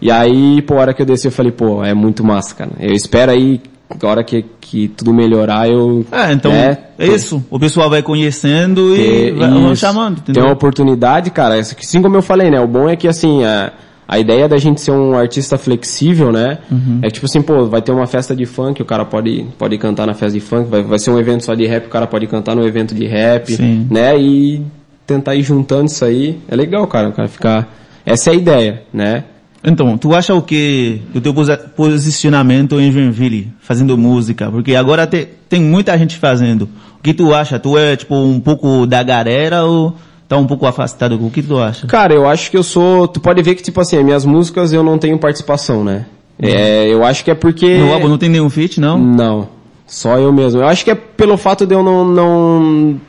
e 0.00 0.10
aí, 0.10 0.60
pô, 0.62 0.74
a 0.74 0.80
hora 0.80 0.94
que 0.94 1.02
eu 1.02 1.06
desci 1.06 1.28
eu 1.28 1.32
falei, 1.32 1.52
pô, 1.52 1.84
é 1.84 1.94
muito 1.94 2.24
massa, 2.24 2.56
cara. 2.56 2.70
Eu 2.80 2.92
espero 2.92 3.30
aí, 3.30 3.60
a 4.00 4.06
hora 4.06 4.24
que, 4.24 4.44
que 4.60 4.88
tudo 4.88 5.12
melhorar, 5.12 5.68
eu... 5.68 6.04
Ah, 6.10 6.32
então 6.32 6.50
né, 6.52 6.78
é 6.98 7.06
isso. 7.06 7.44
O 7.50 7.58
pessoal 7.58 7.90
vai 7.90 8.02
conhecendo 8.02 8.94
e 8.96 9.30
vai, 9.32 9.50
vão 9.50 9.74
chamando, 9.74 10.16
Tem 10.16 10.22
entendeu? 10.32 10.44
uma 10.44 10.52
oportunidade, 10.52 11.30
cara, 11.30 11.54
assim 11.58 12.00
como 12.00 12.16
eu 12.16 12.22
falei, 12.22 12.50
né, 12.50 12.60
o 12.60 12.66
bom 12.66 12.88
é 12.88 12.96
que 12.96 13.06
assim, 13.08 13.44
a, 13.44 13.72
a 14.08 14.18
ideia 14.18 14.48
da 14.48 14.56
gente 14.58 14.80
ser 14.80 14.92
um 14.92 15.16
artista 15.16 15.56
flexível, 15.58 16.32
né, 16.32 16.58
Uhum. 16.70 17.00
é 17.02 17.10
tipo 17.10 17.26
assim, 17.26 17.42
pô, 17.42 17.66
vai 17.66 17.82
ter 17.82 17.92
uma 17.92 18.06
festa 18.06 18.34
de 18.34 18.46
funk, 18.46 18.80
o 18.80 18.84
cara 18.84 19.04
pode, 19.04 19.46
pode 19.58 19.76
cantar 19.78 20.06
na 20.06 20.14
festa 20.14 20.38
de 20.38 20.40
funk, 20.40 20.68
vai, 20.70 20.82
vai 20.82 20.98
ser 20.98 21.10
um 21.10 21.18
evento 21.18 21.44
só 21.44 21.54
de 21.54 21.66
rap, 21.66 21.86
o 21.86 21.90
cara 21.90 22.06
pode 22.06 22.26
cantar 22.26 22.54
no 22.56 22.66
evento 22.66 22.94
de 22.94 23.06
rap, 23.06 23.52
Sim. 23.54 23.86
né, 23.90 24.18
e 24.18 24.62
tentar 25.06 25.34
ir 25.34 25.42
juntando 25.42 25.86
isso 25.86 26.04
aí, 26.04 26.38
é 26.48 26.56
legal, 26.56 26.86
cara, 26.86 27.08
o 27.08 27.12
cara 27.12 27.28
ficar, 27.28 27.68
essa 28.06 28.30
é 28.30 28.32
a 28.32 28.36
ideia, 28.36 28.82
né, 28.92 29.24
Então, 29.64 29.96
tu 29.96 30.14
acha 30.14 30.34
o 30.34 30.42
que 30.42 31.00
do 31.14 31.20
teu 31.20 31.32
posi- 31.32 31.56
posicionamento 31.76 32.80
em 32.80 32.90
Joinville, 32.90 33.52
fazendo 33.60 33.96
música? 33.96 34.50
Porque 34.50 34.74
agora 34.74 35.06
te- 35.06 35.28
tem 35.48 35.60
muita 35.62 35.96
gente 35.96 36.16
fazendo. 36.16 36.68
O 36.98 37.02
que 37.02 37.14
tu 37.14 37.32
acha? 37.34 37.58
Tu 37.58 37.76
é 37.78 37.96
tipo 37.96 38.14
um 38.14 38.40
pouco 38.40 38.86
da 38.86 39.02
galera 39.02 39.64
ou 39.64 39.94
tá 40.28 40.36
um 40.36 40.46
pouco 40.46 40.66
afastado? 40.66 41.18
O 41.24 41.30
que 41.30 41.42
tu 41.42 41.58
acha? 41.58 41.86
Cara, 41.86 42.12
eu 42.12 42.26
acho 42.28 42.50
que 42.50 42.56
eu 42.56 42.62
sou. 42.62 43.06
Tu 43.06 43.20
pode 43.20 43.40
ver 43.42 43.54
que, 43.54 43.62
tipo 43.62 43.80
assim, 43.80 43.96
as 43.98 44.04
minhas 44.04 44.24
músicas 44.24 44.72
eu 44.72 44.82
não 44.82 44.98
tenho 44.98 45.18
participação, 45.18 45.84
né? 45.84 46.06
É, 46.40 46.88
eu 46.88 47.04
acho 47.04 47.22
que 47.24 47.30
é 47.30 47.34
porque. 47.34 47.78
No 47.78 47.92
álbum 47.92 48.08
não 48.08 48.18
tem 48.18 48.28
nenhum 48.28 48.50
feat, 48.50 48.80
não? 48.80 48.98
Não. 48.98 49.48
Só 49.86 50.18
eu 50.18 50.32
mesmo. 50.32 50.60
Eu 50.60 50.66
acho 50.66 50.84
que 50.84 50.90
é 50.90 50.94
pelo 50.94 51.36
fato 51.36 51.66
de 51.66 51.74
eu 51.74 51.82
não. 51.82 52.04
não 52.04 53.00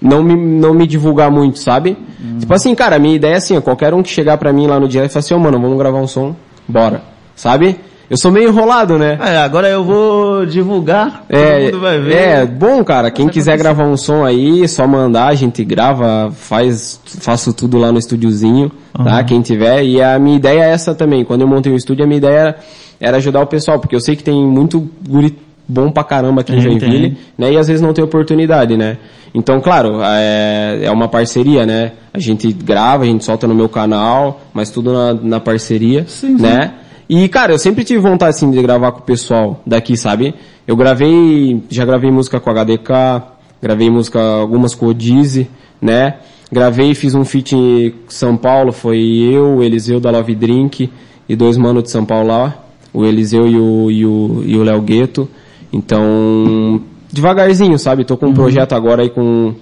não 0.00 0.22
me, 0.22 0.36
não 0.36 0.74
me 0.74 0.86
divulgar 0.86 1.30
muito, 1.30 1.58
sabe? 1.58 1.96
Tipo 2.38 2.52
assim, 2.54 2.74
cara, 2.74 2.96
a 2.96 2.98
minha 2.98 3.14
ideia 3.16 3.34
é 3.34 3.36
assim, 3.36 3.56
ó, 3.56 3.60
qualquer 3.60 3.94
um 3.94 4.02
que 4.02 4.08
chegar 4.10 4.36
pra 4.36 4.52
mim 4.52 4.66
lá 4.66 4.78
no 4.80 4.88
direct 4.88 5.10
e 5.10 5.12
falar 5.12 5.20
assim, 5.20 5.34
ô 5.34 5.38
mano, 5.38 5.60
vamos 5.60 5.78
gravar 5.78 5.98
um 5.98 6.06
som, 6.06 6.34
bora. 6.68 7.02
Sabe? 7.34 7.76
Eu 8.08 8.16
sou 8.16 8.30
meio 8.30 8.48
enrolado, 8.50 8.96
né? 8.98 9.18
É, 9.20 9.38
agora 9.38 9.68
eu 9.68 9.82
vou 9.82 10.46
divulgar, 10.46 11.24
todo 11.28 11.36
É, 11.36 11.64
mundo 11.64 11.80
vai 11.80 11.98
ver. 12.00 12.14
é, 12.14 12.46
bom, 12.46 12.84
cara, 12.84 13.10
quem 13.10 13.28
quiser 13.28 13.58
gravar 13.58 13.84
um 13.84 13.96
som 13.96 14.24
aí, 14.24 14.62
é 14.62 14.68
só 14.68 14.86
mandar, 14.86 15.26
a 15.26 15.34
gente 15.34 15.64
grava, 15.64 16.30
faz, 16.32 17.00
faço 17.04 17.52
tudo 17.52 17.76
lá 17.78 17.90
no 17.90 17.98
estúdiozinho, 17.98 18.70
tá? 18.92 19.18
Uhum. 19.18 19.24
Quem 19.24 19.40
tiver, 19.42 19.82
e 19.84 20.00
a 20.00 20.18
minha 20.20 20.36
ideia 20.36 20.62
é 20.66 20.70
essa 20.70 20.94
também, 20.94 21.24
quando 21.24 21.40
eu 21.40 21.48
montei 21.48 21.72
o 21.72 21.76
estúdio, 21.76 22.04
a 22.04 22.06
minha 22.06 22.18
ideia 22.18 22.38
era, 22.38 22.56
era 23.00 23.16
ajudar 23.16 23.40
o 23.40 23.46
pessoal, 23.46 23.80
porque 23.80 23.96
eu 23.96 24.00
sei 24.00 24.14
que 24.14 24.22
tem 24.22 24.40
muito 24.46 24.88
guri 25.08 25.36
bom 25.68 25.90
pra 25.90 26.04
caramba 26.04 26.40
aqui 26.40 26.52
em 26.52 26.56
Tem, 26.56 26.64
Joinville, 26.64 27.10
tem. 27.10 27.18
né? 27.36 27.52
E 27.52 27.56
às 27.58 27.66
vezes 27.66 27.82
não 27.82 27.92
tem 27.92 28.04
oportunidade, 28.04 28.76
né? 28.76 28.98
Então, 29.34 29.60
claro, 29.60 30.00
é, 30.02 30.80
é 30.84 30.90
uma 30.90 31.08
parceria, 31.08 31.66
né? 31.66 31.92
A 32.12 32.18
gente 32.18 32.50
grava, 32.52 33.04
a 33.04 33.06
gente 33.06 33.24
solta 33.24 33.46
no 33.46 33.54
meu 33.54 33.68
canal, 33.68 34.40
mas 34.54 34.70
tudo 34.70 34.92
na, 34.92 35.12
na 35.14 35.40
parceria, 35.40 36.04
Sim, 36.08 36.36
sim. 36.38 36.42
né? 36.42 36.72
E, 37.08 37.28
cara, 37.28 37.52
eu 37.52 37.58
sempre 37.58 37.84
tive 37.84 38.00
vontade, 38.00 38.30
assim, 38.30 38.50
de 38.50 38.60
gravar 38.62 38.92
com 38.92 38.98
o 39.00 39.02
pessoal 39.02 39.60
daqui, 39.66 39.96
sabe? 39.96 40.34
Eu 40.66 40.74
gravei, 40.74 41.62
já 41.68 41.84
gravei 41.84 42.10
música 42.10 42.40
com 42.40 42.50
a 42.50 42.52
HDK, 42.64 43.22
gravei 43.62 43.88
música, 43.90 44.20
algumas 44.20 44.74
com 44.74 44.86
o 44.86 44.94
Dizzy, 44.94 45.48
né? 45.80 46.14
Gravei, 46.50 46.94
fiz 46.94 47.14
um 47.14 47.24
feat 47.24 47.54
em 47.54 47.94
São 48.08 48.36
Paulo, 48.36 48.72
foi 48.72 48.98
eu, 48.98 49.56
o 49.56 49.62
Eliseu 49.62 50.00
da 50.00 50.10
Love 50.10 50.34
Drink 50.34 50.90
e 51.28 51.36
dois 51.36 51.56
manos 51.56 51.82
de 51.84 51.90
São 51.90 52.04
Paulo 52.04 52.28
lá, 52.28 52.64
o 52.92 53.04
Eliseu 53.04 53.46
e 53.46 53.56
o, 53.56 53.90
e 53.90 54.06
o, 54.06 54.42
e 54.46 54.56
o 54.56 54.62
Léo 54.62 54.80
Gueto. 54.80 55.28
Então, 55.72 56.80
devagarzinho, 57.12 57.78
sabe? 57.78 58.04
Tô 58.04 58.16
com 58.16 58.26
um 58.26 58.34
projeto 58.34 58.72
agora 58.74 59.02
aí 59.02 59.10
com, 59.10 59.54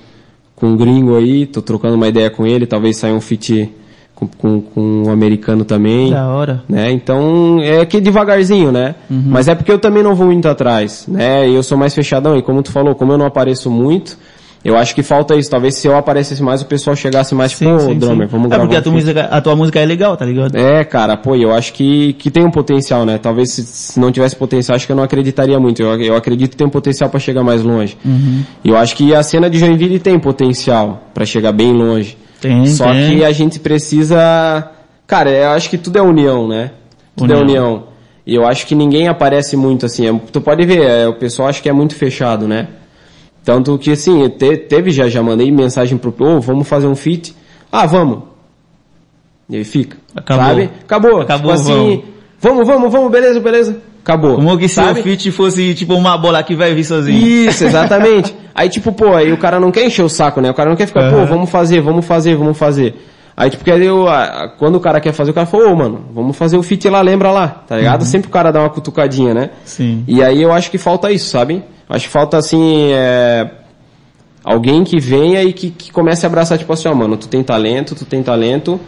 com 0.56 0.66
um 0.68 0.76
gringo 0.76 1.16
aí, 1.16 1.46
tô 1.46 1.60
trocando 1.62 1.94
uma 1.94 2.08
ideia 2.08 2.30
com 2.30 2.46
ele, 2.46 2.66
talvez 2.66 2.96
saia 2.96 3.14
um 3.14 3.20
feat 3.20 3.70
com, 4.14 4.26
com, 4.28 4.60
com 4.60 4.80
um 5.06 5.10
americano 5.10 5.64
também 5.64 6.10
Da 6.12 6.28
hora. 6.28 6.62
né? 6.68 6.90
Então, 6.92 7.58
é 7.60 7.84
que 7.84 8.00
devagarzinho, 8.00 8.70
né? 8.70 8.94
Mas 9.10 9.48
é 9.48 9.54
porque 9.54 9.72
eu 9.72 9.78
também 9.78 10.02
não 10.02 10.14
vou 10.14 10.26
muito 10.26 10.48
atrás, 10.48 11.06
né? 11.08 11.48
Eu 11.48 11.62
sou 11.62 11.76
mais 11.76 11.94
fechadão, 11.94 12.36
e 12.36 12.42
como 12.42 12.62
tu 12.62 12.70
falou, 12.70 12.94
como 12.94 13.12
eu 13.12 13.18
não 13.18 13.26
apareço 13.26 13.70
muito, 13.70 14.16
eu 14.64 14.76
acho 14.76 14.94
que 14.94 15.02
falta 15.02 15.34
isso. 15.36 15.50
Talvez 15.50 15.74
se 15.76 15.86
eu 15.86 15.96
aparecesse 15.96 16.42
mais, 16.42 16.62
o 16.62 16.66
pessoal 16.66 16.96
chegasse 16.96 17.34
mais, 17.34 17.52
tipo, 17.52 17.68
ô, 17.68 17.94
drummer, 17.94 18.26
vamos 18.28 18.46
é 18.46 18.48
gravar 18.50 18.62
porque 18.64 18.76
a 18.76 18.82
tua, 18.82 18.92
feat." 18.92 19.04
música, 19.04 19.20
a 19.30 19.40
tua 19.40 19.54
música 19.56 19.80
é 19.80 19.84
legal, 19.84 20.16
tá 20.16 20.24
ligado? 20.24 20.56
É, 20.56 20.82
cara, 20.84 21.16
pô, 21.16 21.36
eu 21.36 21.52
acho 21.52 21.72
que, 21.72 22.14
que 22.14 22.30
tem 22.30 22.44
um 22.44 22.50
potencial, 22.50 23.04
né? 23.04 23.18
Talvez 23.18 23.50
se, 23.52 23.62
se 23.64 24.00
não 24.00 24.10
tivesse 24.10 24.34
potencial, 24.34 24.74
acho 24.76 24.86
que 24.86 24.92
eu 24.92 24.96
não 24.96 25.02
acreditaria 25.04 25.58
muito. 25.60 25.82
Eu, 25.82 26.00
eu 26.00 26.16
acredito 26.16 26.52
que 26.52 26.56
tem 26.56 26.66
um 26.66 26.70
potencial 26.70 27.10
pra 27.10 27.20
chegar 27.20 27.42
mais 27.42 27.62
longe. 27.62 27.96
E 28.64 28.68
eu 28.70 28.76
acho 28.76 28.96
que 28.96 29.14
a 29.14 29.22
cena 29.22 29.50
de 29.50 29.58
Joinville 29.58 29.98
tem 29.98 30.18
potencial 30.18 31.02
pra 31.12 31.26
chegar 31.26 31.52
bem 31.52 31.72
longe. 31.72 32.16
Tem, 32.40 32.66
Só 32.66 32.90
tem. 32.92 33.18
que 33.18 33.24
a 33.24 33.32
gente 33.32 33.58
precisa. 33.58 34.70
Cara, 35.06 35.30
eu 35.30 35.50
acho 35.50 35.68
que 35.70 35.78
tudo 35.78 35.98
é 35.98 36.02
união, 36.02 36.48
né? 36.48 36.70
Tudo 37.16 37.32
é 37.32 37.36
União. 37.36 37.46
união. 37.72 37.82
E 38.26 38.34
eu 38.34 38.46
acho 38.46 38.66
que 38.66 38.74
ninguém 38.74 39.06
aparece 39.08 39.56
muito 39.56 39.84
assim. 39.86 40.08
é- 40.08 40.20
tu 40.32 40.40
pode 40.40 40.64
ver, 40.64 40.82
é, 40.82 41.06
o 41.06 41.14
pessoal 41.14 41.48
acha 41.48 41.60
que 41.62 41.68
é 41.68 41.72
muito 41.72 41.94
fechado, 41.94 42.48
né? 42.48 42.68
Tanto 43.44 43.76
que 43.78 43.90
assim, 43.92 44.28
te- 44.30 44.56
teve 44.56 44.90
já, 44.90 45.08
já 45.08 45.22
mandei 45.22 45.50
mensagem 45.52 45.98
pro 45.98 46.14
ô, 46.18 46.40
vamos 46.40 46.66
fazer 46.66 46.86
um 46.86 46.96
feat. 46.96 47.34
Ah, 47.70 47.86
vamos. 47.86 48.20
E 49.48 49.56
aí 49.56 49.64
fica. 49.64 49.96
Acabou. 50.16 50.44
Sabe? 50.46 50.70
Acabou. 50.82 51.20
Acabou, 51.20 51.54
tipo 51.54 51.70
assim, 51.72 52.02
vamos, 52.40 52.66
vamos, 52.66 52.90
vamos, 52.90 53.12
beleza, 53.12 53.38
beleza. 53.40 53.76
Acabou. 54.02 54.36
Como 54.36 54.56
que 54.58 54.68
se 54.68 54.74
Sabe? 54.76 55.00
o 55.00 55.02
feat 55.02 55.30
fosse 55.30 55.74
tipo 55.74 55.94
uma 55.94 56.16
bola 56.16 56.42
que 56.42 56.54
vai 56.54 56.74
vir 56.74 56.84
sozinho. 56.84 57.18
Isso, 57.26 57.64
exatamente. 57.64 58.34
aí, 58.54 58.68
tipo, 58.68 58.92
pô, 58.92 59.14
aí 59.14 59.32
o 59.32 59.36
cara 59.38 59.58
não 59.60 59.70
quer 59.70 59.86
encher 59.86 60.02
o 60.04 60.08
saco, 60.08 60.40
né? 60.40 60.50
O 60.50 60.54
cara 60.54 60.70
não 60.70 60.76
quer 60.76 60.86
ficar, 60.86 61.10
pô, 61.10 61.16
Aham. 61.16 61.26
vamos 61.26 61.50
fazer, 61.50 61.80
vamos 61.80 62.04
fazer, 62.06 62.36
vamos 62.36 62.56
fazer. 62.56 62.94
Aí, 63.36 63.50
tipo, 63.50 63.68
eu, 63.68 64.06
quando 64.58 64.76
o 64.76 64.80
cara 64.80 65.00
quer 65.00 65.12
fazer, 65.12 65.32
o 65.32 65.34
cara 65.34 65.46
fala, 65.46 65.68
ô, 65.68 65.74
mano, 65.74 66.04
vamos 66.14 66.36
fazer 66.36 66.56
o 66.56 66.62
fit 66.62 66.88
lá, 66.88 67.00
lembra 67.00 67.30
lá, 67.32 67.48
tá 67.48 67.76
ligado? 67.76 68.04
Sempre 68.04 68.28
o 68.28 68.30
cara 68.30 68.52
dá 68.52 68.60
uma 68.60 68.70
cutucadinha, 68.70 69.34
né? 69.34 69.50
Sim. 69.64 70.04
E 70.06 70.22
aí 70.22 70.40
eu 70.40 70.52
acho 70.52 70.70
que 70.70 70.78
falta 70.78 71.10
isso, 71.10 71.28
sabe? 71.30 71.62
Acho 71.94 72.06
que 72.06 72.12
falta, 72.12 72.36
assim, 72.36 72.92
é... 72.92 73.50
Alguém 74.42 74.84
que 74.84 75.00
venha 75.00 75.42
e 75.42 75.52
que, 75.52 75.70
que 75.70 75.90
comece 75.90 76.26
a 76.26 76.28
abraçar, 76.28 76.58
tipo 76.58 76.70
assim, 76.72 76.86
ó, 76.88 76.94
mano, 76.94 77.16
tu 77.16 77.28
tem 77.28 77.42
talento, 77.42 77.94
tu 77.94 78.04
tem 78.04 78.22
talento, 78.22 78.78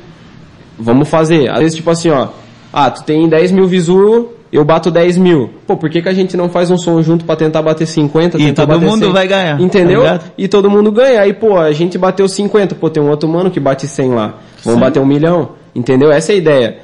vamos 0.78 1.08
fazer. 1.08 1.48
Às 1.50 1.60
vezes, 1.60 1.76
tipo 1.76 1.88
assim, 1.88 2.10
ó, 2.10 2.28
ah, 2.70 2.90
tu 2.90 3.02
tem 3.04 3.26
10 3.26 3.52
mil 3.52 3.66
visu 3.66 4.36
eu 4.52 4.64
bato 4.64 4.90
10 4.90 5.18
mil. 5.18 5.50
Pô, 5.66 5.76
por 5.76 5.90
que, 5.90 6.00
que 6.00 6.08
a 6.08 6.12
gente 6.12 6.36
não 6.36 6.48
faz 6.48 6.70
um 6.70 6.78
som 6.78 7.02
junto 7.02 7.24
pra 7.24 7.36
tentar 7.36 7.62
bater 7.62 7.86
50? 7.86 8.40
E 8.40 8.52
todo 8.52 8.80
mundo 8.80 9.04
100? 9.04 9.12
vai 9.12 9.26
ganhar, 9.26 9.60
Entendeu? 9.60 10.02
tá 10.02 10.20
e 10.38 10.48
todo 10.48 10.70
mundo 10.70 10.92
ganha. 10.92 11.20
Aí, 11.20 11.32
pô, 11.32 11.58
a 11.58 11.72
gente 11.72 11.98
bateu 11.98 12.28
50, 12.28 12.74
pô, 12.74 12.88
tem 12.88 13.02
um 13.02 13.10
outro 13.10 13.28
mano 13.28 13.50
que 13.50 13.60
bate 13.60 13.86
100 13.86 14.10
lá. 14.10 14.34
Vamos 14.64 14.80
bater 14.80 15.00
um 15.00 15.06
milhão. 15.06 15.50
Entendeu? 15.74 16.10
Essa 16.10 16.32
é 16.32 16.34
a 16.34 16.38
ideia. 16.38 16.78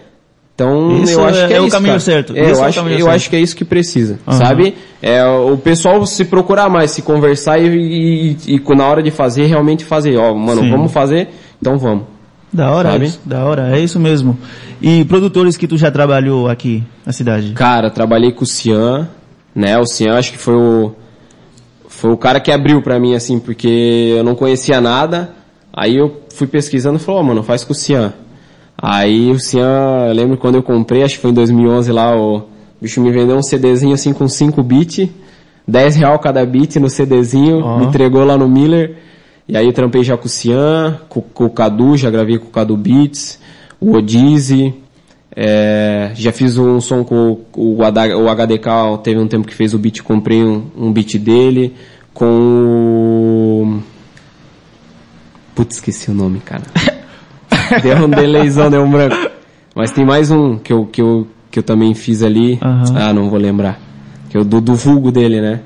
Então, 0.55 1.03
Isso 1.03 1.13
eu 1.19 1.25
acho 1.25 1.39
é- 1.41 1.47
que 1.49 1.53
é, 1.55 1.57
é 1.57 1.61
o 1.61 1.65
isso, 1.67 1.73
caminho 1.77 1.93
cara. 1.93 2.01
certo. 2.01 2.37
É, 2.37 2.41
eu 2.41 2.45
é 2.45 2.51
acho, 2.51 2.81
eu 2.81 2.89
certo. 2.89 3.09
acho 3.09 3.31
que 3.31 3.37
é 3.37 3.41
isso 3.41 3.57
que 3.57 3.65
precisa, 3.65 4.19
Aham. 4.27 4.37
sabe? 4.39 4.75
É, 5.01 5.25
o 5.25 5.57
pessoal 5.57 6.05
se 6.07 6.25
procurar 6.27 6.69
mais, 6.69 6.91
se 6.91 7.01
conversar 7.03 7.59
e, 7.59 8.37
e, 8.47 8.57
e 8.57 8.75
na 8.77 8.87
hora 8.87 9.03
de 9.03 9.11
fazer, 9.11 9.47
realmente 9.47 9.85
fazer. 9.85 10.17
Ó, 10.19 10.35
mano, 10.35 10.61
Sim. 10.61 10.71
vamos 10.71 10.93
fazer, 10.93 11.29
então 11.61 11.79
vamos. 11.79 12.05
Da 12.53 12.71
hora, 12.71 12.93
Sabe? 12.93 13.07
isso, 13.07 13.21
da 13.25 13.45
hora, 13.47 13.75
é 13.75 13.81
isso 13.81 13.99
mesmo. 13.99 14.37
E 14.81 15.07
produtores 15.07 15.57
que 15.57 15.67
tu 15.67 15.79
já 15.79 15.91
trabalhou 15.91 16.49
aqui 16.49 16.85
na 17.07 17.13
cidade? 17.13 17.53
Cara, 17.55 17.89
trabalhei 17.91 18.31
com 18.31 18.45
o 18.45 18.47
Cian, 18.47 19.09
né? 19.55 19.79
O 19.79 19.87
Cian 19.87 20.19
acho 20.19 20.33
que 20.33 20.39
foi 20.39 20.55
o 20.55 20.93
foi 21.89 22.11
o 22.13 22.17
cara 22.17 22.41
que 22.41 22.51
abriu 22.53 22.83
pra 22.83 22.99
mim 23.01 23.15
assim, 23.15 23.39
porque 23.39 24.15
eu 24.19 24.23
não 24.25 24.35
conhecia 24.35 24.81
nada. 24.83 25.31
Aí 25.73 25.97
eu 25.97 26.21
fui 26.35 26.47
pesquisando 26.47 26.97
e 26.97 27.01
falou, 27.01 27.21
"Ó, 27.21 27.25
mano, 27.25 27.43
faz 27.43 27.65
com 27.65 27.73
o 27.73 27.77
Cian. 27.77 28.13
Aí 28.83 29.31
o 29.31 29.39
Cian, 29.39 30.07
eu 30.09 30.13
lembro 30.13 30.37
quando 30.37 30.57
eu 30.57 30.63
comprei, 30.63 31.05
acho 31.05 31.15
que 31.15 31.21
foi 31.21 31.31
em 31.31 31.35
2011 31.35 31.93
lá, 31.93 32.17
o 32.17 32.49
bicho 32.81 33.01
me 33.01 33.13
vendeu 33.13 33.37
um 33.37 33.43
CDzinho 33.43 33.95
assim 33.95 34.13
com 34.13 34.27
5 34.27 34.61
bits, 34.61 35.09
10 35.69 35.95
real 35.95 36.19
cada 36.19 36.45
bit 36.45 36.81
no 36.81 36.91
CDzinho, 36.91 37.61
Ó. 37.61 37.79
me 37.79 37.87
entregou 37.87 38.25
lá 38.25 38.37
no 38.37 38.49
Miller. 38.49 38.97
E 39.47 39.57
aí 39.57 39.67
eu 39.67 39.73
trampei 39.73 40.03
já 40.03 40.17
com 40.17 40.27
o 40.27 40.29
Cian, 40.29 41.01
com, 41.09 41.21
com 41.21 41.45
o 41.45 41.51
Cadu, 41.51 41.97
já 41.97 42.11
gravei 42.11 42.39
com 42.39 42.47
o 42.47 42.51
Cadu 42.51 42.77
Beats, 42.77 43.39
o 43.81 43.93
Odize, 43.93 44.75
é, 45.35 46.11
já 46.17 46.33
fiz 46.33 46.59
um 46.59 46.81
som 46.81 47.05
com 47.05 47.39
o, 47.55 47.77
o 47.77 47.79
o 47.79 48.29
HDK, 48.29 48.99
teve 49.05 49.21
um 49.21 49.29
tempo 49.29 49.47
que 49.47 49.55
fez 49.55 49.75
o 49.75 49.79
beat, 49.79 50.03
comprei 50.03 50.43
um, 50.43 50.65
um 50.77 50.93
beat 50.93 51.19
dele, 51.19 51.77
com 52.13 52.27
o... 52.27 53.81
Putz, 55.55 55.77
esqueci 55.77 56.11
o 56.11 56.15
nome, 56.15 56.41
cara. 56.41 56.63
deu 57.83 57.97
um 58.05 58.09
delayzão, 58.11 58.71
deu 58.71 58.83
um 58.83 58.91
branco. 58.91 59.17
Mas 59.75 59.91
tem 59.93 60.05
mais 60.05 60.31
um 60.31 60.57
que 60.59 60.73
eu, 60.73 60.85
que 60.87 61.01
eu, 61.01 61.27
que 61.51 61.59
eu 61.59 61.63
também 61.63 61.95
fiz 61.95 62.23
ali. 62.23 62.59
Aham. 62.63 62.85
Ah, 62.97 63.13
não 63.13 63.31
vou 63.31 63.39
lembrar. 63.39 63.79
Que 64.29 64.37
é 64.37 64.41
o 64.41 64.45
do, 64.45 64.61
vulgo 64.75 65.11
dele, 65.13 65.41
né? 65.41 65.61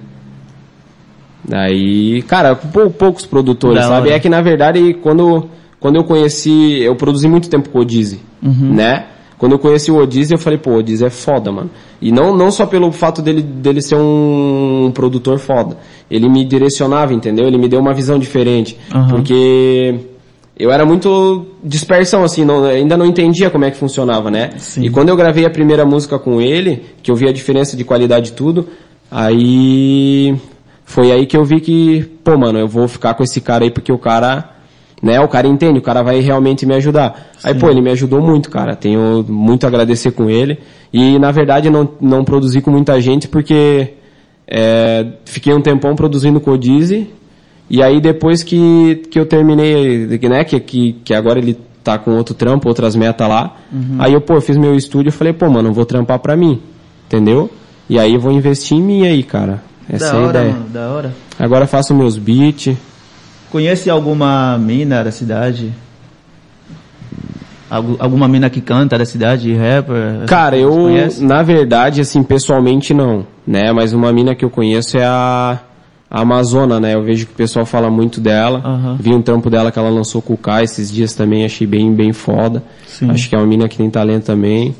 Daí, 1.45 2.23
cara, 2.23 2.57
pou- 2.57 2.90
poucos 2.90 3.25
produtores, 3.27 3.77
Da 3.83 3.88
sabe? 3.88 4.09
hora. 4.09 4.16
É 4.16 4.21
que 4.21 4.29
na 4.29 4.42
verdade, 4.42 4.95
quando, 5.03 5.45
quando 5.79 5.97
eu 5.97 6.05
conheci, 6.05 6.81
eu 6.83 6.97
produzi 6.97 7.29
muito 7.29 7.49
tempo 7.49 7.69
com 7.71 7.79
o 7.79 7.83
Odize, 7.83 8.21
Uhum. 8.42 8.75
né? 8.75 9.07
Quando 9.38 9.53
eu 9.53 9.59
conheci 9.59 9.90
o 9.92 9.97
Odize, 9.99 10.33
eu 10.33 10.38
falei, 10.38 10.59
pô, 10.59 10.71
o 10.71 10.79
Odize 10.79 11.05
é 11.05 11.11
foda, 11.11 11.53
mano. 11.53 11.71
E 12.01 12.11
não, 12.11 12.35
não 12.35 12.51
só 12.51 12.64
pelo 12.64 12.90
fato 12.90 13.21
dele, 13.21 13.42
dele 13.42 13.83
ser 13.83 13.97
um 13.97 14.90
produtor 14.95 15.38
foda. 15.38 15.77
Ele 16.11 16.27
me 16.29 16.42
direcionava, 16.45 17.12
entendeu? 17.12 17.47
Ele 17.47 17.59
me 17.59 17.69
deu 17.69 17.79
uma 17.79 17.92
visão 17.92 18.19
diferente. 18.19 18.79
Aham. 18.95 19.09
Porque 19.09 19.95
eu 20.59 20.71
era 20.71 20.85
muito 20.87 21.47
dispersão, 21.62 22.25
assim, 22.25 22.45
não- 22.45 22.64
ainda 22.64 22.97
não 22.97 23.05
entendia 23.07 23.51
como 23.51 23.64
é 23.64 23.71
que 23.71 23.77
funcionava, 23.77 24.31
né? 24.31 24.53
Sim. 24.59 24.85
E 24.85 24.90
quando 24.90 25.09
eu 25.11 25.16
gravei 25.16 25.45
a 25.45 25.51
primeira 25.51 25.85
música 25.85 26.19
com 26.19 26.40
ele, 26.40 26.83
que 27.03 27.11
eu 27.11 27.16
vi 27.16 27.29
a 27.29 27.33
diferença 27.33 27.77
de 27.77 27.85
qualidade 27.85 28.31
e 28.31 28.33
tudo, 28.33 28.66
aí 29.11 30.37
foi 30.85 31.11
aí 31.12 31.27
que 31.27 31.37
eu 31.37 31.45
vi 31.45 31.61
que, 31.61 32.03
pô, 32.23 32.37
mano, 32.38 32.59
eu 32.59 32.69
vou 32.69 32.87
ficar 32.88 33.14
com 33.14 33.23
esse 33.23 33.40
cara 33.40 33.64
aí 33.64 33.71
porque 33.71 33.92
o 33.92 33.99
cara, 33.99 34.51
né, 35.03 35.21
o 35.21 35.29
cara 35.29 35.47
entende, 35.47 35.79
o 35.79 35.83
cara 35.83 36.03
vai 36.03 36.21
realmente 36.21 36.64
me 36.64 36.75
ajudar. 36.75 37.33
Aí, 37.45 37.55
pô, 37.55 37.69
ele 37.71 37.81
me 37.83 37.90
ajudou 37.90 38.21
muito, 38.23 38.51
cara. 38.51 38.75
Tenho 38.77 39.25
muito 39.29 39.64
a 39.64 39.69
agradecer 39.69 40.12
com 40.12 40.31
ele. 40.31 40.59
E, 40.92 41.19
na 41.19 41.31
verdade, 41.33 41.69
não, 41.69 41.88
não 42.01 42.25
produzi 42.25 42.61
com 42.61 42.71
muita 42.71 43.01
gente 43.01 43.29
porque 43.29 43.95
é, 44.49 45.07
fiquei 45.25 45.53
um 45.53 45.61
tempão 45.61 45.95
produzindo 45.95 46.40
com 46.40 46.53
o 46.53 46.59
Dizzy. 46.59 47.09
E 47.68 47.83
aí, 47.83 48.00
depois 48.00 48.42
que, 48.42 49.02
que 49.11 49.18
eu 49.18 49.26
terminei, 49.26 50.07
né, 50.29 50.44
que, 50.44 50.59
que, 50.61 50.92
que 51.05 51.12
agora 51.14 51.38
ele 51.38 51.59
tá 51.83 51.98
com 51.98 52.12
outro 52.16 52.35
trampo, 52.35 52.68
outras 52.68 52.94
metas 52.96 53.29
lá. 53.29 53.57
Aí 53.98 54.12
eu, 54.12 54.20
pô, 54.20 54.40
fiz 54.40 54.57
meu 54.57 54.74
estúdio 54.76 55.09
e 55.09 55.12
falei, 55.12 55.33
pô, 55.33 55.48
mano, 55.50 55.72
vou 55.72 55.85
trampar 55.85 56.18
pra 56.20 56.37
mim. 56.37 56.61
Entendeu? 57.07 57.50
E 57.88 57.98
aí 57.98 58.14
eu 58.14 58.20
vou 58.20 58.33
investir 58.33 58.76
em 58.76 58.83
mim 58.83 59.07
aí, 59.07 59.22
cara. 59.22 59.62
Essa 59.88 60.12
da 60.12 60.18
é 60.18 60.20
a 60.20 60.26
hora, 60.26 60.38
ideia. 60.40 60.52
mano, 60.52 60.68
da 60.70 60.88
hora. 60.90 61.14
Agora 61.38 61.66
faço 61.66 61.94
meus 61.94 62.16
beats. 62.18 62.76
Conhece 63.50 63.88
alguma 63.88 64.59
mina 64.59 65.05
da 65.05 65.11
cidade? 65.12 65.72
Algu- 67.68 67.96
alguma 67.98 68.29
mina 68.29 68.48
que 68.48 68.61
canta 68.61 68.96
da 68.96 69.05
cidade, 69.05 69.52
rapper? 69.55 70.24
Cara, 70.26 70.57
eu, 70.57 70.88
na 71.20 71.42
verdade, 71.42 72.00
assim, 72.00 72.22
pessoalmente 72.22 72.94
não, 72.94 73.26
né? 73.46 73.72
Mas 73.72 73.92
uma 73.92 74.12
mina 74.12 74.35
que 74.37 74.44
eu 74.44 74.50
conheço 74.50 74.96
é 74.96 75.05
a, 75.05 75.59
a 76.16 76.22
Amazona, 76.22 76.81
né? 76.81 76.94
Eu 76.94 77.02
vejo 77.02 77.26
que 77.26 77.33
o 77.33 77.37
pessoal 77.37 77.66
fala 77.66 77.90
muito 77.90 78.20
dela. 78.20 78.61
Aham. 78.64 78.96
Vi 78.98 79.11
um 79.12 79.20
trampo 79.22 79.50
dela 79.50 79.70
que 79.70 79.79
ela 79.79 79.90
lançou 79.90 80.22
com 80.22 80.33
o 80.35 80.37
Kai 80.37 80.64
esses 80.64 80.90
dias 80.90 81.14
também, 81.14 81.44
achei 81.44 81.66
bem, 81.66 81.92
bem 81.92 82.12
foda. 82.12 82.62
Sim. 82.87 83.11
Acho 83.11 83.29
que 83.29 83.35
é 83.35 83.38
uma 83.38 83.46
mina 83.46 83.68
que 83.68 83.76
tem 83.76 83.90
talento 83.90 84.24
também. 84.24 84.74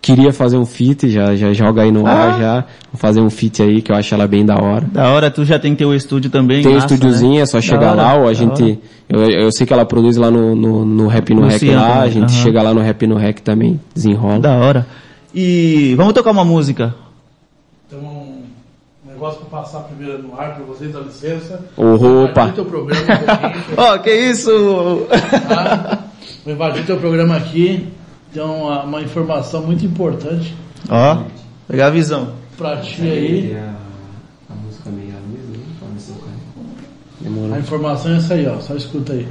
Queria 0.00 0.32
fazer 0.32 0.56
um 0.56 0.64
feat, 0.64 1.10
já, 1.10 1.34
já 1.34 1.52
joga 1.52 1.82
aí 1.82 1.90
no 1.90 2.06
Ah. 2.06 2.10
ar 2.12 2.38
já. 2.40 2.54
Vou 2.92 2.98
fazer 2.98 3.20
um 3.20 3.28
feat 3.28 3.60
aí 3.62 3.82
que 3.82 3.90
eu 3.92 3.96
acho 3.96 4.14
ela 4.14 4.26
bem 4.28 4.46
da 4.46 4.56
hora. 4.56 4.86
Da 4.90 5.08
hora, 5.10 5.30
tu 5.30 5.44
já 5.44 5.58
tem 5.58 5.74
teu 5.74 5.92
estúdio 5.94 6.30
também? 6.30 6.62
Tem 6.62 6.74
um 6.74 6.78
estúdiozinho, 6.78 7.34
né? 7.34 7.40
é 7.40 7.46
só 7.46 7.60
chegar 7.60 7.90
hora, 7.92 8.02
lá, 8.02 8.14
ou 8.14 8.28
a 8.28 8.32
gente. 8.32 8.78
Eu, 9.08 9.28
eu 9.28 9.52
sei 9.52 9.66
que 9.66 9.72
ela 9.72 9.84
produz 9.84 10.16
lá 10.16 10.30
no, 10.30 10.54
no, 10.54 10.84
no 10.84 11.06
Rap 11.08 11.34
no, 11.34 11.40
No 11.42 11.48
Rec 11.48 11.58
Cian 11.58 11.76
lá, 11.80 11.88
também, 11.88 12.02
a 12.02 12.08
gente 12.10 12.32
aham. 12.32 12.42
chega 12.44 12.62
lá 12.62 12.72
no 12.72 12.80
Rap 12.80 13.06
no 13.06 13.16
Rec 13.16 13.40
também, 13.40 13.80
desenrola. 13.94 14.38
Da 14.38 14.54
hora. 14.56 14.86
E 15.34 15.94
vamos 15.96 16.12
tocar 16.14 16.30
uma 16.30 16.44
música. 16.44 16.94
Negócio 19.18 19.40
pra 19.46 19.58
passar 19.62 19.80
primeiro 19.80 20.22
no 20.22 20.38
ar 20.40 20.54
pra 20.54 20.64
vocês, 20.64 20.92
dá 20.92 21.00
licença. 21.00 21.60
Invadir 21.76 22.54
teu 22.54 22.64
programa 22.64 23.02
um 23.02 23.80
Ó, 23.82 23.98
que 23.98 24.12
isso? 24.14 25.08
tá? 25.48 26.04
Vou 26.44 26.54
invadir 26.54 26.86
teu 26.86 26.98
programa 26.98 27.36
aqui. 27.36 27.88
Tem 28.32 28.40
uma, 28.44 28.84
uma 28.84 29.02
informação 29.02 29.62
muito 29.62 29.84
importante 29.84 30.54
Ó, 30.88 31.22
pegar 31.66 31.86
a 31.86 31.90
visão. 31.90 32.28
pra 32.56 32.76
ti 32.76 33.02
aí. 33.02 33.56
A 34.48 34.54
música 34.64 34.88
meio 34.88 35.08
luz, 35.28 35.66
A 37.20 37.24
Demorou. 37.24 37.58
informação 37.58 38.12
é 38.12 38.16
essa 38.18 38.34
aí, 38.34 38.46
ó. 38.46 38.60
Só 38.60 38.76
escuta 38.76 39.14
aí. 39.14 39.26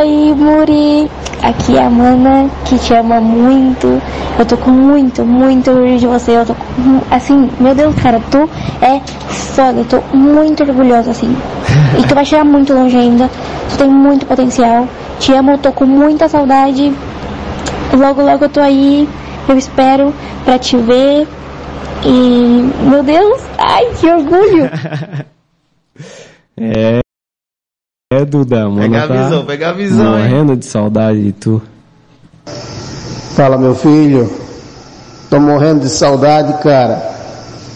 Oi, 0.00 0.34
Muri. 0.34 1.10
Aqui 1.42 1.76
é 1.76 1.84
a 1.84 1.90
Mana, 1.90 2.48
que 2.64 2.78
te 2.78 2.94
ama 2.94 3.20
muito. 3.20 4.00
Eu 4.38 4.46
tô 4.46 4.56
com 4.56 4.70
muito, 4.70 5.26
muito 5.26 5.70
orgulho 5.70 5.98
de 5.98 6.06
você. 6.06 6.38
Eu 6.38 6.46
tô 6.46 6.54
com, 6.54 7.02
assim, 7.10 7.50
meu 7.60 7.74
Deus, 7.74 7.94
cara, 7.96 8.18
tu 8.30 8.48
é 8.80 8.98
foda. 9.28 9.80
Eu 9.80 9.84
tô 9.84 10.00
muito 10.16 10.62
orgulhosa, 10.62 11.10
assim. 11.10 11.36
E 12.00 12.02
tu 12.08 12.14
vai 12.14 12.24
chegar 12.24 12.44
muito 12.44 12.72
longe 12.72 12.96
ainda. 12.96 13.28
Tu 13.68 13.76
tem 13.76 13.90
muito 13.90 14.24
potencial. 14.24 14.88
Te 15.18 15.34
amo, 15.34 15.50
eu 15.50 15.58
tô 15.58 15.70
com 15.70 15.84
muita 15.84 16.30
saudade. 16.30 16.90
Logo, 17.92 18.22
logo 18.22 18.46
eu 18.46 18.48
tô 18.48 18.60
aí. 18.60 19.06
Eu 19.46 19.58
espero 19.58 20.14
pra 20.46 20.58
te 20.58 20.78
ver. 20.78 21.28
E, 22.06 22.70
meu 22.88 23.02
Deus, 23.02 23.42
ai, 23.58 23.84
que 24.00 24.06
orgulho. 24.08 24.70
É. 26.56 27.09
É, 28.12 28.24
Duda, 28.24 28.68
mano. 28.68 28.80
Pegar 28.80 29.04
a 29.04 29.06
tá 29.06 29.22
visão, 29.22 29.44
pegar 29.44 29.68
a 29.68 29.72
visão, 29.72 30.18
hein? 30.18 30.28
Morrendo 30.28 30.56
de 30.56 30.66
saudade 30.66 31.22
de 31.22 31.30
tu. 31.30 31.62
Fala, 33.36 33.56
meu 33.56 33.72
filho. 33.72 34.28
Tô 35.30 35.38
morrendo 35.38 35.82
de 35.82 35.88
saudade, 35.88 36.60
cara. 36.60 37.00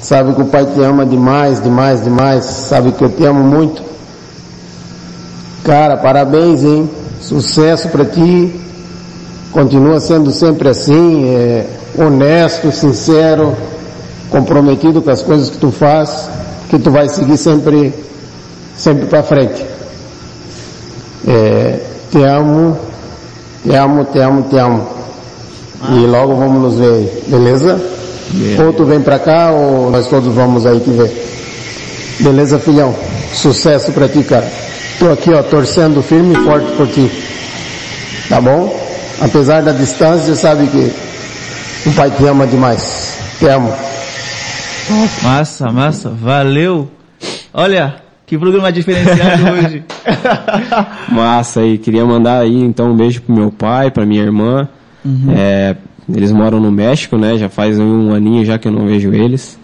Sabe 0.03 0.35
que 0.35 0.43
o 0.43 0.47
pai 0.47 0.67
te 0.67 0.81
ama 0.81 1.07
demais, 1.07 1.63
demais, 1.63 2.03
demais. 2.03 2.45
Sabe 2.47 2.91
que 2.91 3.05
eu 3.05 3.11
te 3.11 3.25
amo 3.25 3.45
muito. 3.45 3.81
Cara, 5.63 5.99
parabéns, 5.99 6.65
hein? 6.65 6.91
Sucesso 7.21 7.89
pra 7.91 8.05
ti. 8.05 8.61
Continua 9.53 10.01
sendo 10.01 10.33
sempre 10.33 10.69
assim, 10.69 11.29
é, 11.29 11.65
honesto, 11.97 12.73
sincero, 12.73 13.55
comprometido 14.31 15.01
com 15.01 15.11
as 15.11 15.23
coisas 15.23 15.49
que 15.49 15.59
tu 15.59 15.71
faz, 15.71 16.29
que 16.69 16.77
tu 16.77 16.91
vai 16.91 17.09
seguir 17.09 17.37
sempre, 17.37 17.95
sempre 18.75 19.07
pra 19.07 19.23
frente. 19.23 19.74
É, 21.27 21.81
te 22.11 22.23
amo, 22.23 22.79
te 23.63 23.75
amo, 23.75 24.05
te 24.05 24.21
amo, 24.21 24.43
te 24.43 24.59
amo. 24.59 24.89
E 25.91 26.07
logo 26.07 26.35
vamos 26.37 26.63
nos 26.63 26.79
ver 26.79 26.95
aí, 26.95 27.23
beleza? 27.29 27.81
Ou 28.65 28.73
tu 28.73 28.85
vem 28.85 29.01
pra 29.01 29.19
cá 29.19 29.51
ou 29.51 29.91
nós 29.91 30.07
todos 30.09 30.35
vamos 30.35 30.67
aí 30.67 30.81
te 30.81 30.91
ver. 30.91 31.13
Beleza, 32.21 32.59
filhão? 32.59 32.95
Sucesso 33.33 33.93
pra 33.93 34.09
ti, 34.09 34.23
cara. 34.23 34.51
Tô 34.99 35.11
aqui, 35.11 35.33
ó, 35.33 35.43
torcendo 35.43 36.03
firme 36.03 36.35
e 36.35 36.45
forte 36.45 36.71
por 36.77 36.87
ti. 36.89 37.11
Tá 38.29 38.41
bom? 38.41 38.75
Apesar 39.21 39.63
da 39.63 39.73
distância, 39.73 40.35
sabe 40.35 40.67
que 40.69 40.93
o 41.89 41.93
pai 41.93 42.11
te 42.11 42.27
ama 42.27 42.47
demais. 42.47 43.19
Te 43.39 43.49
amo. 43.49 43.73
Massa, 45.23 45.71
massa, 45.71 46.11
valeu. 46.11 46.89
Olha, 47.53 47.97
que 48.35 48.39
programa 48.39 48.73
diferenciado 48.73 49.43
hoje. 49.53 49.83
Massa 51.11 51.61
aí, 51.61 51.79
queria 51.79 52.05
mandar 52.05 52.41
aí 52.41 52.61
então 52.63 52.91
um 52.93 52.97
beijo 52.97 53.23
pro 53.23 53.35
meu 53.35 53.51
pai, 53.51 53.91
pra 53.91 54.05
minha 54.05 54.23
irmã. 54.23 54.69
Uhum. 55.05 55.33
É, 55.37 55.77
Eles 56.09 56.33
moram 56.33 56.61
no 56.61 56.71
México, 56.73 57.17
né? 57.17 57.37
Já 57.39 57.49
faz 57.49 57.79
um 57.79 58.13
aninho 58.15 58.45
já 58.45 58.59
que 58.59 58.69
eu 58.69 58.73
não 58.73 58.87
vejo 58.87 59.13
eles. 59.13 59.59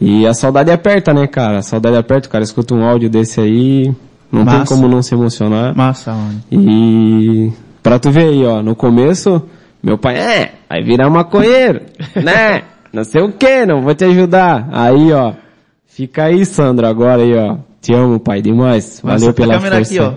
E 0.00 0.26
a 0.26 0.32
saudade 0.32 0.70
aperta, 0.70 1.12
né, 1.12 1.26
cara? 1.26 1.58
A 1.58 1.62
saudade 1.62 1.96
aperta, 1.96 2.28
cara 2.28 2.44
escuta 2.44 2.74
um 2.74 2.84
áudio 2.84 3.10
desse 3.10 3.40
aí, 3.40 3.86
não 4.30 4.44
tem 4.44 4.58
Massa. 4.58 4.74
como 4.74 4.86
não 4.86 5.02
se 5.02 5.14
emocionar. 5.14 5.76
Massa, 5.76 6.12
mano. 6.12 6.40
E 6.52 7.50
pra 7.82 7.98
tu 7.98 8.10
ver 8.10 8.28
aí, 8.28 8.44
ó, 8.44 8.62
no 8.62 8.76
começo, 8.76 9.42
meu 9.82 9.98
pai, 9.98 10.16
é, 10.16 10.52
vai 10.68 10.82
virar 10.84 11.10
maconheiro, 11.10 11.80
né? 12.14 12.62
Não 12.90 13.04
sei 13.04 13.20
o 13.20 13.30
que, 13.30 13.66
não 13.66 13.82
vou 13.82 13.94
te 13.94 14.06
ajudar. 14.06 14.66
Aí, 14.72 15.12
ó, 15.12 15.34
fica 15.86 16.24
aí, 16.24 16.46
Sandro, 16.46 16.86
agora 16.86 17.20
aí, 17.20 17.34
ó. 17.36 17.56
Te 17.80 17.94
amo, 17.94 18.18
pai, 18.18 18.42
demais. 18.42 19.00
Valeu 19.02 19.32
pra 19.32 19.44
pela 19.44 19.54
câmera 19.54 19.76
força. 19.76 19.94
aqui, 19.94 20.00
ó. 20.00 20.14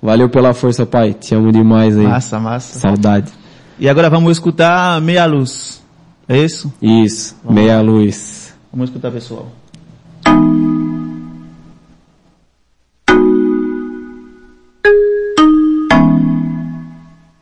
Valeu 0.00 0.28
pela 0.28 0.54
força, 0.54 0.86
pai. 0.86 1.12
Te 1.14 1.34
amo 1.34 1.52
demais 1.52 1.96
aí. 1.96 2.06
Massa, 2.06 2.40
massa. 2.40 2.80
Saudade. 2.80 3.30
E 3.78 3.88
agora 3.88 4.08
vamos 4.10 4.32
escutar 4.32 5.00
Meia 5.00 5.24
Luz. 5.26 5.82
É 6.28 6.38
isso? 6.38 6.72
Isso, 6.80 7.36
meia 7.48 7.80
luz. 7.80 8.54
Vamos 8.72 8.88
escutar, 8.88 9.10
pessoal. 9.10 9.48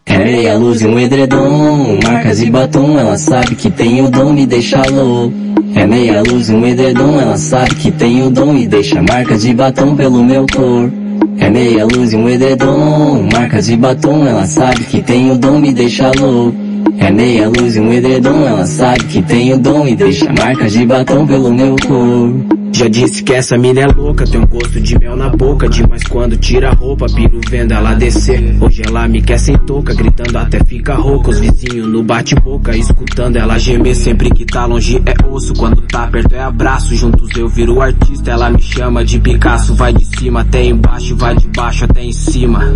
É 0.06 0.18
meia 0.18 0.58
luz 0.58 0.80
e 0.80 0.86
um 0.86 0.98
edredom, 0.98 2.00
marcas 2.02 2.42
e 2.42 2.50
batom, 2.50 2.98
ela 2.98 3.16
sabe 3.16 3.54
que 3.54 3.70
tem 3.70 4.02
o 4.02 4.10
dom 4.10 4.34
e 4.36 4.46
deixa 4.46 4.82
louco. 4.90 5.49
É 5.74 5.86
meia 5.86 6.22
luz 6.22 6.48
e 6.48 6.54
um 6.54 6.66
edredom, 6.66 7.20
ela 7.20 7.36
sabe 7.36 7.74
que 7.76 7.90
tem 7.90 8.22
o 8.22 8.30
dom 8.30 8.56
e 8.56 8.66
deixa 8.66 9.02
marcas 9.02 9.42
de 9.42 9.54
batom 9.54 9.94
pelo 9.96 10.22
meu 10.24 10.46
corpo. 10.54 10.92
É 11.38 11.48
meia 11.48 11.84
luz 11.84 12.12
e 12.12 12.16
um 12.16 12.28
edredom, 12.28 13.28
marcas 13.32 13.66
de 13.66 13.76
batom, 13.76 14.26
ela 14.26 14.46
sabe 14.46 14.84
que 14.84 15.00
tem 15.00 15.30
o 15.30 15.38
dom 15.38 15.64
e 15.64 15.72
deixa 15.72 16.10
louco. 16.18 16.56
É 16.98 17.10
meia 17.10 17.48
luz 17.48 17.76
e 17.76 17.80
um 17.80 17.92
edredom, 17.92 18.46
ela 18.46 18.66
sabe 18.66 19.04
que 19.04 19.22
tem 19.22 19.52
o 19.52 19.58
dom 19.58 19.86
e 19.86 19.96
deixa 19.96 20.30
marcas 20.32 20.72
de 20.72 20.84
batom 20.84 21.26
pelo 21.26 21.52
meu 21.52 21.76
corpo. 21.86 22.59
Já 22.72 22.88
disse 22.88 23.22
que 23.22 23.32
essa 23.32 23.58
mina 23.58 23.80
é 23.80 23.86
louca, 23.86 24.26
tem 24.26 24.40
um 24.40 24.46
gosto 24.46 24.80
de 24.80 24.98
mel 24.98 25.16
na 25.16 25.28
boca 25.28 25.68
Demais 25.68 26.02
quando 26.04 26.36
tira 26.36 26.70
a 26.70 26.72
roupa, 26.72 27.06
piro 27.06 27.40
vendo 27.48 27.72
ela 27.72 27.94
descer. 27.94 28.56
Hoje 28.60 28.82
ela 28.86 29.06
me 29.06 29.20
quer 29.22 29.38
sem 29.38 29.56
touca, 29.58 29.94
gritando 29.94 30.36
até 30.38 30.62
fica 30.64 30.94
rouca. 30.94 31.30
Os 31.30 31.38
vizinhos 31.38 31.88
no 31.88 32.02
bate-boca, 32.02 32.76
escutando 32.76 33.36
ela 33.36 33.58
gemer. 33.58 33.94
Sempre 33.94 34.30
que 34.30 34.44
tá 34.44 34.66
longe 34.66 35.02
é 35.06 35.26
osso, 35.26 35.54
quando 35.54 35.82
tá 35.82 36.06
perto 36.06 36.34
é 36.34 36.40
abraço. 36.40 36.94
Juntos 36.94 37.28
eu 37.36 37.48
viro 37.48 37.80
artista, 37.80 38.30
ela 38.30 38.50
me 38.50 38.60
chama 38.60 39.04
de 39.04 39.20
Picasso. 39.20 39.74
Vai 39.74 39.92
de 39.92 40.04
cima 40.04 40.40
até 40.40 40.64
embaixo, 40.64 41.16
vai 41.16 41.36
de 41.36 41.48
baixo 41.48 41.84
até 41.84 42.02
em 42.02 42.12
cima. 42.12 42.74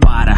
Para 0.00 0.36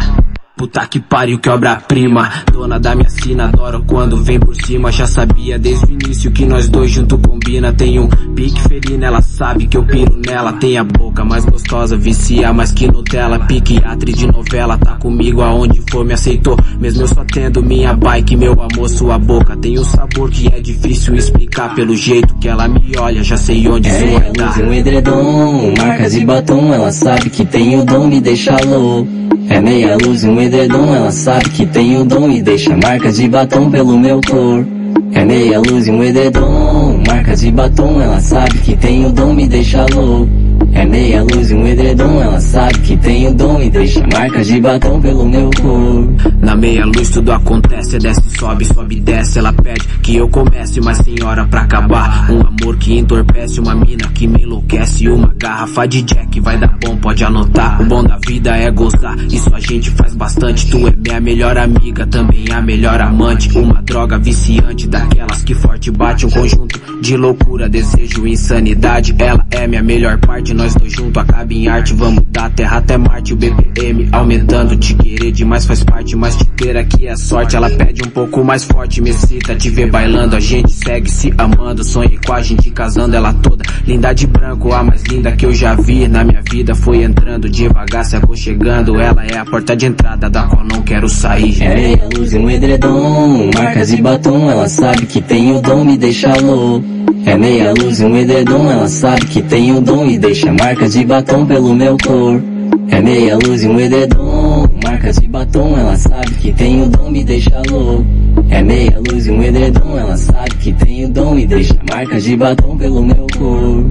Puta 0.59 0.85
que 0.87 0.99
pariu, 0.99 1.39
que 1.39 1.49
obra-prima. 1.49 2.29
Dona 2.51 2.77
da 2.77 2.93
minha 2.93 3.09
sina, 3.09 3.45
adoro 3.45 3.81
quando 3.87 4.17
vem 4.17 4.37
por 4.37 4.53
cima. 4.57 4.91
Já 4.91 5.07
sabia 5.07 5.57
desde 5.57 5.85
o 5.85 5.91
início 5.91 6.29
que 6.31 6.45
nós 6.45 6.67
dois 6.67 6.91
junto 6.91 7.17
combina. 7.17 7.71
Tem 7.71 7.97
um 7.97 8.09
pique 8.35 8.59
felino, 8.63 9.05
ela 9.05 9.21
sabe 9.21 9.67
que 9.67 9.77
eu 9.77 9.85
piro 9.85 10.17
nela. 10.17 10.51
Tem 10.51 10.77
a 10.77 10.83
boca 10.83 11.23
mais 11.23 11.45
gostosa, 11.45 11.95
vicia 11.95 12.51
mais 12.51 12.73
que 12.73 12.91
Nutella. 12.91 13.39
Pique 13.39 13.81
atriz 13.85 14.17
de 14.17 14.27
novela, 14.27 14.77
tá 14.77 14.95
comigo 14.97 15.41
aonde 15.41 15.81
for 15.89 16.03
me 16.03 16.11
aceitou. 16.11 16.57
Mesmo 16.77 17.03
eu 17.03 17.07
só 17.07 17.23
tendo 17.23 17.63
minha 17.63 17.93
bike, 17.93 18.35
meu 18.35 18.51
amor, 18.51 18.89
sua 18.89 19.17
boca. 19.17 19.55
Tem 19.55 19.79
um 19.79 19.85
sabor 19.85 20.29
que 20.29 20.47
é 20.53 20.59
difícil 20.59 21.15
explicar 21.15 21.73
Pelo 21.73 21.95
jeito 21.95 22.35
que 22.35 22.49
ela 22.49 22.67
me 22.67 22.91
olha, 22.97 23.23
já 23.23 23.37
sei 23.37 23.65
onde 23.65 23.87
isso 23.87 24.05
vai 24.05 24.31
dar. 24.33 24.61
um 24.61 24.73
edredom, 24.73 25.73
marcas 25.77 26.15
e 26.15 26.25
batom. 26.25 26.73
Ela 26.73 26.91
sabe 26.91 27.29
que 27.29 27.45
tem 27.45 27.79
o 27.79 27.85
dom, 27.85 28.07
me 28.07 28.19
deixa 28.19 28.57
louco. 28.65 29.19
É 29.49 29.59
meia 29.59 29.97
luz 29.97 30.23
um 30.23 30.39
edredom, 30.39 30.48
ela 30.57 31.11
sabe 31.11 31.49
que 31.49 31.65
tem 31.65 31.97
o 31.97 32.05
dom 32.05 32.29
e 32.29 32.41
deixa 32.41 32.75
marcas 32.75 33.17
de 33.17 33.27
batom 33.27 33.69
pelo 33.69 33.97
meu 33.97 34.19
corpo. 34.21 34.67
É 35.11 35.25
meia 35.25 35.59
luz 35.59 35.87
e 35.87 35.91
um 35.91 36.03
edredom, 36.03 37.01
marcas 37.07 37.41
de 37.41 37.51
batom, 37.51 38.01
ela 38.01 38.19
sabe 38.19 38.57
que 38.59 38.75
tem 38.75 39.05
o 39.05 39.11
dom 39.11 39.39
e 39.39 39.47
deixa 39.47 39.85
louco. 39.93 40.38
É 40.79 40.85
meia 40.85 41.21
luz 41.23 41.51
e 41.51 41.55
um 41.55 41.67
edredom, 41.67 42.21
ela 42.21 42.39
sabe 42.39 42.79
que 42.79 42.95
tem 42.95 43.27
o 43.27 43.33
dom 43.33 43.61
e 43.61 43.69
deixa 43.69 43.99
marcas 44.13 44.47
de 44.47 44.61
batom 44.61 45.01
pelo 45.01 45.27
meu 45.27 45.49
corpo. 45.61 46.09
Na 46.39 46.55
meia 46.55 46.85
luz 46.85 47.09
tudo 47.09 47.33
acontece, 47.33 47.99
desce, 47.99 48.21
sobe, 48.39 48.63
sobe, 48.63 48.97
desce. 49.01 49.39
Ela 49.39 49.51
pede 49.51 49.85
que 50.01 50.15
eu 50.15 50.29
comece, 50.29 50.79
mas 50.79 50.99
tem 50.99 51.21
hora 51.21 51.45
pra 51.45 51.63
acabar. 51.63 52.31
Um 52.31 52.39
amor 52.39 52.77
que 52.77 52.97
entorpece, 52.97 53.59
uma 53.59 53.75
mina 53.75 54.07
que 54.13 54.25
me 54.25 54.43
enlouquece. 54.43 55.09
Uma 55.09 55.33
garrafa 55.37 55.85
de 55.85 56.01
Jack 56.01 56.39
vai 56.39 56.57
dar 56.57 56.73
bom, 56.81 56.95
pode 56.95 57.25
anotar. 57.25 57.81
O 57.81 57.85
bom 57.85 58.01
da 58.01 58.17
vida 58.25 58.55
é 58.55 58.71
gozar, 58.71 59.17
isso 59.29 59.53
a 59.53 59.59
gente 59.59 59.91
faz 59.91 60.15
bastante. 60.15 60.71
Tu 60.71 60.87
é 60.87 60.93
minha 60.95 61.19
melhor 61.19 61.57
amiga, 61.57 62.07
também 62.07 62.45
a 62.53 62.61
melhor 62.61 63.01
amante. 63.01 63.49
Uma 63.57 63.81
droga 63.81 64.17
viciante, 64.17 64.87
daquelas 64.87 65.43
que 65.43 65.53
forte 65.53 65.91
bate. 65.91 66.25
Um 66.25 66.29
conjunto 66.29 66.79
de 67.01 67.17
loucura, 67.17 67.67
desejo 67.67 68.25
e 68.25 68.31
insanidade. 68.31 69.13
Ela 69.19 69.45
é 69.51 69.67
minha 69.67 69.83
melhor 69.83 70.17
parte, 70.19 70.53
nós 70.53 70.68
dois 70.75 70.91
juntos 70.91 71.21
acaba 71.21 71.53
em 71.53 71.67
arte. 71.67 71.93
Vamos 71.93 72.23
da 72.29 72.49
terra 72.49 72.77
até 72.77 72.97
Marte, 72.97 73.33
o 73.33 73.35
BPM 73.35 74.09
aumentando. 74.11 74.75
Te 74.75 74.93
querer 74.93 75.31
demais 75.31 75.65
faz 75.65 75.83
parte, 75.83 76.15
mas 76.15 76.35
te 76.35 76.45
ter 76.45 76.77
aqui 76.77 77.07
é 77.07 77.15
sorte. 77.15 77.55
Ela 77.55 77.69
pede 77.69 78.01
um 78.05 78.09
pouco 78.09 78.43
mais 78.43 78.63
forte, 78.63 79.01
me 79.01 79.09
excita 79.09 79.55
te 79.55 79.69
ver 79.69 79.89
bailando. 79.89 80.35
A 80.35 80.39
gente 80.39 80.71
segue 80.71 81.09
se 81.09 81.33
amando, 81.37 81.83
sonhei 81.83 82.19
com 82.25 82.33
a 82.33 82.41
gente 82.41 82.69
casando. 82.71 83.15
Ela 83.15 83.33
toda 83.33 83.63
linda 83.85 84.13
de 84.13 84.27
branco, 84.27 84.71
a 84.73 84.83
mais 84.83 85.03
linda 85.03 85.31
que 85.31 85.45
eu 85.45 85.53
já 85.53 85.75
vi 85.75 86.07
na 86.07 86.23
minha 86.23 86.41
vida. 86.49 86.75
Foi 86.75 87.03
entrando 87.03 87.49
devagar, 87.49 88.05
se 88.05 88.15
aconchegando. 88.15 88.99
Ela 88.99 89.25
é 89.25 89.37
a 89.37 89.45
porta 89.45 89.75
de 89.75 89.85
entrada 89.85 90.29
da 90.29 90.43
qual 90.43 90.63
não 90.65 90.81
quero 90.81 91.07
sair. 91.07 91.61
É 91.61 91.73
meia 91.73 92.09
luz 92.15 92.33
e 92.33 92.37
um 92.37 92.49
edredom, 92.49 93.49
marcas 93.53 93.91
e 93.91 94.01
batom. 94.01 94.49
Ela 94.49 94.67
sabe 94.67 95.05
que 95.05 95.21
tem 95.21 95.55
o 95.55 95.61
dom, 95.61 95.83
me 95.83 95.97
deixa 95.97 96.33
louco. 96.35 96.98
É 97.25 97.37
meia 97.37 97.73
luz 97.73 97.99
e 97.99 98.05
um 98.05 98.15
edredom, 98.15 98.69
ela 98.69 98.87
sabe 98.87 99.25
que 99.25 99.41
tem 99.41 99.71
o 99.75 99.81
dom 99.81 100.05
e 100.05 100.17
deixa 100.17 100.51
marcas 100.51 100.93
de 100.93 101.05
batom 101.05 101.45
pelo 101.45 101.73
meu 101.75 101.97
corpo. 101.97 102.45
É 102.89 103.01
meia 103.01 103.37
luz 103.37 103.63
e 103.63 103.67
um 103.67 103.79
edredom, 103.79 104.67
marcas 104.83 105.17
de 105.17 105.27
batom, 105.27 105.77
ela 105.77 105.95
sabe 105.95 106.31
que 106.35 106.51
tem 106.51 106.81
o 106.81 106.89
dom, 106.89 107.09
me 107.11 107.23
deixa 107.23 107.61
louco. 107.69 108.05
É 108.49 108.61
meia 108.61 108.99
luz 108.99 109.27
e 109.27 109.31
um 109.31 109.43
edredom, 109.43 109.97
ela 109.97 110.17
sabe 110.17 110.55
que 110.55 110.73
tem 110.73 111.05
o 111.05 111.09
dom 111.09 111.37
e 111.37 111.45
deixa 111.45 111.75
marcas 111.89 112.23
de 112.23 112.35
batom 112.35 112.77
pelo 112.77 113.03
meu 113.03 113.27
corpo. 113.37 113.89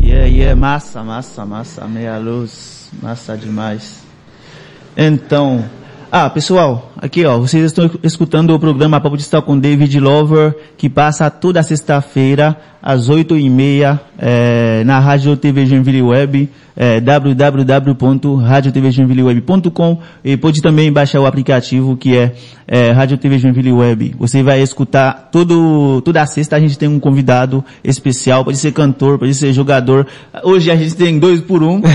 Yeah, 0.00 0.26
yeah, 0.26 0.56
massa, 0.56 1.02
massa, 1.02 1.44
massa, 1.44 1.86
meia 1.86 2.16
luz, 2.18 2.90
massa 3.02 3.36
demais. 3.36 4.02
Então, 4.96 5.64
ah, 6.10 6.30
pessoal, 6.30 6.90
aqui 6.96 7.24
ó, 7.24 7.38
vocês 7.38 7.64
estão 7.64 7.88
escutando 8.02 8.52
o 8.54 8.58
programa 8.58 9.00
Papo 9.00 9.16
de 9.16 9.22
Estar 9.22 9.40
com 9.42 9.56
David 9.58 10.00
Lover, 10.00 10.56
que 10.76 10.88
passa 10.88 11.30
toda 11.30 11.62
sexta-feira, 11.62 12.56
às 12.82 13.08
oito 13.08 13.36
e 13.36 13.48
meia, 13.50 14.00
eh, 14.18 14.82
na 14.84 15.00
Rádio 15.00 15.36
TV 15.36 15.66
Joinville 15.66 16.02
Web, 16.02 16.48
eh, 16.76 17.00
www.radiotvjoinvilleweb.com 17.00 19.98
e 20.24 20.36
pode 20.36 20.62
também 20.62 20.92
baixar 20.92 21.20
o 21.20 21.26
aplicativo 21.26 21.96
que 21.96 22.16
é 22.16 22.34
eh, 22.68 22.92
Rádio 22.92 23.18
TV 23.18 23.36
Joinville 23.38 23.72
Web. 23.72 24.14
Você 24.18 24.44
vai 24.44 24.62
escutar 24.62 25.28
todo, 25.32 26.00
toda 26.02 26.24
sexta 26.24 26.54
a 26.54 26.60
gente 26.60 26.78
tem 26.78 26.88
um 26.88 27.00
convidado 27.00 27.64
especial, 27.82 28.44
pode 28.44 28.58
ser 28.58 28.70
cantor, 28.72 29.18
pode 29.18 29.34
ser 29.34 29.52
jogador. 29.52 30.06
Hoje 30.44 30.70
a 30.70 30.76
gente 30.76 30.94
tem 30.94 31.18
dois 31.18 31.40
por 31.40 31.64
um. 31.64 31.82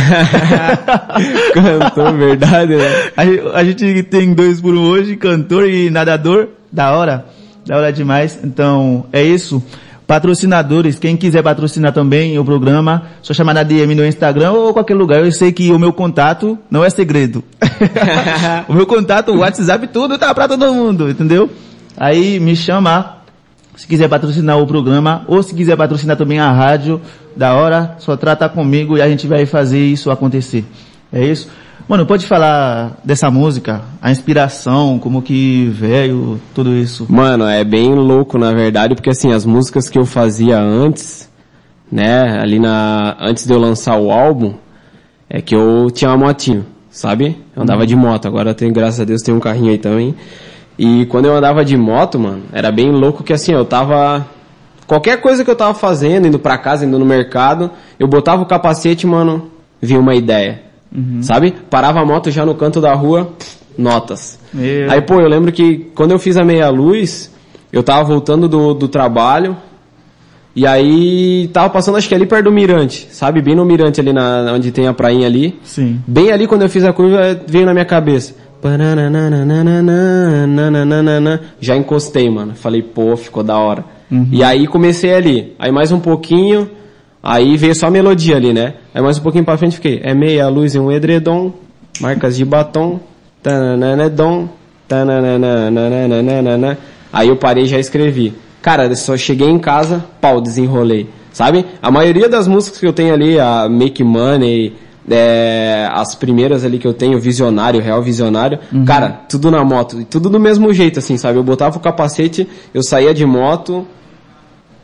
Cantor, 1.54 2.18
verdade, 2.18 2.76
né? 2.76 2.84
A, 3.16 3.22
a 3.60 3.64
gente 3.64 4.03
tem 4.04 4.34
dois 4.34 4.62
por 4.62 4.74
um 4.74 4.84
hoje, 4.84 5.16
cantor 5.16 5.68
e 5.68 5.90
nadador. 5.90 6.50
Da 6.72 6.96
hora. 6.96 7.26
Da 7.66 7.78
hora 7.78 7.94
demais. 7.94 8.40
Então, 8.44 9.06
é 9.12 9.24
isso. 9.24 9.64
Patrocinadores, 10.06 11.00
quem 11.00 11.16
quiser 11.16 11.42
patrocinar 11.42 11.94
também 11.94 12.38
o 12.38 12.44
programa, 12.44 13.04
só 13.22 13.34
chamar 13.34 13.54
na 13.54 13.64
DM 13.64 13.96
no 13.96 14.06
Instagram 14.06 14.52
ou 14.52 14.74
qualquer 14.74 14.96
lugar. 14.96 15.24
Eu 15.24 15.32
sei 15.32 15.52
que 15.52 15.72
o 15.72 15.80
meu 15.80 15.94
contato 15.94 16.58
não 16.70 16.84
é 16.84 16.90
segredo. 16.90 17.44
o 18.68 18.74
meu 18.74 18.86
contato, 18.86 19.32
o 19.32 19.40
WhatsApp, 19.40 19.88
tudo 19.88 20.18
tá 20.18 20.34
pra 20.34 20.48
todo 20.48 20.74
mundo, 20.74 21.10
entendeu? 21.10 21.50
Aí 21.96 22.40
me 22.40 22.56
chamar, 22.56 23.26
se 23.76 23.88
quiser 23.88 24.10
patrocinar 24.10 24.60
o 24.60 24.68
programa, 24.68 25.24
ou 25.26 25.42
se 25.42 25.56
quiser 25.56 25.78
patrocinar 25.78 26.18
também 26.18 26.40
a 26.40 26.52
rádio, 26.52 27.00
da 27.36 27.54
hora, 27.56 27.96
só 27.98 28.18
trata 28.18 28.50
comigo 28.50 28.98
e 28.98 29.02
a 29.02 29.08
gente 29.08 29.26
vai 29.26 29.46
fazer 29.46 29.80
isso 29.80 30.12
acontecer. 30.12 30.66
É 31.14 31.24
isso? 31.24 31.48
Mano, 31.88 32.06
pode 32.06 32.26
falar 32.26 32.98
dessa 33.04 33.30
música, 33.30 33.82
a 34.02 34.10
inspiração, 34.10 34.98
como 34.98 35.22
que 35.22 35.70
veio, 35.72 36.40
tudo 36.56 36.74
isso. 36.74 37.06
Mano, 37.10 37.46
é 37.46 37.64
bem 37.64 37.94
louco 37.94 38.38
na 38.38 38.52
verdade, 38.54 38.96
porque 38.96 39.10
assim, 39.10 39.32
as 39.32 39.46
músicas 39.46 39.90
que 39.90 40.00
eu 40.00 40.06
fazia 40.06 40.60
antes, 40.60 41.30
né, 41.92 42.40
ali 42.40 42.58
na, 42.58 43.16
antes 43.20 43.46
de 43.46 43.54
eu 43.54 43.60
lançar 43.60 43.98
o 43.98 44.10
álbum, 44.10 44.56
é 45.30 45.42
que 45.42 45.54
eu 45.54 45.92
tinha 45.92 46.10
uma 46.10 46.26
motinho, 46.26 46.66
sabe? 46.90 47.38
Eu 47.56 47.64
andava 47.64 47.86
de 47.86 47.96
moto, 47.96 48.28
agora 48.28 48.54
tem, 48.54 48.72
graças 48.72 49.02
a 49.02 49.04
Deus, 49.04 49.22
tem 49.22 49.36
um 49.36 49.40
carrinho 49.40 49.72
aí 49.72 49.78
também. 49.78 50.16
E 50.80 51.06
quando 51.08 51.26
eu 51.26 51.36
andava 51.36 51.64
de 51.66 51.78
moto, 51.78 52.18
mano, 52.18 52.44
era 52.52 52.72
bem 52.72 52.92
louco 52.92 53.24
que 53.24 53.34
assim, 53.34 53.52
eu 53.52 53.66
tava, 53.66 54.26
qualquer 54.88 55.22
coisa 55.22 55.44
que 55.44 55.52
eu 55.52 55.56
tava 55.56 55.74
fazendo, 55.74 56.28
indo 56.28 56.40
pra 56.40 56.58
casa, 56.58 56.86
indo 56.86 56.98
no 56.98 57.06
mercado, 57.06 57.70
eu 58.00 58.08
botava 58.08 58.42
o 58.42 58.46
capacete, 58.46 59.06
mano, 59.06 59.52
vinha 59.82 60.00
uma 60.00 60.16
ideia. 60.16 60.73
Uhum. 60.96 61.22
Sabe? 61.22 61.54
Parava 61.70 62.02
a 62.02 62.06
moto 62.06 62.30
já 62.30 62.46
no 62.46 62.56
canto 62.56 62.80
da 62.80 62.94
rua, 62.94 63.34
notas. 63.78 64.40
Meu. 64.54 64.92
Aí, 64.92 65.02
pô, 65.02 65.20
eu 65.20 65.28
lembro 65.28 65.52
que 65.52 65.90
quando 65.96 66.12
eu 66.12 66.20
fiz 66.20 66.38
a 66.38 66.44
meia-luz, 66.44 67.32
eu 67.72 67.82
tava 67.82 68.04
voltando 68.04 68.48
do, 68.48 68.74
do 68.74 68.88
trabalho, 68.88 69.58
e 70.56 70.68
aí 70.68 71.50
tava 71.52 71.70
passando, 71.70 71.98
acho 71.98 72.08
que 72.08 72.14
ali 72.14 72.28
perto 72.28 72.46
do 72.46 72.52
Mirante, 72.52 73.08
sabe? 73.10 73.42
Bem 73.42 73.56
no 73.56 73.66
Mirante 73.66 74.00
ali, 74.00 74.14
na, 74.14 74.54
onde 74.54 74.72
tem 74.72 74.88
a 74.88 74.94
prainha 74.94 75.26
ali. 75.26 75.60
Sim. 75.64 76.00
Bem 76.06 76.32
ali 76.32 76.46
quando 76.46 76.62
eu 76.62 76.70
fiz 76.70 76.84
a 76.84 76.94
curva, 76.94 77.40
veio 77.48 77.66
na 77.66 77.74
minha 77.74 77.86
cabeça. 77.86 78.36
Já 81.60 81.76
encostei, 81.76 82.30
mano. 82.30 82.54
Falei, 82.56 82.82
pô, 82.82 83.18
ficou 83.18 83.44
da 83.44 83.58
hora. 83.58 83.84
Uhum. 84.10 84.28
E 84.32 84.44
aí 84.44 84.68
comecei 84.68 85.14
ali. 85.14 85.54
Aí 85.58 85.72
mais 85.72 85.92
um 85.92 86.00
pouquinho, 86.00 86.70
aí 87.24 87.58
veio 87.58 87.74
só 87.74 87.88
a 87.88 87.92
melodia 87.92 88.36
ali, 88.36 88.54
né? 88.54 88.74
Aí 88.94 89.02
mais 89.02 89.18
um 89.18 89.22
pouquinho 89.22 89.46
pra 89.46 89.58
frente 89.58 89.78
fiquei. 89.78 90.02
É 90.04 90.14
meia 90.14 90.48
luz 90.50 90.76
e 90.76 90.80
um 90.80 90.92
edredom, 90.92 91.54
marcas 92.00 92.36
de 92.36 92.44
batom, 92.44 93.00
tanananedom, 93.42 94.50
tananananananana. 94.88 96.78
Aí 97.12 97.30
eu 97.30 97.38
parei 97.38 97.64
e 97.64 97.68
já 97.68 97.80
escrevi. 97.80 98.36
Cara, 98.62 98.94
só 98.96 99.18
cheguei 99.18 99.50
em 99.50 99.58
casa, 99.60 100.06
pau, 100.22 100.40
desenrolei. 100.42 101.10
Sabe? 101.32 101.66
A 101.82 101.90
maioria 101.90 102.30
das 102.30 102.48
músicas 102.48 102.80
que 102.80 102.86
eu 102.86 102.94
tenho 102.94 103.14
ali, 103.14 103.40
a 103.40 103.68
Make 103.68 104.04
Money, 104.04 104.76
é, 105.10 105.90
as 105.92 106.16
primeiras 106.16 106.64
ali 106.64 106.78
que 106.78 106.88
eu 106.88 106.94
tenho, 106.94 107.20
Visionário, 107.20 107.82
Real 107.82 108.02
Visionário, 108.02 108.60
cara, 108.86 109.10
tudo 109.28 109.52
na 109.52 109.64
moto, 109.64 110.06
tudo 110.10 110.30
do 110.30 110.40
mesmo 110.40 110.72
jeito, 110.74 111.00
assim, 111.00 111.18
sabe? 111.18 111.38
Eu 111.40 111.44
botava 111.44 111.78
o 111.78 111.80
capacete, 111.80 112.48
eu 112.74 112.84
saía 112.84 113.14
de 113.14 113.26
moto, 113.26 113.86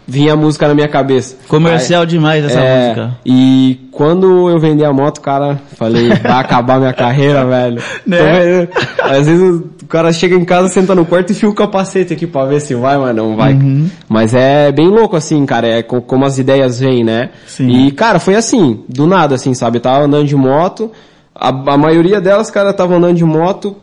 vinha 0.10 0.34
a 0.34 0.36
música 0.36 0.68
na 0.68 0.74
minha 0.74 0.88
cabeça. 0.88 1.36
Comercial 1.48 2.06
demais 2.06 2.44
essa 2.44 2.60
É, 2.60 2.84
música. 2.88 3.18
E 3.26 3.88
quando 3.92 4.50
eu 4.50 4.58
vendi 4.60 4.84
a 4.84 4.92
moto, 4.92 5.22
cara, 5.22 5.60
falei, 5.78 6.10
vai 6.10 6.32
acabar 6.42 6.80
minha 6.80 6.94
carreira, 6.94 7.46
velho. 7.46 7.82
Né? 8.06 8.68
Às 9.02 9.28
vezes 9.28 9.62
o 9.82 9.86
cara 9.88 10.12
chega 10.12 10.36
em 10.36 10.44
casa, 10.46 10.68
senta 10.70 10.96
no 10.96 11.06
quarto 11.06 11.32
e 11.32 11.34
fia 11.36 11.48
o 11.50 11.54
capacete 11.54 12.14
aqui 12.14 12.26
pra 12.26 12.46
ver 12.46 12.60
se 12.60 12.74
vai, 12.76 12.98
mas 12.98 13.16
não 13.16 13.36
vai. 13.36 13.54
Uhum. 13.54 13.90
Mas 14.08 14.34
é 14.34 14.72
bem 14.72 14.88
louco 14.88 15.16
assim, 15.16 15.46
cara, 15.46 15.68
é 15.68 15.84
co- 15.84 16.02
como 16.02 16.26
as 16.26 16.38
ideias 16.40 16.80
vêm, 16.80 17.04
né? 17.04 17.30
Sim. 17.46 17.70
E, 17.70 17.92
cara, 17.92 18.20
foi 18.20 18.36
assim, 18.36 18.82
do 18.90 19.06
nada, 19.06 19.36
assim, 19.36 19.54
sabe? 19.54 19.78
Eu 19.78 19.82
tava 19.82 20.06
andando 20.06 20.26
de 20.28 20.36
moto, 20.36 20.92
a, 21.36 21.50
a 21.50 21.78
maioria 21.78 22.20
delas, 22.20 22.50
cara, 22.50 22.74
tava 22.74 22.96
andando 22.96 23.16
de 23.16 23.26
moto, 23.26 23.76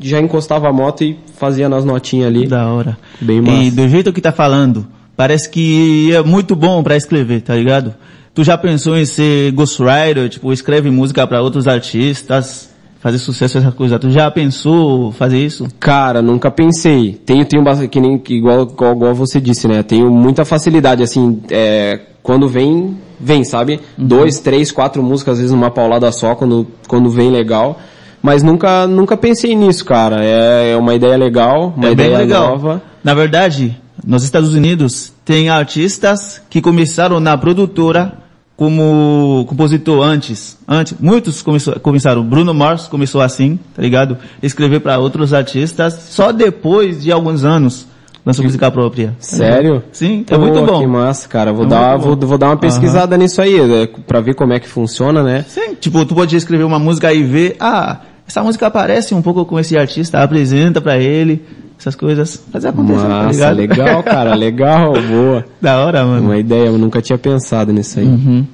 já 0.00 0.20
encostava 0.20 0.68
a 0.68 0.72
moto 0.72 1.04
e 1.04 1.18
fazia 1.36 1.68
nas 1.68 1.84
notinhas 1.84 2.28
ali. 2.28 2.46
Da 2.46 2.66
hora. 2.68 2.96
Bem 3.20 3.38
E 3.38 3.40
massa. 3.40 3.76
do 3.76 3.88
jeito 3.88 4.12
que 4.12 4.20
tá 4.20 4.32
falando, 4.32 4.86
parece 5.16 5.48
que 5.48 6.12
é 6.14 6.22
muito 6.22 6.54
bom 6.56 6.82
pra 6.82 6.96
escrever, 6.96 7.42
tá 7.42 7.54
ligado? 7.54 7.94
Tu 8.34 8.42
já 8.42 8.58
pensou 8.58 8.96
em 8.96 9.04
ser 9.04 9.52
ghostwriter, 9.52 10.28
tipo, 10.28 10.52
escreve 10.52 10.90
música 10.90 11.24
pra 11.26 11.40
outros 11.40 11.68
artistas, 11.68 12.74
fazer 12.98 13.18
sucesso, 13.18 13.58
essas 13.58 13.74
coisas. 13.74 14.00
Tu 14.00 14.10
já 14.10 14.30
pensou 14.30 15.12
fazer 15.12 15.38
isso? 15.38 15.68
Cara, 15.78 16.20
nunca 16.20 16.50
pensei. 16.50 17.20
Tenho, 17.24 17.44
tenho 17.44 17.62
bastante, 17.62 17.88
que 17.88 18.00
nem, 18.00 18.20
igual, 18.30 18.62
igual, 18.62 18.92
igual 18.92 19.14
você 19.14 19.40
disse, 19.40 19.68
né? 19.68 19.82
Tenho 19.82 20.10
muita 20.10 20.44
facilidade, 20.44 21.02
assim, 21.02 21.42
é, 21.50 22.00
quando 22.22 22.48
vem, 22.48 22.96
vem, 23.20 23.44
sabe? 23.44 23.78
Uhum. 23.96 24.06
Dois, 24.06 24.40
três, 24.40 24.72
quatro 24.72 25.02
músicas, 25.02 25.34
às 25.34 25.38
vezes 25.38 25.52
numa 25.52 25.70
paulada 25.70 26.10
só, 26.10 26.34
quando, 26.34 26.66
quando 26.88 27.10
vem 27.10 27.30
legal. 27.30 27.78
Mas 28.22 28.42
nunca, 28.42 28.86
nunca 28.86 29.16
pensei 29.18 29.54
nisso, 29.54 29.84
cara. 29.84 30.24
É, 30.24 30.70
é 30.70 30.76
uma 30.76 30.94
ideia 30.94 31.16
legal, 31.16 31.74
uma 31.76 31.88
é 31.88 31.92
ideia 31.92 32.16
legal. 32.16 32.52
nova. 32.52 32.82
Na 33.04 33.12
verdade, 33.12 33.76
nos 34.06 34.22
Estados 34.24 34.54
Unidos, 34.54 35.12
tem 35.24 35.48
artistas 35.48 36.42
que 36.50 36.60
começaram 36.60 37.20
na 37.20 37.36
produtora 37.36 38.24
como 38.56 39.44
compositor 39.48 40.02
antes. 40.04 40.56
Antes, 40.66 40.94
muitos 41.00 41.42
começou, 41.42 41.78
começaram. 41.80 42.22
Bruno 42.22 42.54
Mars 42.54 42.86
começou 42.86 43.20
assim, 43.20 43.58
tá 43.74 43.82
ligado? 43.82 44.16
Escrever 44.42 44.80
para 44.80 44.98
outros 44.98 45.32
artistas. 45.32 45.94
Só 46.10 46.30
depois 46.32 47.02
de 47.02 47.10
alguns 47.10 47.44
anos 47.44 47.86
lançou 48.24 48.44
música 48.44 48.70
própria. 48.70 49.14
Sério? 49.18 49.82
Sim, 49.92 50.24
é 50.30 50.38
muito 50.38 50.62
bom. 50.62 50.80
Que 50.80 50.86
massa, 50.86 51.28
cara. 51.28 51.52
Vou, 51.52 51.64
É 51.64 51.68
dar, 51.68 51.96
vou, 51.96 52.16
vou 52.16 52.38
dar 52.38 52.46
uma 52.46 52.56
pesquisada 52.56 53.16
nisso 53.16 53.42
aí, 53.42 53.60
né, 53.60 53.88
pra 54.06 54.20
ver 54.20 54.34
como 54.34 54.52
é 54.52 54.60
que 54.60 54.68
funciona, 54.68 55.22
né? 55.22 55.44
Sim, 55.48 55.74
tipo, 55.74 56.04
tu 56.06 56.14
pode 56.14 56.34
escrever 56.36 56.64
uma 56.64 56.78
música 56.78 57.12
e 57.12 57.22
ver, 57.22 57.56
ah, 57.60 58.00
essa 58.26 58.42
música 58.42 58.70
parece 58.70 59.14
um 59.14 59.22
pouco 59.22 59.44
com 59.44 59.58
esse 59.58 59.76
artista, 59.76 60.22
apresenta 60.22 60.80
pra 60.80 60.96
ele, 60.98 61.42
essas 61.78 61.94
coisas. 61.94 62.42
Fazer 62.52 62.68
acontecer, 62.68 63.02
tá 63.02 63.08
Massa, 63.08 63.52
ligado? 63.52 63.56
legal, 63.56 64.02
cara, 64.02 64.34
legal, 64.36 64.92
boa. 64.94 65.44
da 65.60 65.78
hora, 65.84 66.04
mano. 66.04 66.26
Uma 66.26 66.38
ideia, 66.38 66.66
eu 66.66 66.78
nunca 66.78 67.02
tinha 67.02 67.18
pensado 67.18 67.72
nisso 67.72 67.98
aí. 68.00 68.06
Uhum. 68.06 68.44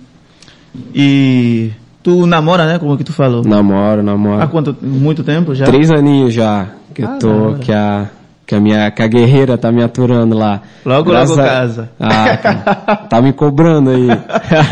E 0.94 1.70
tu 2.02 2.26
namora, 2.26 2.66
né? 2.66 2.78
Como 2.78 2.96
que 2.96 3.04
tu 3.04 3.12
falou? 3.12 3.42
Namoro, 3.44 4.02
namoro. 4.02 4.42
Há 4.42 4.46
quanto? 4.46 4.76
Muito 4.82 5.22
tempo 5.24 5.54
já? 5.54 5.64
Três 5.66 5.90
aninhos 5.90 6.32
já 6.32 6.68
que 6.94 7.02
Ah, 7.02 7.12
eu 7.14 7.18
tô, 7.18 7.54
que 7.60 7.72
a, 7.72 8.06
que 8.46 8.54
a 8.54 8.60
minha, 8.60 8.90
que 8.90 9.02
a 9.02 9.06
guerreira 9.06 9.56
tá 9.58 9.70
me 9.72 9.82
aturando 9.82 10.36
lá. 10.36 10.60
Logo, 10.84 11.10
Graças 11.10 11.36
logo 11.36 11.42
a- 11.48 11.52
casa. 11.52 11.90
Ah, 11.98 12.36
tá, 12.36 12.96
tá 13.10 13.20
me 13.22 13.32
cobrando 13.32 13.90
aí. 13.90 14.08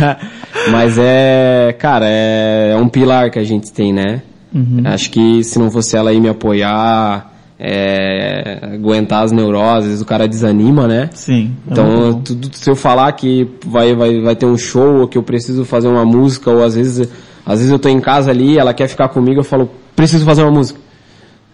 Mas 0.70 0.98
é, 0.98 1.74
cara, 1.78 2.06
é, 2.08 2.70
é 2.72 2.76
um 2.76 2.88
pilar 2.88 3.30
que 3.30 3.38
a 3.38 3.44
gente 3.44 3.72
tem, 3.72 3.92
né? 3.92 4.22
Uhum. 4.54 4.82
Acho 4.84 5.10
que 5.10 5.42
se 5.44 5.58
não 5.58 5.70
fosse 5.70 5.96
ela 5.96 6.10
aí 6.10 6.20
me 6.20 6.28
apoiar, 6.28 7.32
é, 7.58 8.60
aguentar 8.74 9.24
as 9.24 9.32
neuroses, 9.32 10.00
o 10.00 10.04
cara 10.04 10.28
desanima, 10.28 10.86
né? 10.86 11.10
Sim. 11.12 11.54
é 11.66 11.72
Então, 11.72 12.20
tudo, 12.22 12.48
se 12.52 12.70
eu 12.70 12.76
falar 12.76 13.10
que 13.12 13.48
vai, 13.66 13.94
vai, 13.94 14.20
vai 14.20 14.36
ter 14.36 14.46
um 14.46 14.56
show, 14.56 15.00
ou 15.00 15.08
que 15.08 15.18
eu 15.18 15.22
preciso 15.22 15.64
fazer 15.64 15.88
uma 15.88 16.04
música, 16.04 16.50
ou 16.50 16.62
às 16.62 16.74
vezes, 16.74 17.08
às 17.44 17.58
vezes 17.58 17.70
eu 17.70 17.78
tô 17.78 17.88
em 17.88 18.00
casa 18.00 18.30
ali, 18.30 18.58
ela 18.58 18.72
quer 18.72 18.88
ficar 18.88 19.08
comigo, 19.08 19.40
eu 19.40 19.44
falo, 19.44 19.68
preciso 19.96 20.24
fazer 20.24 20.42
uma 20.42 20.52
música. 20.52 20.78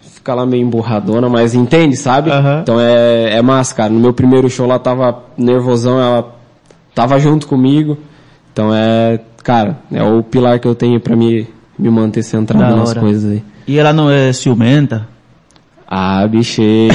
Fica 0.01 0.33
lá 0.33 0.45
meio 0.45 0.63
emburradona, 0.63 1.29
mas 1.29 1.53
entende, 1.53 1.95
sabe? 1.95 2.31
Aham. 2.31 2.59
Então 2.61 2.79
é, 2.79 3.37
é 3.37 3.41
massa, 3.41 3.75
cara. 3.75 3.89
No 3.91 3.99
meu 3.99 4.13
primeiro 4.13 4.49
show 4.49 4.65
lá 4.65 4.79
tava 4.79 5.23
nervosão, 5.37 5.99
ela 5.99 6.35
tava 6.95 7.19
junto 7.19 7.45
comigo. 7.47 7.97
Então 8.51 8.73
é, 8.73 9.19
cara, 9.43 9.77
é 9.91 10.03
o 10.03 10.23
pilar 10.23 10.59
que 10.59 10.67
eu 10.67 10.73
tenho 10.73 10.99
pra 10.99 11.15
me, 11.15 11.47
me 11.77 11.89
manter 11.89 12.23
centrado 12.23 12.75
nas 12.75 12.93
coisas 12.93 13.31
aí. 13.31 13.43
E 13.67 13.77
ela 13.77 13.93
não 13.93 14.09
é 14.09 14.31
ciumenta? 14.31 15.07
Ah, 15.87 16.25
bichei. 16.27 16.89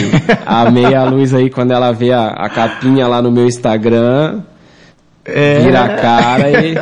Amei 0.45 0.95
a 0.95 1.05
luz 1.05 1.33
aí 1.33 1.49
quando 1.49 1.71
ela 1.71 1.93
vê 1.93 2.13
a, 2.13 2.29
a 2.29 2.49
capinha 2.49 3.07
lá 3.07 3.23
no 3.23 3.31
meu 3.31 3.47
Instagram. 3.47 4.41
É. 5.25 5.61
Vira 5.61 5.85
a 5.85 5.89
cara 5.97 6.51
e. 6.51 6.75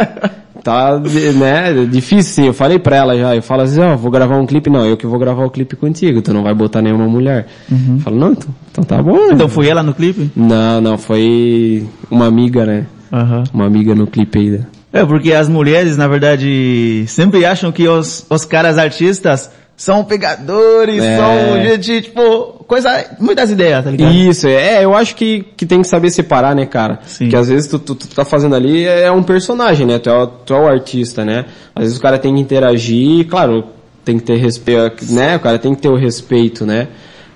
Tá, 0.62 0.98
né? 0.98 1.86
Difícil 1.86 2.32
sim. 2.34 2.46
Eu 2.46 2.52
falei 2.52 2.78
pra 2.78 2.96
ela 2.96 3.16
já. 3.16 3.34
Eu 3.34 3.42
falo 3.42 3.62
assim, 3.62 3.80
ó, 3.80 3.96
vou 3.96 4.10
gravar 4.10 4.36
um 4.36 4.46
clipe. 4.46 4.68
Não, 4.68 4.84
eu 4.84 4.96
que 4.96 5.06
vou 5.06 5.18
gravar 5.18 5.44
o 5.44 5.50
clipe 5.50 5.76
contigo. 5.76 6.20
Tu 6.20 6.32
não 6.32 6.42
vai 6.42 6.54
botar 6.54 6.82
nenhuma 6.82 7.06
mulher. 7.06 7.46
Eu 7.70 8.00
falo, 8.00 8.16
não, 8.16 8.32
então, 8.32 8.54
então 8.70 8.84
tá 8.84 9.02
bom. 9.02 9.12
Uhum. 9.12 9.32
Então 9.32 9.48
foi 9.48 9.68
ela 9.68 9.82
no 9.82 9.94
clipe? 9.94 10.30
Não, 10.36 10.80
não, 10.80 10.98
foi 10.98 11.86
uma 12.10 12.26
amiga, 12.26 12.66
né? 12.66 12.86
Aham. 13.12 13.44
Uma 13.54 13.66
amiga 13.66 13.94
no 13.94 14.06
clipe 14.06 14.38
aí. 14.38 14.60
É, 14.92 15.04
porque 15.04 15.32
as 15.32 15.48
mulheres, 15.48 15.96
na 15.96 16.08
verdade, 16.08 17.04
sempre 17.08 17.44
acham 17.44 17.70
que 17.70 17.86
os, 17.86 18.24
os 18.30 18.44
caras 18.44 18.78
artistas 18.78 19.50
são 19.76 20.02
pegadores, 20.04 21.02
É. 21.04 21.16
são 21.16 21.62
gente, 21.62 22.02
tipo, 22.02 22.64
coisa, 22.66 23.04
muitas 23.20 23.50
ideias, 23.50 23.84
tá 23.84 23.90
ligado? 23.90 24.12
Isso, 24.12 24.48
é, 24.48 24.82
eu 24.84 24.94
acho 24.96 25.14
que, 25.14 25.44
que 25.56 25.64
tem 25.66 25.82
que 25.82 25.86
saber 25.88 26.10
separar, 26.10 26.54
né, 26.56 26.66
cara? 26.66 26.98
Sim. 27.06 27.26
Porque 27.26 27.36
às 27.36 27.48
vezes 27.48 27.68
tu, 27.68 27.78
tu, 27.78 27.94
tu 27.94 28.08
tá 28.08 28.24
fazendo 28.24 28.54
ali 28.56 28.86
é 28.86 29.12
um 29.12 29.22
personagem, 29.22 29.86
né? 29.86 29.98
Tu 29.98 30.08
é, 30.10 30.12
o- 30.22 30.26
tu 30.26 30.54
é 30.54 30.58
o 30.60 30.66
artista, 30.66 31.24
né? 31.24 31.44
Às 31.74 31.82
vezes 31.84 31.98
o 31.98 32.00
cara 32.00 32.18
tem 32.18 32.34
que 32.34 32.40
interagir, 32.40 33.26
claro, 33.28 33.64
tem 34.04 34.18
que 34.18 34.24
ter 34.24 34.36
respeito, 34.36 35.04
né? 35.12 35.36
O 35.36 35.40
cara 35.40 35.58
tem 35.58 35.74
que 35.74 35.82
ter 35.82 35.88
o 35.90 35.96
respeito, 35.96 36.64
né? 36.66 36.88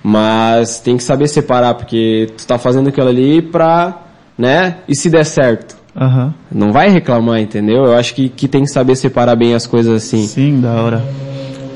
Mas 0.03 0.79
tem 0.81 0.97
que 0.97 1.03
saber 1.03 1.27
separar, 1.29 1.75
porque 1.75 2.27
tu 2.37 2.45
tá 2.45 2.57
fazendo 2.57 2.89
aquilo 2.89 3.07
ali 3.07 3.41
pra, 3.41 4.01
né? 4.37 4.77
E 4.87 4.95
se 4.95 5.09
der 5.09 5.23
certo? 5.25 5.77
Aham. 5.95 6.33
Não 6.51 6.71
vai 6.71 6.89
reclamar, 6.89 7.39
entendeu? 7.39 7.85
Eu 7.85 7.95
acho 7.95 8.15
que, 8.15 8.27
que 8.29 8.47
tem 8.47 8.63
que 8.63 8.69
saber 8.71 8.95
separar 8.95 9.35
bem 9.35 9.53
as 9.53 9.67
coisas 9.67 10.03
assim. 10.03 10.25
Sim, 10.25 10.59
da 10.61 10.71
hora. 10.81 11.03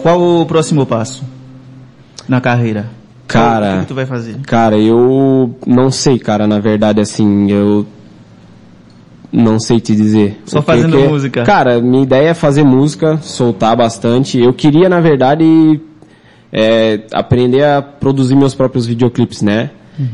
Qual 0.02 0.20
o 0.42 0.46
próximo 0.46 0.86
passo 0.86 1.24
na 2.28 2.42
carreira? 2.42 2.88
Cara, 3.28 3.78
O 3.78 3.80
que 3.82 3.88
tu 3.88 3.94
vai 3.96 4.06
fazer? 4.06 4.38
Cara, 4.48 4.78
eu 4.78 5.54
não 5.68 5.92
sei, 5.92 6.18
cara, 6.18 6.48
na 6.48 6.60
verdade, 6.60 7.02
assim, 7.02 7.52
eu 7.52 7.86
não 9.32 9.60
sei 9.60 9.80
te 9.82 9.94
dizer. 9.94 10.40
Só 10.46 10.60
O 10.60 10.62
que 10.62 10.68
fazendo 10.68 10.98
que 10.98 11.04
é- 11.04 11.08
música. 11.08 11.44
Cara, 11.44 11.82
minha 11.82 12.04
ideia 12.04 12.30
é 12.30 12.34
fazer 12.34 12.64
música, 12.64 13.18
soltar 13.22 13.76
bastante. 13.76 14.40
Eu 14.40 14.54
queria, 14.54 14.88
na 14.88 15.02
verdade, 15.02 15.44
é, 16.52 17.02
aprender 17.14 17.64
a 17.66 17.82
produzir 17.82 18.36
meus 18.36 18.56
próprios 18.56 18.86
videoclipes, 18.86 19.42
né? 19.42 19.72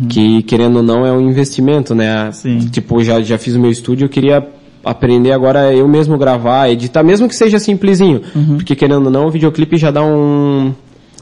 Que, 0.07 0.41
querendo 0.43 0.77
ou 0.77 0.83
não, 0.83 1.05
é 1.05 1.11
um 1.11 1.21
investimento, 1.29 1.93
né? 1.93 2.25
Uhum. 2.25 2.31
Sim. 2.31 2.59
Tipo, 2.71 3.03
já, 3.03 3.21
já 3.21 3.37
fiz 3.37 3.55
o 3.55 3.59
meu 3.59 3.69
estúdio, 3.69 4.05
eu 4.05 4.09
queria 4.09 4.45
aprender 4.83 5.31
agora 5.31 5.73
eu 5.73 5.87
mesmo 5.87 6.17
gravar, 6.17 6.69
editar, 6.69 7.03
mesmo 7.03 7.27
que 7.27 7.35
seja 7.35 7.59
simplesinho. 7.59 8.21
Uhum. 8.35 8.57
Porque, 8.57 8.75
querendo 8.75 9.05
ou 9.05 9.11
não, 9.11 9.27
o 9.27 9.31
videoclipe 9.31 9.77
já 9.77 9.91
dá 9.91 10.03
um... 10.03 10.73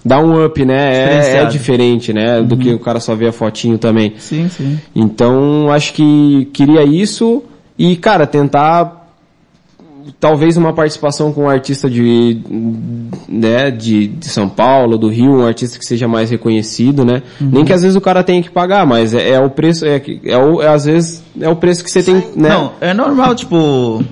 Dá 0.04 0.20
um 0.20 0.44
up, 0.44 0.66
né? 0.66 1.36
É, 1.36 1.38
é 1.38 1.46
diferente, 1.46 2.12
né? 2.12 2.42
Do 2.42 2.58
que 2.58 2.74
o 2.74 2.80
cara 2.80 3.00
só 3.00 3.14
vê 3.14 3.28
a 3.28 3.32
fotinho 3.32 3.78
também. 3.78 4.14
Sim, 4.18 4.50
sim. 4.50 4.80
Então, 4.96 5.72
acho 5.72 5.94
que 5.94 6.50
queria 6.52 6.84
isso 6.84 7.44
e, 7.78 7.96
cara, 7.96 8.26
tentar 8.26 9.01
talvez 10.20 10.58
uma 10.58 10.74
participação 10.74 11.32
com 11.34 11.44
um 11.44 11.50
artista 11.50 11.90
de, 11.90 12.40
né, 13.28 13.72
de, 13.72 14.08
de 14.08 14.28
São 14.28 14.48
Paulo, 14.50 14.98
do 14.98 15.08
Rio, 15.10 15.40
um 15.42 15.46
artista 15.46 15.78
que 15.80 15.86
seja 15.86 16.08
mais 16.08 16.30
reconhecido, 16.30 17.04
né? 17.06 17.22
Nem 17.40 17.64
que 17.66 17.74
às 17.74 17.82
vezes 17.82 17.96
o 17.96 18.02
cara 18.02 18.24
tenha 18.24 18.42
que 18.42 18.50
pagar, 18.50 18.86
mas 18.86 19.14
é, 19.14 19.32
é 19.32 19.40
o 19.40 19.50
preço, 19.50 19.86
é, 19.86 20.00
que- 20.00 20.22
é, 20.26 20.38
o, 20.38 20.62
é 20.62 20.68
às 20.68 20.86
vezes 20.86 21.24
é 21.40 21.50
o 21.50 21.56
preço 21.56 21.84
que 21.84 21.92
você 21.92 22.04
tem, 22.04 22.16
né? 22.36 22.50
Não, 22.50 22.72
é 22.82 22.94
normal, 22.94 23.34
tipo, 23.36 24.04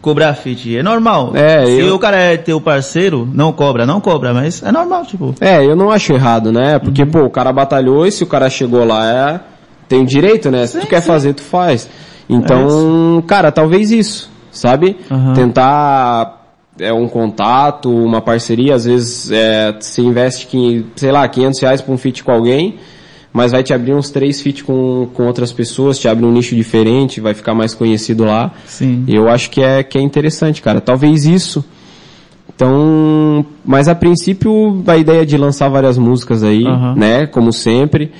cobrar 0.00 0.34
fit. 0.34 0.76
É 0.76 0.82
normal. 0.82 1.32
É, 1.34 1.64
Se 1.66 1.80
eu- 1.80 1.94
o 1.94 1.98
cara 1.98 2.16
é 2.16 2.36
teu 2.36 2.60
parceiro, 2.60 3.28
não 3.32 3.52
cobra, 3.52 3.84
não 3.86 4.00
cobra, 4.00 4.32
mas 4.32 4.62
é 4.62 4.72
normal, 4.72 5.04
tipo. 5.04 5.34
É, 5.40 5.64
eu 5.64 5.76
não 5.76 5.90
acho 5.90 6.12
errado, 6.12 6.50
né? 6.52 6.78
Porque, 6.78 7.04
pô, 7.04 7.24
o 7.24 7.30
cara 7.30 7.52
batalhou 7.52 8.06
e 8.06 8.12
se 8.12 8.22
o 8.22 8.26
cara 8.26 8.48
chegou 8.48 8.84
lá, 8.84 9.06
é, 9.10 9.40
tem 9.88 10.04
direito, 10.04 10.50
né? 10.50 10.66
Se 10.66 10.78
tu 10.80 10.86
quer 10.86 11.02
fazer, 11.02 11.34
tu 11.34 11.42
faz. 11.42 11.88
Então, 12.28 13.22
cara, 13.26 13.50
talvez 13.50 13.90
isso, 13.90 14.30
sabe? 14.50 14.96
Aham. 15.10 15.34
Tentar 15.34 16.40
é 16.78 16.92
um 16.92 17.08
contato, 17.08 17.90
uma 17.90 18.20
parceria, 18.20 18.74
às 18.74 18.84
vezes 18.84 19.30
é, 19.30 19.74
você 19.78 20.02
investe, 20.02 20.46
que, 20.46 20.84
sei 20.96 21.12
lá, 21.12 21.28
500 21.28 21.60
reais 21.60 21.80
pra 21.80 21.92
um 21.92 21.98
fit 21.98 22.24
com 22.24 22.32
alguém, 22.32 22.76
mas 23.32 23.52
vai 23.52 23.62
te 23.62 23.72
abrir 23.72 23.94
uns 23.94 24.10
três 24.10 24.40
fit 24.40 24.64
com, 24.64 25.08
com 25.14 25.26
outras 25.26 25.52
pessoas, 25.52 25.98
te 25.98 26.08
abre 26.08 26.24
um 26.24 26.32
nicho 26.32 26.54
diferente, 26.56 27.20
vai 27.20 27.34
ficar 27.34 27.54
mais 27.54 27.74
conhecido 27.74 28.24
lá. 28.24 28.52
Sim. 28.66 29.04
E 29.06 29.14
eu 29.14 29.28
acho 29.28 29.50
que 29.50 29.62
é, 29.62 29.82
que 29.82 29.98
é 29.98 30.00
interessante, 30.00 30.60
cara. 30.62 30.80
Talvez 30.80 31.24
isso. 31.24 31.64
Então, 32.54 33.46
mas 33.64 33.86
a 33.86 33.94
princípio 33.94 34.82
a 34.86 34.96
ideia 34.96 35.22
é 35.22 35.24
de 35.24 35.36
lançar 35.36 35.68
várias 35.68 35.96
músicas 35.96 36.42
aí, 36.42 36.66
Aham. 36.66 36.94
né? 36.96 37.26
Como 37.26 37.52
sempre. 37.52 38.10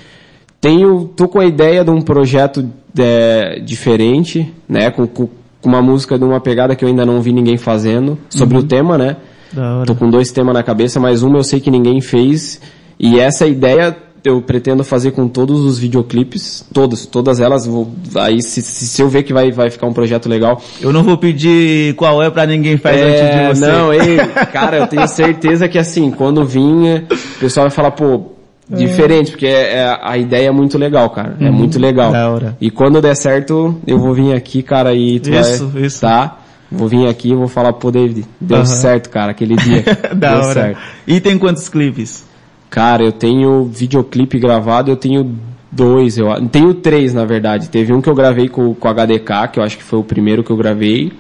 Tenho, 0.61 1.11
tô 1.17 1.27
com 1.27 1.41
a 1.41 1.47
ideia 1.47 1.85
de 1.85 1.91
um 1.91 2.01
projeto 2.01 2.71
é, 2.97 3.61
diferente, 3.61 4.53
né? 4.69 4.91
Com 4.91 5.07
com 5.07 5.29
uma 5.63 5.83
música 5.83 6.19
de 6.19 6.25
uma 6.25 6.41
pegada 6.41 6.75
que 6.75 6.85
eu 6.85 6.89
ainda 6.89 7.05
não 7.05 7.21
vi 7.21 7.33
ninguém 7.33 7.57
fazendo, 7.57 8.19
sobre 8.29 8.57
o 8.57 8.63
tema, 8.63 8.97
né? 8.97 9.17
Da 9.53 9.77
hora. 9.79 9.87
Tô 9.87 9.95
com 9.95 10.09
dois 10.09 10.31
temas 10.31 10.55
na 10.55 10.63
cabeça, 10.63 11.01
mas 11.01 11.23
uma 11.23 11.39
eu 11.39 11.45
sei 11.45 11.61
que 11.61 11.71
ninguém 11.71 12.01
fez. 12.01 12.61
E 12.99 13.19
essa 13.19 13.47
ideia 13.47 13.97
eu 14.23 14.41
pretendo 14.43 14.85
fazer 14.85 15.13
com 15.13 15.27
todos 15.27 15.61
os 15.65 15.79
videoclipes, 15.79 16.65
todos, 16.73 17.07
todas 17.07 17.41
elas. 17.41 17.67
Vou, 17.67 17.91
aí 18.17 18.43
se, 18.43 18.61
se, 18.63 18.87
se 18.87 19.03
eu 19.03 19.09
ver 19.09 19.23
que 19.23 19.33
vai, 19.33 19.51
vai 19.51 19.71
ficar 19.71 19.87
um 19.87 19.93
projeto 19.93 20.29
legal. 20.29 20.61
Eu 20.81 20.93
não 20.93 21.03
vou 21.03 21.17
pedir 21.17 21.95
qual 21.95 22.23
é 22.23 22.31
pra 22.31 22.47
ninguém 22.47 22.77
faz 22.77 23.01
antes 23.01 23.21
É, 23.21 23.49
de 23.49 23.55
você. 23.55 23.67
não, 23.67 23.93
ei, 23.93 24.19
cara, 24.53 24.77
eu 24.79 24.87
tenho 24.87 25.09
certeza 25.09 25.69
que 25.69 25.79
assim, 25.79 26.11
quando 26.11 26.45
vinha, 26.45 27.05
o 27.11 27.39
pessoal 27.41 27.65
vai 27.65 27.71
falar, 27.75 27.91
pô, 27.93 28.33
diferente, 28.77 29.31
porque 29.33 29.47
é, 29.47 29.75
é- 29.79 29.99
a 30.03 30.17
ideia 30.17 30.49
é 30.49 30.51
muito 30.51 30.79
legal, 30.79 31.11
cara. 31.11 31.37
É 31.41 31.51
muito 31.51 31.79
legal. 31.79 32.07
Uhum. 32.09 32.13
da 32.13 32.31
hora. 32.31 32.57
E 32.61 32.71
quando 32.71 33.01
der 33.01 33.15
certo, 33.17 33.79
eu 33.87 33.99
vou 33.99 34.15
vir 34.15 34.33
aqui, 34.35 34.63
cara, 34.63 34.95
e 34.95 35.19
tu 35.21 35.31
Isso, 35.31 35.69
vai, 35.69 35.83
isso. 35.83 36.01
tá? 36.01 36.39
Vou 36.71 36.87
vir 36.89 37.09
aqui 37.09 37.31
e 37.31 37.35
vou 37.35 37.49
falar, 37.49 37.73
pô, 37.73 37.91
David, 37.91 38.25
deu 38.41 38.65
certo, 38.65 39.11
cara, 39.11 39.33
aquele 39.33 39.57
dia. 39.57 39.83
da 40.15 40.35
deu 40.35 40.45
hora. 40.45 40.55
certo. 40.55 40.79
E 41.07 41.21
tem 41.21 41.37
quantos 41.37 41.69
clipes? 41.69 42.25
Cara, 42.71 43.03
eu 43.03 43.11
tenho 43.11 43.65
videoclipe 43.65 44.39
gravado, 44.39 44.89
eu 44.91 44.97
tenho 44.97 45.35
dois, 45.73 46.17
eu 46.17 46.29
tenho 46.49 46.73
três 46.75 47.13
na 47.13 47.25
verdade. 47.25 47.69
Teve 47.69 47.93
um 47.93 48.01
que 48.01 48.09
eu 48.09 48.15
gravei 48.15 48.49
com, 48.49 48.73
com 48.73 48.87
a 48.89 48.93
HDK, 48.93 49.49
que 49.53 49.59
eu 49.59 49.65
acho 49.65 49.77
que 49.77 49.83
foi 49.83 49.99
o 49.99 50.05
primeiro 50.05 50.45
que 50.45 50.51
eu 50.53 50.57
gravei. 50.57 51.13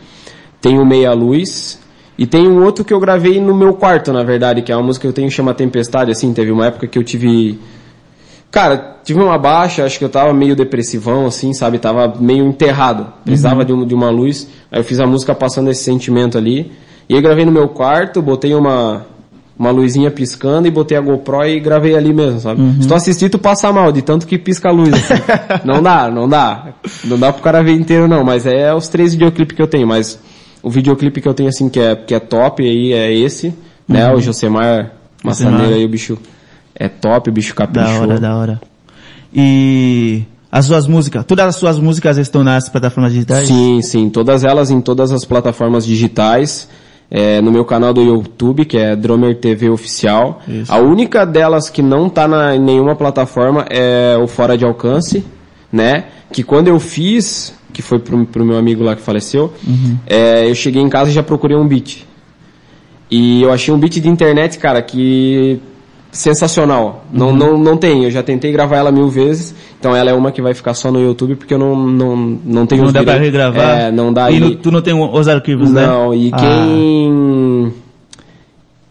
Tem 0.60 0.78
o 0.78 0.86
Meia 0.86 1.12
Luz. 1.12 1.80
E 2.20 2.26
tem 2.26 2.46
um 2.46 2.62
outro 2.62 2.84
que 2.84 2.92
eu 2.92 3.00
gravei 3.00 3.40
no 3.40 3.54
meu 3.54 3.72
quarto, 3.72 4.12
na 4.12 4.22
verdade, 4.22 4.60
que 4.60 4.70
é 4.70 4.76
uma 4.76 4.82
música 4.82 5.04
que 5.04 5.08
eu 5.08 5.12
tenho 5.14 5.30
chama 5.30 5.54
Tempestade, 5.54 6.10
assim, 6.10 6.34
teve 6.34 6.52
uma 6.52 6.66
época 6.66 6.86
que 6.86 6.98
eu 6.98 7.02
tive. 7.02 7.58
Cara, 8.50 8.98
tive 9.02 9.18
uma 9.22 9.38
baixa, 9.38 9.86
acho 9.86 9.98
que 9.98 10.04
eu 10.04 10.08
tava 10.10 10.30
meio 10.34 10.54
depressivão, 10.54 11.24
assim, 11.24 11.54
sabe? 11.54 11.78
Tava 11.78 12.14
meio 12.20 12.44
enterrado. 12.46 13.06
Precisava 13.24 13.64
de, 13.64 13.72
um, 13.72 13.86
de 13.86 13.94
uma 13.94 14.10
luz. 14.10 14.46
Aí 14.70 14.80
eu 14.80 14.84
fiz 14.84 15.00
a 15.00 15.06
música 15.06 15.34
passando 15.34 15.70
esse 15.70 15.82
sentimento 15.82 16.36
ali. 16.36 16.70
E 17.08 17.14
eu 17.14 17.22
gravei 17.22 17.46
no 17.46 17.52
meu 17.52 17.68
quarto, 17.68 18.20
botei 18.20 18.54
uma, 18.54 19.06
uma 19.58 19.70
luzinha 19.70 20.10
piscando 20.10 20.68
e 20.68 20.70
botei 20.70 20.98
a 20.98 21.00
GoPro 21.00 21.46
e 21.46 21.58
gravei 21.58 21.96
ali 21.96 22.12
mesmo, 22.12 22.38
sabe? 22.38 22.60
Se 22.82 22.86
tu 22.86 22.94
assistir, 22.94 23.30
tu 23.30 23.38
passa 23.38 23.72
mal, 23.72 23.90
de 23.90 24.02
tanto 24.02 24.26
que 24.26 24.36
pisca 24.36 24.68
a 24.68 24.72
luz. 24.72 24.92
assim. 24.92 25.22
não 25.64 25.82
dá, 25.82 26.10
não 26.10 26.28
dá. 26.28 26.74
Não 27.02 27.18
dá 27.18 27.32
pro 27.32 27.42
cara 27.42 27.62
ver 27.62 27.72
inteiro 27.72 28.06
não, 28.06 28.22
mas 28.22 28.44
é 28.44 28.74
os 28.74 28.88
três 28.88 29.14
videoclipes 29.14 29.56
que 29.56 29.62
eu 29.62 29.66
tenho, 29.66 29.86
mas 29.86 30.20
o 30.62 30.70
videoclipe 30.70 31.20
que 31.20 31.28
eu 31.28 31.34
tenho 31.34 31.48
assim 31.48 31.68
que 31.68 31.80
é, 31.80 31.94
que 31.96 32.14
é 32.14 32.20
top 32.20 32.62
aí 32.62 32.92
é 32.92 33.12
esse, 33.12 33.54
né? 33.88 34.12
O 34.12 34.20
Josemar 34.20 34.92
Massaneiro 35.22 35.74
aí, 35.74 35.84
o 35.84 35.88
bicho 35.88 36.18
é 36.74 36.88
top, 36.88 37.28
o 37.28 37.32
bicho 37.32 37.54
Da 37.54 37.66
caprichou. 37.66 38.02
hora, 38.02 38.20
da 38.20 38.36
hora. 38.36 38.60
E 39.32 40.24
as 40.50 40.66
suas 40.66 40.86
músicas, 40.86 41.24
todas 41.24 41.46
as 41.46 41.56
suas 41.56 41.78
músicas 41.78 42.18
estão 42.18 42.42
nas 42.42 42.68
plataformas 42.68 43.12
digitais? 43.12 43.46
Sim, 43.46 43.80
sim, 43.82 44.10
todas 44.10 44.44
elas 44.44 44.70
em 44.70 44.80
todas 44.80 45.12
as 45.12 45.24
plataformas 45.24 45.84
digitais. 45.86 46.68
É, 47.12 47.40
no 47.40 47.50
meu 47.50 47.64
canal 47.64 47.92
do 47.92 48.00
YouTube, 48.00 48.64
que 48.64 48.78
é 48.78 48.94
Dromer 48.94 49.36
TV 49.36 49.68
Oficial. 49.68 50.40
Isso. 50.46 50.72
A 50.72 50.78
única 50.78 51.26
delas 51.26 51.68
que 51.68 51.82
não 51.82 52.08
tá 52.08 52.28
na, 52.28 52.54
em 52.54 52.60
nenhuma 52.60 52.94
plataforma 52.94 53.66
é 53.68 54.16
o 54.16 54.28
Fora 54.28 54.56
de 54.56 54.64
Alcance, 54.64 55.24
né? 55.72 56.04
Que 56.32 56.44
quando 56.44 56.68
eu 56.68 56.78
fiz, 56.78 57.52
que 57.80 57.88
foi 57.88 57.98
pro, 57.98 58.24
pro 58.26 58.44
meu 58.44 58.56
amigo 58.58 58.84
lá 58.84 58.94
que 58.94 59.02
faleceu, 59.02 59.52
é, 60.06 60.48
eu 60.48 60.54
cheguei 60.54 60.82
em 60.82 60.88
casa 60.88 61.10
e 61.10 61.12
já 61.14 61.22
procurei 61.22 61.56
um 61.56 61.66
beat. 61.66 62.06
E 63.10 63.42
eu 63.42 63.50
achei 63.52 63.72
um 63.74 63.78
beat 63.78 63.94
de 64.00 64.08
internet, 64.08 64.58
cara, 64.58 64.80
que 64.82 65.58
sensacional. 66.12 67.04
Não, 67.12 67.32
não, 67.32 67.56
não 67.58 67.76
tem, 67.76 68.04
eu 68.04 68.10
já 68.10 68.22
tentei 68.22 68.50
gravar 68.52 68.76
ela 68.76 68.90
mil 68.92 69.08
vezes, 69.08 69.54
então 69.78 69.94
ela 69.94 70.10
é 70.10 70.12
uma 70.14 70.30
que 70.32 70.42
vai 70.42 70.52
ficar 70.54 70.74
só 70.74 70.90
no 70.90 71.00
YouTube 71.00 71.36
porque 71.36 71.54
eu 71.54 71.58
não, 71.58 71.74
não, 71.76 72.16
não 72.44 72.66
tenho 72.66 72.84
Não 72.84 72.92
dá 72.92 73.02
pra 73.02 73.14
direitos. 73.14 73.26
regravar? 73.38 73.80
É, 73.80 73.90
não 73.92 74.12
dá. 74.12 74.30
E 74.30 74.36
E- 74.36 74.40
no- 74.40 74.54
tu 74.56 74.70
não 74.70 74.82
tem 74.82 74.92
os 74.94 75.28
arquivos, 75.28 75.70
né? 75.70 75.86
não, 75.86 76.12
e 76.14 76.30
Ah. 76.32 76.36
quem. 76.36 77.72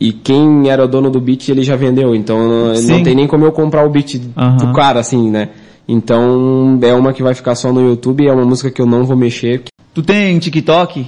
E 0.02 0.14
quem 0.14 0.70
era 0.70 0.86
o 0.86 0.88
dono 0.88 1.10
do 1.10 1.20
beat, 1.20 1.50
ele 1.50 1.62
já 1.62 1.76
vendeu, 1.76 2.16
então 2.16 2.40
não, 2.68 2.76
Sim. 2.76 2.88
não 2.90 3.04
tem 3.04 3.14
nem 3.14 3.28
como 3.28 3.44
eu 3.46 3.52
comprar 3.52 3.86
o 3.86 3.90
beat 3.90 4.16
Aham. 4.38 4.56
do 4.58 4.72
cara, 4.72 5.02
assim, 5.02 5.30
né? 5.30 5.50
Então 5.92 6.78
é 6.84 6.94
uma 6.94 7.12
que 7.14 7.24
vai 7.24 7.34
ficar 7.34 7.56
só 7.56 7.74
no 7.74 7.82
YouTube, 7.82 8.28
é 8.28 8.32
uma 8.32 8.46
música 8.46 8.70
que 8.70 8.80
eu 8.80 8.86
não 8.86 9.04
vou 9.06 9.18
mexer. 9.18 9.64
Tu 9.92 10.04
tem 10.04 10.38
TikTok? 10.38 11.08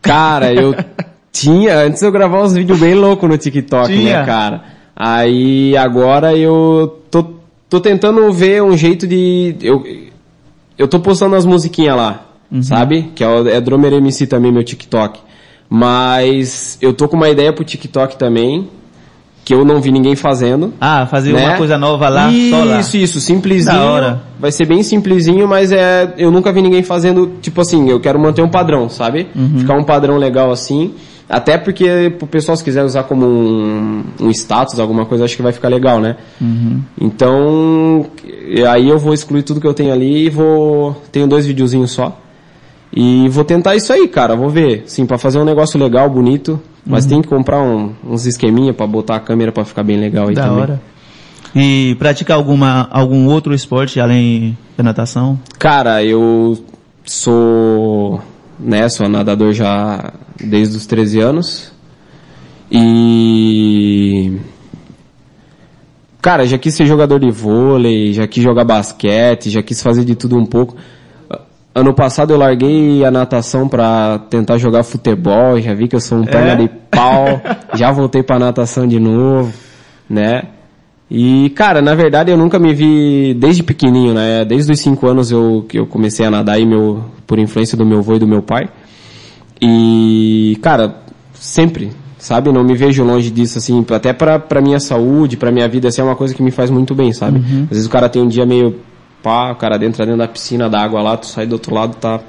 Cara, 0.00 0.50
eu 0.54 0.74
tinha, 1.30 1.76
antes 1.80 2.00
eu 2.00 2.10
gravava 2.10 2.42
uns 2.44 2.54
vídeos 2.54 2.80
bem 2.80 2.94
loucos 2.94 3.28
no 3.28 3.36
TikTok, 3.36 3.88
Tinha? 3.92 4.20
né, 4.20 4.24
cara? 4.26 4.62
Aí 4.96 5.76
agora 5.76 6.34
eu 6.34 7.02
tô, 7.10 7.22
tô 7.68 7.80
tentando 7.80 8.32
ver 8.32 8.62
um 8.62 8.76
jeito 8.78 9.06
de. 9.06 9.54
Eu, 9.60 9.84
eu 10.78 10.88
tô 10.88 10.98
postando 11.00 11.36
as 11.36 11.44
musiquinhas 11.44 11.96
lá, 11.96 12.24
Uhum. 12.50 12.62
sabe? 12.62 13.10
Que 13.14 13.22
é, 13.22 13.56
é 13.56 13.60
Dromer 13.60 13.92
MC 13.92 14.26
também, 14.26 14.50
meu 14.50 14.64
TikTok. 14.64 15.20
Mas 15.68 16.78
eu 16.80 16.94
tô 16.94 17.06
com 17.08 17.16
uma 17.16 17.28
ideia 17.28 17.52
pro 17.52 17.62
TikTok 17.62 18.16
também, 18.16 18.70
que 19.48 19.54
eu 19.54 19.64
não 19.64 19.80
vi 19.80 19.90
ninguém 19.90 20.14
fazendo. 20.14 20.74
Ah, 20.78 21.06
fazer 21.06 21.32
né? 21.32 21.46
uma 21.46 21.56
coisa 21.56 21.78
nova 21.78 22.10
lá, 22.10 22.30
isso, 22.30 22.50
só 22.50 22.64
lá. 22.64 22.80
Isso, 22.80 22.96
isso, 22.98 23.18
simplesinho. 23.18 23.78
Da 23.78 23.82
hora. 23.82 24.20
Vai 24.38 24.52
ser 24.52 24.66
bem 24.66 24.82
simplesinho, 24.82 25.48
mas 25.48 25.72
é, 25.72 26.12
eu 26.18 26.30
nunca 26.30 26.52
vi 26.52 26.60
ninguém 26.60 26.82
fazendo, 26.82 27.32
tipo 27.40 27.58
assim, 27.62 27.88
eu 27.88 27.98
quero 27.98 28.20
manter 28.20 28.42
um 28.42 28.48
padrão, 28.50 28.90
sabe? 28.90 29.26
Uhum. 29.34 29.60
Ficar 29.60 29.72
um 29.72 29.84
padrão 29.84 30.18
legal 30.18 30.50
assim. 30.52 30.92
Até 31.26 31.56
porque 31.56 32.12
pro 32.18 32.26
pessoal 32.26 32.58
se 32.58 32.62
quiser 32.62 32.84
usar 32.84 33.04
como 33.04 33.24
um, 33.24 34.04
um 34.20 34.30
status, 34.30 34.78
alguma 34.78 35.06
coisa, 35.06 35.24
acho 35.24 35.34
que 35.34 35.42
vai 35.42 35.52
ficar 35.52 35.68
legal, 35.68 35.98
né? 35.98 36.16
Uhum. 36.38 36.82
Então, 37.00 38.04
aí 38.70 38.86
eu 38.86 38.98
vou 38.98 39.14
excluir 39.14 39.44
tudo 39.44 39.62
que 39.62 39.66
eu 39.66 39.72
tenho 39.72 39.94
ali 39.94 40.26
e 40.26 40.28
vou, 40.28 40.94
tenho 41.10 41.26
dois 41.26 41.46
videozinhos 41.46 41.90
só. 41.92 42.14
E 42.92 43.28
vou 43.28 43.44
tentar 43.44 43.76
isso 43.76 43.92
aí, 43.92 44.08
cara, 44.08 44.34
vou 44.34 44.48
ver. 44.48 44.84
Sim, 44.86 45.04
pra 45.06 45.18
fazer 45.18 45.38
um 45.38 45.44
negócio 45.44 45.78
legal, 45.78 46.08
bonito, 46.08 46.60
mas 46.86 47.04
Uhum. 47.04 47.10
tem 47.10 47.22
que 47.22 47.28
comprar 47.28 47.60
um- 47.62 47.92
uns 48.06 48.26
esqueminha 48.26 48.72
pra 48.72 48.86
botar 48.86 49.16
a 49.16 49.20
câmera 49.20 49.52
pra 49.52 49.64
ficar 49.64 49.82
bem 49.82 49.98
legal 49.98 50.28
aí 50.28 50.34
Da 50.34 50.44
também. 50.44 50.60
hora. 50.62 50.80
E 51.54 51.94
pratica 51.98 52.34
alguma, 52.34 52.88
algum 52.90 53.26
outro 53.26 53.54
esporte 53.54 53.98
além 54.00 54.56
da 54.76 54.82
natação? 54.84 55.38
Cara, 55.58 56.02
eu 56.04 56.58
sou, 57.04 58.20
né, 58.58 58.88
sou 58.88 59.08
nadador 59.08 59.52
já 59.52 60.12
desde 60.42 60.76
os 60.76 60.86
13 60.86 61.20
anos. 61.20 61.72
E 62.70 64.32
cara, 66.20 66.46
já 66.46 66.58
quis 66.58 66.74
ser 66.74 66.86
jogador 66.86 67.18
de 67.20 67.30
vôlei, 67.30 68.12
já 68.12 68.26
quis 68.26 68.42
jogar 68.42 68.64
basquete, 68.64 69.50
já 69.50 69.62
quis 69.62 69.82
fazer 69.82 70.04
de 70.04 70.14
tudo 70.14 70.36
um 70.36 70.44
pouco. 70.46 70.76
Ano 71.78 71.94
passado 71.94 72.32
eu 72.32 72.38
larguei 72.38 73.04
a 73.04 73.10
natação 73.10 73.68
pra 73.68 74.18
tentar 74.30 74.58
jogar 74.58 74.82
futebol, 74.82 75.60
já 75.60 75.74
vi 75.74 75.86
que 75.86 75.94
eu 75.94 76.00
sou 76.00 76.18
um 76.18 76.24
perna 76.24 76.56
de 76.56 76.68
pau, 76.90 77.40
já 77.74 77.92
voltei 77.92 78.22
pra 78.22 78.38
natação 78.38 78.86
de 78.86 78.98
novo, 78.98 79.52
né? 80.10 80.42
E, 81.10 81.50
cara, 81.50 81.80
na 81.80 81.94
verdade 81.94 82.30
eu 82.30 82.36
nunca 82.36 82.58
me 82.58 82.74
vi 82.74 83.32
desde 83.34 83.62
pequenininho, 83.62 84.12
né? 84.12 84.44
Desde 84.44 84.72
os 84.72 84.80
5 84.80 85.06
anos 85.06 85.30
eu, 85.30 85.64
que 85.68 85.78
eu 85.78 85.86
comecei 85.86 86.26
a 86.26 86.30
nadar 86.30 86.56
aí 86.56 86.66
meu, 86.66 87.04
por 87.26 87.38
influência 87.38 87.78
do 87.78 87.86
meu 87.86 88.00
avô 88.00 88.16
e 88.16 88.18
do 88.18 88.26
meu 88.26 88.42
pai. 88.42 88.68
E, 89.60 90.58
cara, 90.60 90.96
sempre, 91.32 91.92
sabe? 92.18 92.52
Não 92.52 92.64
me 92.64 92.74
vejo 92.74 93.04
longe 93.04 93.30
disso, 93.30 93.58
assim, 93.58 93.84
até 93.90 94.12
pra, 94.12 94.38
pra 94.38 94.60
minha 94.60 94.80
saúde, 94.80 95.36
pra 95.36 95.52
minha 95.52 95.68
vida, 95.68 95.88
assim, 95.88 96.00
é 96.00 96.04
uma 96.04 96.16
coisa 96.16 96.34
que 96.34 96.42
me 96.42 96.50
faz 96.50 96.70
muito 96.70 96.94
bem, 96.94 97.12
sabe? 97.12 97.38
Às 97.64 97.70
vezes 97.70 97.86
o 97.86 97.90
cara 97.90 98.08
tem 98.08 98.20
um 98.20 98.28
dia 98.28 98.44
meio, 98.44 98.76
pá, 99.22 99.52
o 99.52 99.56
cara 99.56 99.76
entra 99.84 100.04
dentro 100.04 100.18
da 100.18 100.28
piscina, 100.28 100.68
da 100.68 100.80
água 100.80 101.02
lá, 101.02 101.16
tu 101.16 101.26
sai 101.26 101.46
do 101.46 101.52
outro 101.54 101.74
lado, 101.74 101.96
tá 101.96 102.20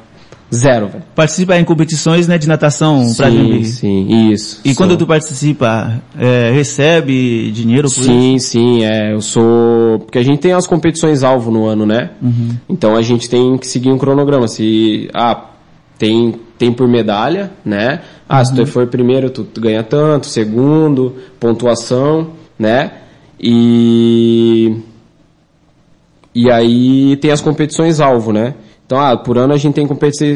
Zero, 0.53 0.87
velho. 0.87 1.03
Participa 1.15 1.55
em 1.59 1.63
competições, 1.63 2.27
né, 2.27 2.37
de 2.39 2.47
natação 2.47 3.13
pra 3.15 3.29
Sim, 3.29 3.63
sim, 3.63 4.31
isso. 4.31 4.59
E 4.65 4.73
quando 4.73 4.91
Sou- 4.91 4.97
tu 4.97 5.05
participa, 5.07 6.01
é, 6.17 6.49
recebe 6.51 7.51
dinheiro 7.51 7.87
por 7.87 7.99
isso? 7.99 8.03
Sim, 8.03 8.39
sim, 8.39 8.83
é, 8.83 9.13
eu 9.13 9.21
sou, 9.21 9.99
porque 9.99 10.17
a 10.17 10.23
gente 10.23 10.39
tem 10.39 10.53
as 10.53 10.65
competições 10.65 11.23
alvo 11.23 11.51
no 11.51 11.65
ano, 11.67 11.85
né? 11.85 12.09
Uhum. 12.19 12.49
Então 12.67 12.95
a 12.95 13.01
gente 13.03 13.29
tem 13.29 13.59
que 13.59 13.67
seguir 13.67 13.91
um 13.91 13.97
cronograma, 13.99 14.47
se, 14.47 15.07
ah, 15.13 15.39
tem, 15.99 16.33
tem 16.57 16.73
por 16.73 16.87
medalha, 16.87 17.51
né? 17.63 18.01
Ah, 18.27 18.43
se 18.43 18.55
tu 18.55 18.65
for 18.65 18.87
primeiro, 18.87 19.29
tu, 19.29 19.43
tu 19.43 19.61
ganha 19.61 19.83
tanto, 19.83 20.25
segundo, 20.25 21.15
pontuação, 21.39 22.29
né? 22.57 22.91
E, 23.39 24.77
e 26.33 26.51
aí 26.51 27.15
tem 27.17 27.31
as 27.31 27.41
competições 27.41 27.99
alvo, 27.99 28.31
né? 28.31 28.53
Então, 28.89 28.99
ah, 28.99 29.15
por 29.15 29.37
ano 29.37 29.53
a 29.53 29.57
gente 29.57 29.75
tem, 29.75 29.87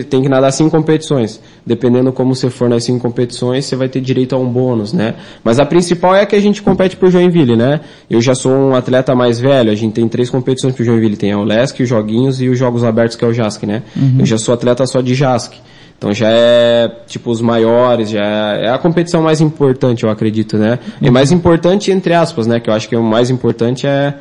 tem 0.03 0.21
que 0.21 0.29
nadar 0.29 0.51
cinco 0.51 0.69
competições. 0.69 1.41
Dependendo 1.65 2.13
como 2.13 2.35
você 2.35 2.51
for 2.51 2.69
nas 2.69 2.83
cinco 2.83 2.99
competições, 2.99 3.65
você 3.65 3.75
vai 3.75 3.89
ter 3.89 3.99
direito 3.99 4.35
a 4.35 4.37
um 4.37 4.47
bônus, 4.47 4.93
né? 4.93 5.15
Mas 5.43 5.59
a 5.59 5.65
principal 5.65 6.15
é 6.15 6.23
que 6.23 6.35
a 6.35 6.39
gente 6.39 6.61
compete 6.61 6.95
por 6.95 7.09
Joinville, 7.09 7.55
né? 7.55 7.81
Eu 8.07 8.21
já 8.21 8.35
sou 8.35 8.51
um 8.51 8.75
atleta 8.75 9.15
mais 9.15 9.39
velho, 9.39 9.71
a 9.71 9.75
gente 9.75 9.93
tem 9.93 10.07
três 10.07 10.29
competições 10.29 10.75
por 10.75 10.85
Joinville. 10.85 11.17
Tem 11.17 11.31
a 11.31 11.39
Olesc, 11.39 11.81
os 11.81 11.89
Joguinhos 11.89 12.41
e 12.43 12.47
os 12.47 12.59
Jogos 12.59 12.83
Abertos, 12.83 13.15
que 13.15 13.25
é 13.25 13.27
o 13.27 13.33
JASC, 13.33 13.63
né? 13.65 13.81
Eu 14.19 14.25
já 14.27 14.37
sou 14.37 14.53
atleta 14.53 14.85
só 14.85 15.01
de 15.01 15.15
JASC. 15.15 15.55
Então 15.97 16.13
já 16.13 16.29
é, 16.29 16.91
tipo, 17.07 17.31
os 17.31 17.41
maiores, 17.41 18.11
já 18.11 18.21
é, 18.21 18.65
é 18.65 18.69
a 18.69 18.77
competição 18.77 19.23
mais 19.23 19.41
importante, 19.41 20.03
eu 20.03 20.11
acredito, 20.11 20.59
né? 20.59 20.77
É 21.01 21.09
mais 21.09 21.31
importante 21.31 21.91
entre 21.91 22.13
aspas, 22.13 22.45
né? 22.45 22.59
Que 22.59 22.69
eu 22.69 22.73
acho 22.75 22.87
que 22.87 22.95
o 22.95 23.01
mais 23.01 23.31
importante 23.31 23.87
é, 23.87 24.13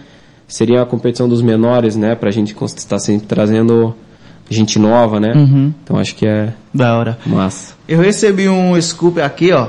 seria 0.52 0.82
a 0.82 0.86
competição 0.86 1.28
dos 1.28 1.40
menores, 1.40 1.96
né? 1.96 2.14
Pra 2.14 2.30
gente 2.30 2.54
estar 2.64 2.98
sempre 2.98 3.26
trazendo 3.26 3.94
gente 4.50 4.78
nova, 4.78 5.18
né? 5.18 5.32
Uhum. 5.34 5.72
Então 5.82 5.96
acho 5.96 6.14
que 6.14 6.26
é 6.26 6.52
Da 6.74 6.96
hora. 6.98 7.18
massa. 7.24 7.74
Eu 7.88 8.00
recebi 8.00 8.48
um 8.48 8.78
scoop 8.80 9.18
aqui, 9.20 9.50
ó. 9.52 9.68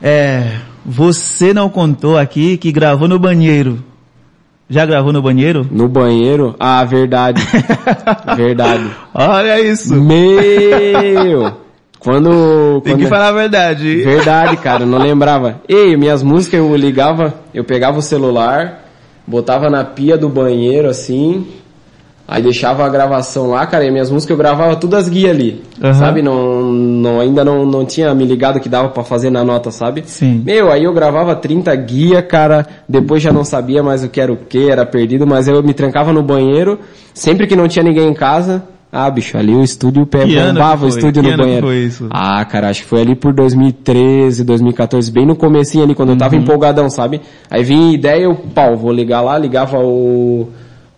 É, 0.00 0.52
você 0.86 1.52
não 1.52 1.68
contou 1.68 2.16
aqui 2.16 2.56
que 2.56 2.70
gravou 2.70 3.08
no 3.08 3.18
banheiro. 3.18 3.82
Já 4.68 4.86
gravou 4.86 5.12
no 5.12 5.20
banheiro? 5.20 5.66
No 5.68 5.88
banheiro, 5.88 6.54
ah, 6.60 6.84
verdade. 6.84 7.42
verdade. 8.36 8.88
Olha 9.12 9.60
isso. 9.60 9.92
Meu! 10.00 11.52
Quando. 12.00 12.80
Tem 12.80 12.94
quando 12.94 13.02
que 13.02 13.08
falar 13.08 13.28
a 13.28 13.32
verdade. 13.32 14.02
Verdade, 14.02 14.56
cara, 14.56 14.86
não 14.86 14.98
lembrava. 14.98 15.60
Ei, 15.68 15.96
minhas 15.96 16.22
músicas 16.22 16.58
eu 16.58 16.74
ligava, 16.74 17.34
eu 17.52 17.62
pegava 17.62 17.98
o 17.98 18.02
celular, 18.02 18.84
botava 19.26 19.68
na 19.68 19.84
pia 19.84 20.16
do 20.16 20.26
banheiro 20.26 20.88
assim, 20.88 21.46
aí 22.26 22.42
deixava 22.42 22.86
a 22.86 22.88
gravação 22.88 23.50
lá, 23.50 23.66
cara, 23.66 23.84
e 23.84 23.90
minhas 23.90 24.10
músicas 24.10 24.30
eu 24.30 24.38
gravava 24.38 24.76
todas 24.76 25.04
as 25.04 25.08
guias 25.10 25.30
ali. 25.30 25.62
Aham. 25.82 25.92
Sabe? 25.92 26.22
Não, 26.22 26.62
não, 26.62 27.20
ainda 27.20 27.44
não, 27.44 27.66
não 27.66 27.84
tinha 27.84 28.14
me 28.14 28.24
ligado 28.24 28.60
que 28.60 28.68
dava 28.68 28.88
pra 28.88 29.04
fazer 29.04 29.28
na 29.28 29.44
nota, 29.44 29.70
sabe? 29.70 30.02
Sim. 30.06 30.42
Meu, 30.42 30.72
aí 30.72 30.84
eu 30.84 30.94
gravava 30.94 31.36
30 31.36 31.76
guia, 31.76 32.22
cara, 32.22 32.66
depois 32.88 33.22
já 33.22 33.30
não 33.30 33.44
sabia 33.44 33.82
mais 33.82 34.02
o 34.02 34.08
que 34.08 34.22
era 34.22 34.32
o 34.32 34.36
que, 34.36 34.70
era 34.70 34.86
perdido, 34.86 35.26
mas 35.26 35.48
eu 35.48 35.62
me 35.62 35.74
trancava 35.74 36.14
no 36.14 36.22
banheiro, 36.22 36.78
sempre 37.12 37.46
que 37.46 37.54
não 37.54 37.68
tinha 37.68 37.84
ninguém 37.84 38.08
em 38.08 38.14
casa. 38.14 38.62
Ah, 38.92 39.08
bicho, 39.08 39.38
ali 39.38 39.54
o 39.54 39.62
estúdio 39.62 40.04
pé 40.04 40.26
bombava 40.26 40.84
o 40.84 40.88
estúdio 40.88 41.22
Que 41.22 41.30
no 41.30 41.36
banheiro. 41.36 41.66
foi 41.68 41.76
isso? 41.84 42.06
Ah, 42.10 42.44
cara, 42.44 42.68
acho 42.70 42.82
que 42.82 42.88
foi 42.88 43.00
ali 43.02 43.14
por 43.14 43.32
2013, 43.32 44.42
2014, 44.42 45.12
bem 45.12 45.24
no 45.24 45.36
comecinho 45.36 45.84
ali, 45.84 45.94
quando 45.94 46.08
eu 46.08 46.14
Uhum. 46.14 46.18
tava 46.18 46.34
empolgadão, 46.36 46.90
sabe? 46.90 47.20
Aí 47.48 47.62
vinha 47.62 47.92
ideia, 47.94 48.22
eu, 48.24 48.34
pau, 48.34 48.76
vou 48.76 48.92
ligar 48.92 49.20
lá, 49.20 49.38
ligava 49.38 49.78
o, 49.78 50.48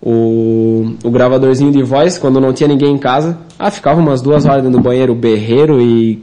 o, 0.01 0.95
o 1.05 1.11
gravadorzinho 1.11 1.70
de 1.70 1.82
voz, 1.82 2.16
quando 2.18 2.40
não 2.40 2.53
tinha 2.55 2.68
ninguém 2.68 2.95
em 2.95 2.99
casa. 2.99 3.36
Ah, 3.59 3.70
ficava 3.70 4.01
umas 4.01 4.22
duas 4.22 4.47
horas 4.47 4.62
dentro 4.62 4.78
do 4.78 4.82
banheiro, 4.82 5.14
berreiro 5.14 5.80
e 5.80 6.22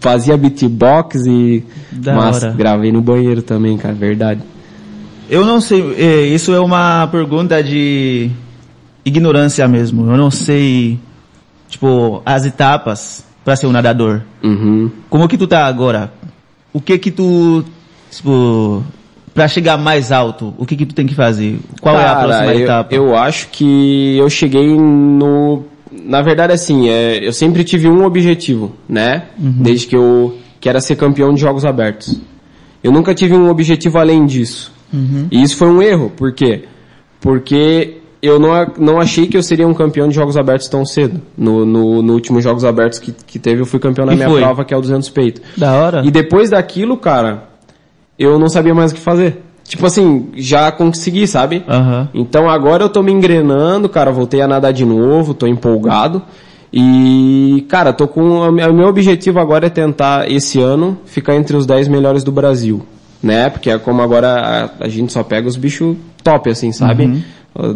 fazia 0.00 0.36
beatbox 0.36 1.26
e... 1.26 1.64
Da 1.92 2.14
mas 2.14 2.42
hora. 2.42 2.52
gravei 2.54 2.90
no 2.92 3.00
banheiro 3.00 3.40
também, 3.42 3.76
cara, 3.76 3.94
verdade. 3.94 4.40
Eu 5.30 5.44
não 5.44 5.60
sei, 5.60 5.94
é, 5.96 6.22
isso 6.26 6.52
é 6.52 6.60
uma 6.60 7.06
pergunta 7.08 7.62
de 7.62 8.30
ignorância 9.08 9.66
mesmo. 9.66 10.10
Eu 10.10 10.16
não 10.16 10.30
sei, 10.30 10.98
tipo, 11.68 12.22
as 12.24 12.46
etapas 12.46 13.24
pra 13.44 13.56
ser 13.56 13.66
um 13.66 13.72
nadador. 13.72 14.22
Uhum. 14.42 14.90
Como 15.08 15.28
que 15.28 15.38
tu 15.38 15.46
tá 15.46 15.66
agora? 15.66 16.12
O 16.72 16.80
que 16.80 16.98
que 16.98 17.10
tu, 17.10 17.64
tipo, 18.10 18.84
pra 19.34 19.48
chegar 19.48 19.78
mais 19.78 20.12
alto, 20.12 20.54
o 20.58 20.66
que 20.66 20.76
que 20.76 20.86
tu 20.86 20.94
tem 20.94 21.06
que 21.06 21.14
fazer? 21.14 21.58
Qual 21.80 21.96
é 21.96 22.02
a 22.02 22.14
Cara, 22.14 22.26
próxima 22.26 22.54
eu, 22.54 22.60
etapa? 22.60 22.94
Eu 22.94 23.16
acho 23.16 23.48
que 23.48 24.16
eu 24.16 24.28
cheguei 24.28 24.66
no. 24.76 25.64
Na 25.90 26.20
verdade, 26.22 26.52
assim, 26.52 26.88
é, 26.88 27.26
eu 27.26 27.32
sempre 27.32 27.64
tive 27.64 27.88
um 27.88 28.04
objetivo, 28.04 28.74
né? 28.88 29.24
Uhum. 29.38 29.62
Desde 29.62 29.86
que 29.86 29.96
eu. 29.96 30.36
que 30.60 30.68
era 30.68 30.80
ser 30.80 30.96
campeão 30.96 31.32
de 31.32 31.40
jogos 31.40 31.64
abertos. 31.64 32.20
Eu 32.82 32.92
nunca 32.92 33.14
tive 33.14 33.34
um 33.34 33.48
objetivo 33.48 33.98
além 33.98 34.26
disso. 34.26 34.72
Uhum. 34.92 35.26
E 35.30 35.42
isso 35.42 35.56
foi 35.56 35.68
um 35.68 35.82
erro. 35.82 36.12
Por 36.16 36.32
quê? 36.32 36.64
Porque 37.20 37.97
eu 38.20 38.38
não, 38.38 38.50
não 38.78 39.00
achei 39.00 39.26
que 39.26 39.36
eu 39.36 39.42
seria 39.42 39.66
um 39.66 39.74
campeão 39.74 40.08
de 40.08 40.14
jogos 40.14 40.36
abertos 40.36 40.68
tão 40.68 40.84
cedo. 40.84 41.20
No, 41.36 41.64
no, 41.64 42.02
no 42.02 42.12
último 42.14 42.40
Jogos 42.40 42.64
Abertos 42.64 42.98
que, 42.98 43.12
que 43.12 43.38
teve, 43.38 43.62
eu 43.62 43.66
fui 43.66 43.78
campeão 43.78 44.04
na 44.06 44.12
E 44.12 44.16
minha 44.16 44.28
foi? 44.28 44.40
prova, 44.40 44.64
que 44.64 44.74
é 44.74 44.76
o 44.76 44.80
200 44.80 45.08
peito. 45.10 45.40
Da 45.56 45.72
hora? 45.74 46.02
E 46.04 46.10
depois 46.10 46.50
daquilo, 46.50 46.96
cara, 46.96 47.44
eu 48.18 48.38
não 48.38 48.48
sabia 48.48 48.74
mais 48.74 48.90
o 48.92 48.94
que 48.94 49.00
fazer. 49.00 49.42
Tipo 49.64 49.86
assim, 49.86 50.28
já 50.34 50.72
consegui, 50.72 51.26
sabe? 51.26 51.62
Aham. 51.68 52.08
Então 52.14 52.48
agora 52.48 52.82
eu 52.84 52.88
tô 52.88 53.02
me 53.02 53.12
engrenando, 53.12 53.88
cara, 53.88 54.10
voltei 54.10 54.40
a 54.40 54.48
nadar 54.48 54.72
de 54.72 54.84
novo, 54.84 55.34
tô 55.34 55.46
empolgado. 55.46 56.22
E, 56.72 57.64
cara, 57.68 57.92
tô 57.92 58.06
com. 58.06 58.40
O 58.40 58.52
meu 58.52 58.86
objetivo 58.88 59.38
agora 59.38 59.66
é 59.66 59.70
tentar, 59.70 60.30
esse 60.30 60.60
ano, 60.60 60.98
ficar 61.06 61.34
entre 61.34 61.56
os 61.56 61.66
10 61.66 61.88
melhores 61.88 62.22
do 62.24 62.32
Brasil. 62.32 62.84
Né? 63.22 63.48
Porque 63.50 63.70
é 63.70 63.78
como 63.78 64.00
agora 64.00 64.70
a, 64.80 64.84
a 64.84 64.88
gente 64.88 65.12
só 65.12 65.22
pega 65.22 65.48
os 65.48 65.56
bichos 65.56 65.96
top, 66.22 66.50
assim, 66.50 66.72
sabe? 66.72 67.22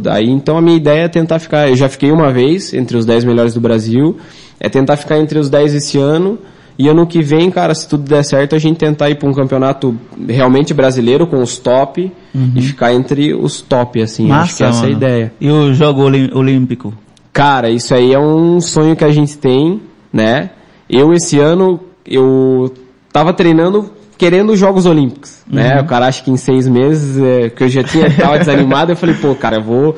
Daí, 0.01 0.31
então 0.31 0.57
a 0.57 0.63
minha 0.63 0.77
ideia 0.77 1.05
é 1.05 1.09
tentar 1.09 1.39
ficar. 1.39 1.69
Eu 1.69 1.77
já 1.77 1.89
fiquei 1.89 2.11
uma 2.13 2.33
vez 2.33 2.73
entre 2.73 2.97
os 2.97 3.05
10 3.05 3.25
melhores 3.25 3.55
do 3.55 3.61
Brasil. 3.61 4.17
É 4.61 4.69
tentar 4.69 4.97
ficar 4.97 5.19
entre 5.19 5.39
os 5.39 5.51
10 5.51 5.75
esse 5.75 5.99
ano. 5.99 6.39
E 6.79 6.89
ano 6.89 7.07
que 7.07 7.21
vem, 7.21 7.51
cara, 7.51 7.75
se 7.75 7.87
tudo 7.87 8.09
der 8.09 8.25
certo, 8.25 8.55
a 8.55 8.59
gente 8.59 8.79
tentar 8.79 9.11
ir 9.11 9.17
para 9.17 9.29
um 9.29 9.35
campeonato 9.35 9.95
realmente 10.29 10.73
brasileiro 10.73 11.27
com 11.27 11.43
os 11.43 11.59
top 11.59 12.11
e 12.55 12.63
ficar 12.63 12.95
entre 12.95 13.35
os 13.35 13.61
top, 13.61 14.01
assim. 14.01 14.31
Acho 14.31 14.57
que 14.57 14.65
essa 14.65 14.87
é 14.87 14.89
a 14.89 14.91
ideia. 14.91 15.33
E 15.41 15.51
o 15.51 15.75
jogo 15.75 16.03
olímpico? 16.03 16.95
Cara, 17.33 17.71
isso 17.71 17.95
aí 17.95 18.13
é 18.13 18.19
um 18.19 18.61
sonho 18.61 18.97
que 18.97 19.05
a 19.05 19.11
gente 19.11 19.37
tem, 19.37 19.81
né? 20.13 20.51
Eu 20.89 21.13
esse 21.13 21.39
ano, 21.39 21.79
eu 22.07 22.73
tava 23.13 23.33
treinando 23.33 23.91
querendo 24.23 24.51
os 24.53 24.59
Jogos 24.61 24.87
Olímpicos, 24.87 25.43
né? 25.51 25.81
O 25.81 25.85
cara 25.85 26.07
acha 26.07 26.23
que 26.23 26.31
em 26.31 26.37
seis 26.37 26.69
meses, 26.69 27.21
é, 27.21 27.51
que 27.51 27.65
eu 27.65 27.69
já 27.69 27.83
tinha, 27.83 28.09
tava 28.15 28.39
desanimado, 28.39 28.93
eu 28.93 28.97
falei, 28.97 29.17
pô, 29.17 29.35
cara, 29.35 29.57
eu 29.57 29.63
vou, 29.65 29.97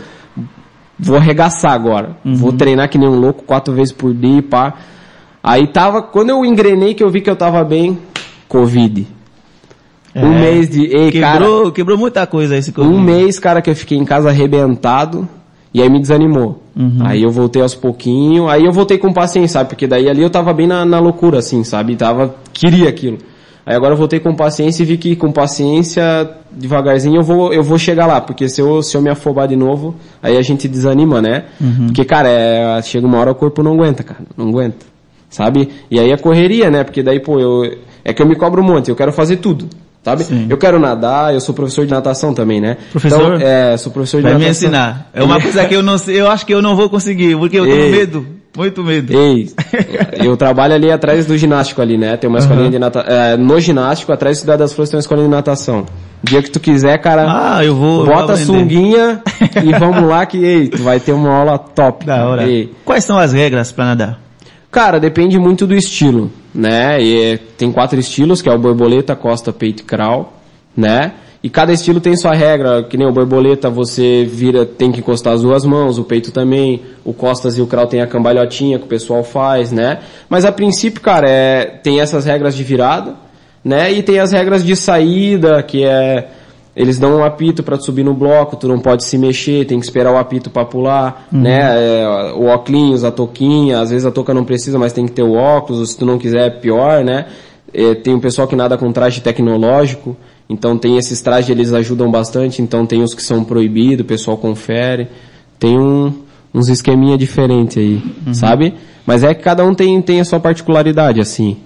vou 0.99 1.19
arregaçar 1.19 1.73
agora. 1.73 2.17
Vou 2.25 2.51
treinar 2.51 2.89
que 2.89 2.97
nem 2.97 3.07
um 3.07 3.21
louco, 3.21 3.43
quatro 3.45 3.75
vezes 3.75 3.93
por 3.93 4.15
dia, 4.15 4.39
e 4.39 4.43
pá. 4.43 4.73
Aí 5.43 5.67
tava, 5.67 6.01
quando 6.01 6.31
eu 6.31 6.43
engrenei 6.43 6.95
que 6.95 7.05
eu 7.05 7.11
vi 7.11 7.21
que 7.21 7.29
eu 7.29 7.37
tava 7.37 7.63
bem, 7.65 7.99
Covid. 8.49 9.07
Um 10.17 10.33
É. 10.33 10.41
mês 10.41 10.71
de, 10.71 10.85
ei, 10.87 11.13
cara, 11.21 11.41
Quebrou, 11.45 11.73
quebrou 11.73 11.99
muita 11.99 12.27
coisa 12.27 12.57
esse 12.57 12.73
Covid. 12.73 12.95
um 12.95 12.99
mês, 12.99 13.39
cara, 13.39 13.61
que 13.61 13.69
eu 13.69 13.77
fiquei 13.77 13.99
em 13.99 14.07
casa 14.07 14.31
arrebentado. 14.31 15.29
E 15.75 15.83
aí 15.83 15.91
me 15.91 16.01
desanimou. 16.01 16.63
Aí 17.05 17.23
eu 17.23 17.31
voltei 17.31 17.61
aos 17.61 17.75
pouquinhos. 17.75 18.49
Aí 18.49 18.65
eu 18.65 18.73
voltei 18.73 18.97
com 18.97 19.13
paciência, 19.13 19.55
sabe? 19.59 19.71
Porque 19.71 19.87
daí 19.89 20.09
ali 20.09 20.23
eu 20.23 20.31
tava 20.31 20.53
bem 20.55 20.67
na, 20.69 20.85
na 20.87 20.99
loucura, 21.01 21.41
assim, 21.41 21.63
sabe? 21.65 21.95
Tava, 21.97 22.37
queria 22.53 22.89
aquilo. 22.89 23.19
Aí 23.67 23.75
agora 23.75 23.95
eu 23.95 23.97
voltei 23.97 24.21
com 24.21 24.35
paciência 24.35 24.83
e 24.83 24.87
vi 24.87 24.99
que 24.99 25.17
com 25.17 25.33
paciência, 25.33 26.31
devagarzinho, 26.51 27.17
eu 27.17 27.23
vou, 27.23 27.53
eu 27.53 27.63
vou 27.63 27.79
chegar 27.79 28.07
lá. 28.07 28.21
Porque 28.21 28.49
se 28.49 28.61
eu, 28.61 28.83
se 28.83 28.97
eu 28.97 29.01
me 29.01 29.09
afobar 29.09 29.49
de 29.49 29.57
novo, 29.57 29.95
aí 30.23 30.37
a 30.37 30.43
gente 30.43 30.69
desanima, 30.69 31.23
né? 31.23 31.45
Porque, 31.87 32.05
cara, 32.05 32.29
é, 32.29 32.83
chega 32.83 33.07
uma 33.07 33.19
hora 33.19 33.31
o 33.31 33.35
corpo 33.35 33.63
não 33.63 33.73
aguenta, 33.73 34.03
cara. 34.03 34.21
Não 34.37 34.49
aguenta. 34.49 34.85
Sabe? 35.31 35.69
E 35.91 35.99
aí 35.99 36.13
a 36.13 36.19
correria, 36.19 36.71
né? 36.71 36.85
Porque 36.85 37.03
daí, 37.03 37.19
pô, 37.21 37.41
eu, 37.41 37.79
é 38.05 38.13
que 38.13 38.21
eu 38.23 38.27
me 38.27 38.37
cobro 38.37 38.63
um 38.63 38.65
monte. 38.65 38.89
Eu 38.91 38.97
quero 38.97 39.13
fazer 39.13 39.37
tudo. 39.39 39.69
Sabe? 40.05 40.23
Sim. 40.25 40.47
Eu 40.51 40.59
quero 40.59 40.79
nadar, 40.79 41.33
eu 41.33 41.41
sou 41.41 41.55
professor 41.55 41.87
de 41.87 41.91
natação 41.91 42.35
também, 42.35 42.61
né? 42.61 42.77
Professor? 42.93 43.37
Então, 43.37 43.49
é, 43.49 43.75
sou 43.79 43.91
professor 43.91 44.19
de 44.19 44.25
Vai 44.25 44.35
me 44.35 44.41
natação. 44.41 44.69
ensinar. 44.69 45.11
É 45.15 45.23
uma 45.23 45.41
coisa 45.41 45.65
que 45.65 45.75
eu 45.75 45.83
não 45.83 45.97
sei, 45.97 46.21
eu 46.21 46.31
acho 46.31 46.45
que 46.45 46.53
eu 46.53 46.61
não 46.61 46.77
vou 46.77 46.91
conseguir, 46.91 47.35
porque 47.39 47.59
eu 47.59 47.65
tenho 47.65 47.85
Ei. 47.85 47.91
medo. 47.91 48.27
Muito 48.57 48.85
medo. 48.85 49.13
Ei, 49.13 49.51
eu 50.25 50.37
trabalho 50.37 50.75
ali 50.75 50.91
atrás 50.91 51.27
do 51.27 51.37
ginástico 51.37 51.83
ali, 51.83 51.99
né? 51.99 52.17
Tem 52.17 52.31
uma 52.31 52.39
escolinha 52.39 52.71
de 52.71 52.79
natação. 52.79 53.13
É, 53.13 53.37
no 53.37 53.59
ginástico, 53.61 54.13
atrás 54.13 54.37
do 54.37 54.41
Cidade 54.41 54.59
das 54.61 54.73
Flores 54.73 54.91
tem 54.91 54.97
uma 54.97 55.01
escolinha 55.01 55.27
de 55.27 55.35
natação. 55.35 55.85
Dia 56.23 56.43
que 56.43 56.51
tu 56.51 56.61
quiser, 56.61 56.97
cara, 56.99 57.25
Ah, 57.57 57.65
eu 57.65 57.75
vou. 57.75 58.01
eu 58.01 58.07
vou 58.07 58.15
bota 58.15 58.33
a 58.33 58.35
aprender. 58.37 58.45
sunguinha 58.45 59.23
e 59.63 59.73
vamos 59.79 60.09
lá 60.09 60.25
que, 60.25 60.39
ei, 60.45 60.69
tu 60.69 60.83
vai 60.83 61.01
ter 61.01 61.13
uma 61.13 61.31
aula 61.35 61.59
top. 61.59 62.07
Da 62.07 62.27
hora. 62.29 62.45
Ei. 62.49 62.73
Quais 62.85 63.05
são 63.05 63.19
as 63.19 63.33
regras 63.33 63.73
pra 63.73 63.85
nadar? 63.87 64.21
Cara, 64.71 64.99
depende 64.99 65.39
muito 65.39 65.67
do 65.67 65.75
estilo, 65.75 66.31
né? 66.55 67.01
E 67.03 67.23
é- 67.35 67.39
tem 67.59 67.71
quatro 67.73 67.99
estilos, 67.99 68.41
que 68.41 68.49
é 68.49 68.53
o 68.53 68.59
borboleta, 68.59 69.15
costa, 69.15 69.53
peito 69.53 69.81
e 69.83 69.85
crawl, 69.85 70.33
né? 70.77 71.13
E 71.45 71.51
cada 71.51 71.75
estilo 71.75 72.01
tem 72.01 72.17
sua 72.17 72.33
regra, 72.33 72.83
que 72.85 72.97
nem 72.97 73.07
o 73.07 73.13
borboleta 73.13 73.69
você 73.69 74.25
vira, 74.25 74.65
tem 74.65 74.91
que 74.91 75.01
encostar 75.01 75.35
as 75.35 75.43
duas 75.43 75.63
mãos, 75.63 75.99
o 75.99 76.03
peito 76.03 76.33
também, 76.33 76.81
o 77.05 77.13
costas 77.13 77.59
e 77.59 77.61
o 77.61 77.67
crawl 77.67 77.87
tem 77.87 78.01
a 78.01 78.07
cambalhotinha 78.07 78.79
que 78.79 78.87
o 78.87 78.89
pessoal 78.89 79.23
faz, 79.23 79.71
né? 79.71 79.99
Mas 80.27 80.47
a 80.47 80.51
princípio, 80.51 81.03
cara, 81.03 81.29
é, 81.29 81.67
tem 81.67 82.01
essas 82.01 82.25
regras 82.25 82.55
de 82.55 82.65
virada, 82.65 83.17
né? 83.63 83.93
E 83.93 84.03
tem 84.03 84.21
as 84.21 84.33
regras 84.33 84.65
de 84.65 84.75
saída, 84.75 85.63
que 85.63 85.85
é 85.85 86.29
eles 86.75 86.99
dão 86.99 87.19
um 87.19 87.23
apito 87.23 87.63
para 87.63 87.79
subir 87.79 88.05
no 88.05 88.15
bloco, 88.15 88.57
tu 88.57 88.67
não 88.67 88.79
pode 88.81 89.05
se 89.05 89.19
mexer, 89.19 89.67
tem 89.67 89.79
que 89.79 89.85
esperar 89.85 90.15
o 90.15 90.17
apito 90.17 90.49
para 90.49 90.65
pular, 90.65 91.27
Uhum. 91.31 91.43
né? 91.43 91.61
É, 91.77 92.33
o 92.35 92.47
óculos, 92.47 93.05
a 93.05 93.11
touquinha, 93.11 93.81
às 93.81 93.91
vezes 93.91 94.07
a 94.07 94.11
touca 94.11 94.33
não 94.33 94.45
precisa, 94.47 94.79
mas 94.79 94.95
tem 94.95 95.05
que 95.05 95.13
ter 95.13 95.23
o 95.23 95.35
óculos, 95.35 95.91
se 95.91 95.99
tu 95.99 96.07
não 96.07 96.17
quiser 96.19 96.47
é 96.47 96.51
pior, 96.51 97.05
né? 97.05 97.27
É, 97.73 97.95
tem 97.95 98.15
um 98.15 98.21
pessoal 98.21 98.49
que 98.49 98.57
nada 98.57 98.79
com 98.79 98.91
traje 98.93 99.21
tecnológico, 99.21 100.17
então 100.49 100.77
tem 100.77 100.97
esses 100.99 101.21
trajes, 101.23 101.51
eles 101.51 101.73
ajudam 101.73 102.11
bastante, 102.11 102.61
então 102.61 102.87
tem 102.87 103.03
os 103.03 103.15
que 103.15 103.23
são 103.23 103.45
proibidos, 103.45 104.05
o 104.05 104.09
pessoal 104.09 104.37
confere, 104.37 105.09
tem 105.59 105.79
um, 105.79 106.13
uns 106.53 106.69
esqueminha 106.69 107.17
diferente 107.17 107.79
aí, 107.79 108.03
Uhum. 108.27 108.35
sabe? 108.35 108.75
Mas 109.07 109.23
é 109.23 109.35
que 109.35 109.43
cada 109.43 109.65
um 109.65 109.75
tem, 109.75 110.01
tem 110.03 110.21
a 110.21 110.25
sua 110.25 110.41
particularidade, 110.41 111.21
assim. 111.21 111.57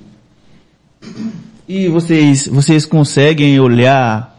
E 1.68 1.88
vocês, 1.88 2.46
vocês 2.48 2.86
conseguem 2.86 3.60
olhar 3.60 4.36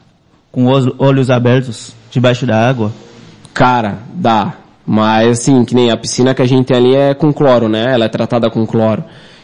com 0.52 0.66
os 0.72 0.88
olhos 0.98 1.30
abertos 1.30 1.94
debaixo 2.12 2.46
da 2.46 2.68
água? 2.68 2.92
Cara, 3.54 4.00
dá. 4.14 4.56
Mas 4.86 5.40
assim, 5.42 5.64
que 5.64 5.76
nem 5.76 5.92
a 5.92 5.98
piscina 5.98 6.34
que 6.34 6.42
a 6.42 6.46
gente 6.48 6.66
tem 6.68 6.78
ali 6.78 6.96
é 6.96 7.14
com 7.14 7.32
cloro, 7.32 7.70
né? 7.70 7.94
Ela 7.94 8.06
é 8.06 8.10
tratada 8.10 8.50
com 8.50 8.66
cloro. 8.66 9.04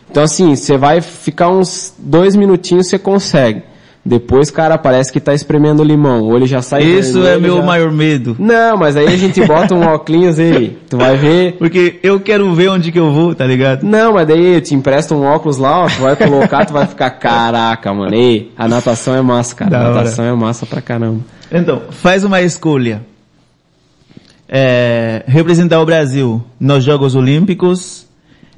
Então 0.09 0.23
assim, 0.23 0.55
você 0.55 0.77
vai 0.77 1.01
ficar 1.01 1.49
uns 1.49 1.93
dois 1.99 2.35
minutinhos, 2.35 2.87
você 2.87 2.97
consegue. 2.97 3.61
Depois, 4.07 4.51
cara, 4.51 4.77
parece 4.77 5.11
que 5.11 5.19
tá 5.19 5.33
espremendo 5.33 5.83
limão. 5.83 6.21
O 6.21 6.27
olho 6.27 6.45
já 6.45 6.61
sai 6.61 6.83
Isso 6.83 7.17
é 7.19 7.31
vermelho, 7.31 7.41
meu 7.41 7.57
já- 7.57 7.63
maior 7.63 7.91
medo. 7.91 8.35
Não, 8.37 8.77
mas 8.77 8.95
aí 8.95 9.07
a 9.07 9.17
gente 9.17 9.43
bota 9.43 9.73
um 9.73 9.81
óculos 9.81 10.37
aí. 10.37 10.77
Tu 10.87 10.95
vai 10.95 11.17
ver. 11.17 11.53
Porque 11.53 11.99
eu 12.03 12.19
quero 12.19 12.53
ver 12.53 12.69
onde 12.69 12.91
que 12.91 12.99
eu 12.99 13.11
vou, 13.11 13.33
tá 13.33 13.47
ligado? 13.47 13.81
Não, 13.83 14.13
mas 14.13 14.27
daí 14.27 14.53
eu 14.57 14.61
te 14.61 14.75
empresta 14.75 15.15
um 15.15 15.23
óculos 15.23 15.57
lá, 15.57 15.85
ó, 15.85 15.87
tu 15.87 16.01
vai 16.01 16.15
colocar, 16.15 16.65
tu 16.65 16.73
vai 16.73 16.85
ficar, 16.85 17.09
caraca, 17.09 17.91
mano. 17.95 18.13
Ei, 18.13 18.51
a 18.55 18.67
natação 18.67 19.15
é 19.15 19.23
massa, 19.23 19.55
cara. 19.55 19.71
Da 19.71 19.77
a 19.79 19.81
hora. 19.85 19.93
natação 19.95 20.23
é 20.25 20.33
massa 20.35 20.67
pra 20.67 20.81
caramba. 20.81 21.21
Então, 21.51 21.81
faz 21.89 22.23
uma 22.23 22.41
escolha. 22.43 23.01
É, 24.47 25.23
representar 25.27 25.81
o 25.81 25.85
Brasil 25.85 26.43
nos 26.59 26.83
Jogos 26.83 27.15
Olímpicos 27.15 28.05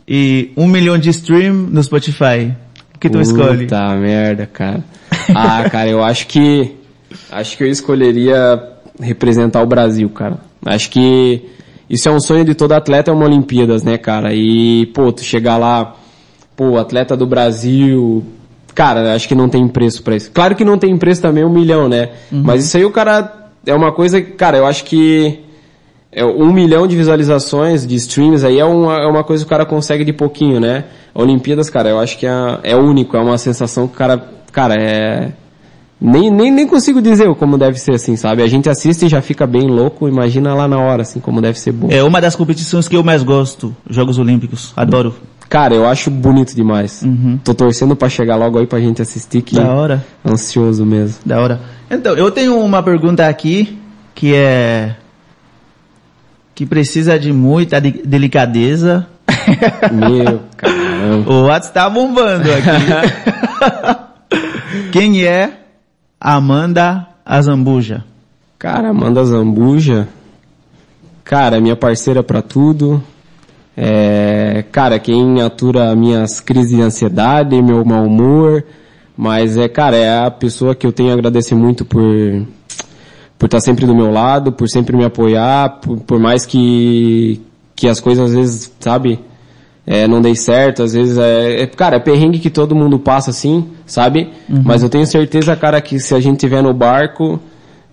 e 0.05 0.51
um 0.57 0.67
milhão 0.67 0.97
de 0.97 1.09
stream 1.09 1.53
no 1.53 1.81
Spotify. 1.81 2.53
O 2.93 2.99
que 2.99 3.09
tu 3.09 3.21
escolhe? 3.21 3.59
Puta 3.65 3.95
merda, 3.95 4.45
cara. 4.45 4.83
Ah, 5.35 5.69
cara, 5.69 5.89
eu 5.89 6.03
acho 6.03 6.27
que 6.27 6.75
acho 7.31 7.57
que 7.57 7.63
eu 7.63 7.67
escolheria 7.67 8.61
representar 8.99 9.61
o 9.61 9.65
Brasil, 9.65 10.09
cara. 10.09 10.37
Acho 10.65 10.89
que 10.89 11.43
isso 11.89 12.09
é 12.09 12.11
um 12.11 12.19
sonho 12.19 12.43
de 12.43 12.55
todo 12.55 12.73
atleta, 12.73 13.11
é 13.11 13.13
uma 13.13 13.25
Olimpíadas, 13.25 13.83
né, 13.83 13.97
cara? 13.97 14.33
E, 14.33 14.87
pô, 14.87 15.11
tu 15.11 15.23
chegar 15.23 15.57
lá, 15.57 15.95
pô, 16.55 16.77
atleta 16.77 17.15
do 17.15 17.25
Brasil, 17.25 18.25
cara, 18.75 19.13
acho 19.13 19.27
que 19.27 19.35
não 19.35 19.47
tem 19.47 19.67
preço 19.67 20.03
pra 20.03 20.15
isso. 20.15 20.31
Claro 20.31 20.55
que 20.55 20.65
não 20.65 20.77
tem 20.77 20.97
preço 20.97 21.21
também 21.21 21.45
um 21.45 21.49
milhão, 21.49 21.87
né? 21.87 22.09
Mas 22.43 22.65
isso 22.65 22.77
aí 22.77 22.85
o 22.85 22.91
cara 22.91 23.49
é 23.65 23.73
uma 23.73 23.91
coisa, 23.91 24.21
que, 24.21 24.31
cara, 24.31 24.57
eu 24.57 24.65
acho 24.65 24.83
que 24.85 25.39
é, 26.11 26.25
um 26.25 26.51
milhão 26.51 26.87
de 26.87 26.95
visualizações, 26.95 27.85
de 27.85 27.95
streams 27.95 28.45
aí 28.45 28.59
é 28.59 28.65
uma, 28.65 28.95
é 28.95 29.05
uma 29.07 29.23
coisa 29.23 29.43
que 29.43 29.47
o 29.47 29.49
cara 29.49 29.65
consegue 29.65 30.05
de 30.05 30.13
pouquinho, 30.13 30.59
né? 30.59 30.85
Olimpíadas, 31.13 31.69
cara, 31.69 31.89
eu 31.89 31.99
acho 31.99 32.17
que 32.17 32.25
é, 32.25 32.59
é 32.63 32.75
único, 32.75 33.17
é 33.17 33.19
uma 33.19 33.37
sensação 33.37 33.87
que 33.87 33.95
o 33.95 33.97
cara, 33.97 34.23
cara, 34.51 34.75
é... 34.75 35.31
Nem, 35.99 36.29
nem, 36.29 36.51
nem 36.51 36.67
consigo 36.67 37.01
dizer 37.01 37.33
como 37.35 37.57
deve 37.57 37.79
ser 37.79 37.93
assim, 37.95 38.15
sabe? 38.15 38.43
A 38.43 38.47
gente 38.47 38.69
assiste 38.69 39.05
e 39.05 39.09
já 39.09 39.19
fica 39.19 39.47
bem 39.47 39.67
louco, 39.67 40.07
imagina 40.07 40.53
lá 40.53 40.67
na 40.67 40.77
hora, 40.79 41.01
assim, 41.01 41.19
como 41.19 41.41
deve 41.41 41.59
ser 41.59 41.71
bom. 41.71 41.87
É 41.89 42.03
uma 42.03 42.21
das 42.21 42.35
competições 42.35 42.87
que 42.87 42.95
eu 42.95 43.03
mais 43.03 43.23
gosto, 43.23 43.75
Jogos 43.89 44.19
Olímpicos. 44.19 44.73
Adoro. 44.75 45.15
Cara, 45.49 45.73
eu 45.73 45.87
acho 45.87 46.11
bonito 46.11 46.53
demais. 46.53 47.03
Tô 47.43 47.53
torcendo 47.53 47.95
pra 47.95 48.09
chegar 48.09 48.35
logo 48.35 48.59
aí 48.59 48.67
pra 48.67 48.79
gente 48.79 49.01
assistir, 49.01 49.41
que 49.41 49.55
Da 49.55 49.73
hora. 49.73 50.05
ansioso 50.23 50.85
mesmo. 50.85 51.17
Da 51.25 51.41
hora. 51.41 51.61
Então, 51.89 52.15
eu 52.15 52.29
tenho 52.29 52.59
uma 52.59 52.83
pergunta 52.83 53.27
aqui 53.27 53.79
que 54.13 54.35
é 54.35 54.95
que 56.57 56.65
precisa 56.65 57.19
de 57.19 57.31
muita 57.31 57.79
de- 57.79 58.01
delicadeza. 58.03 59.05
Meu, 59.91 60.39
caramba. 60.57 61.31
O 61.31 61.43
WhatsApp 61.43 61.73
tá 61.75 61.87
bombando 61.87 62.49
aqui. 62.51 62.67
Quem 64.91 65.23
é 65.23 65.51
Amanda 66.19 67.05
Azambuja? 67.23 68.03
Cara, 68.57 68.89
Amanda 68.89 69.23
Zambuja. 69.23 70.07
Cara, 71.23 71.57
é 71.57 71.59
minha 71.59 71.75
parceira 71.75 72.23
pra 72.23 72.41
tudo. 72.41 73.03
É, 73.75 74.65
cara, 74.71 74.97
quem 74.97 75.39
atura 75.43 75.95
minhas 75.95 76.39
crises 76.39 76.71
de 76.75 76.81
ansiedade, 76.81 77.61
meu 77.61 77.85
mau 77.85 78.03
humor. 78.05 78.63
Mas 79.15 79.57
é, 79.57 79.67
cara, 79.69 79.95
é 79.95 80.25
a 80.25 80.31
pessoa 80.31 80.73
que 80.73 80.87
eu 80.87 80.91
tenho 80.91 81.11
a 81.11 81.13
agradecer 81.13 81.53
muito 81.53 81.85
por 81.85 82.01
por 83.37 83.45
estar 83.45 83.59
sempre 83.59 83.85
do 83.85 83.95
meu 83.95 84.11
lado, 84.11 84.51
por 84.51 84.67
sempre 84.69 84.95
me 84.95 85.05
apoiar, 85.05 85.79
por, 85.81 85.97
por 85.99 86.19
mais 86.19 86.45
que 86.45 87.41
que 87.75 87.87
as 87.87 87.99
coisas 87.99 88.31
às 88.31 88.35
vezes, 88.35 88.73
sabe, 88.79 89.19
é, 89.85 90.07
não 90.07 90.19
dei 90.19 90.35
certo, 90.35 90.81
às 90.81 90.93
vezes 90.93 91.15
é, 91.15 91.61
é- 91.61 91.67
cara, 91.67 91.97
é 91.97 91.99
perrengue 91.99 92.39
que 92.39 92.49
todo 92.49 92.75
mundo 92.75 92.97
passa 92.97 93.29
assim, 93.29 93.67
sabe? 93.85 94.29
Mas 94.49 94.81
eu 94.81 94.89
tenho 94.89 95.05
certeza, 95.05 95.55
cara, 95.55 95.79
que 95.79 95.99
se 95.99 96.15
a 96.15 96.19
gente 96.19 96.39
tiver 96.39 96.63
no 96.63 96.73
barco 96.73 97.39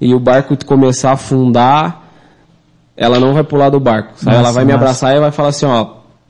e 0.01 0.15
o 0.15 0.19
barco 0.19 0.57
começar 0.65 1.11
a 1.11 1.13
afundar, 1.13 2.03
ela 2.97 3.21
não 3.21 3.35
vai 3.35 3.45
pular 3.45 3.69
do 3.69 3.79
barco, 3.79 4.13
sabe? 4.17 4.35
ela 4.37 4.43
Massa, 4.45 4.55
vai 4.55 4.65
me 4.65 4.73
massa. 4.73 4.83
abraçar 4.85 5.17
e 5.17 5.21
vai 5.21 5.31
falar 5.31 5.49
assim, 5.51 5.67
ó, 5.67 5.87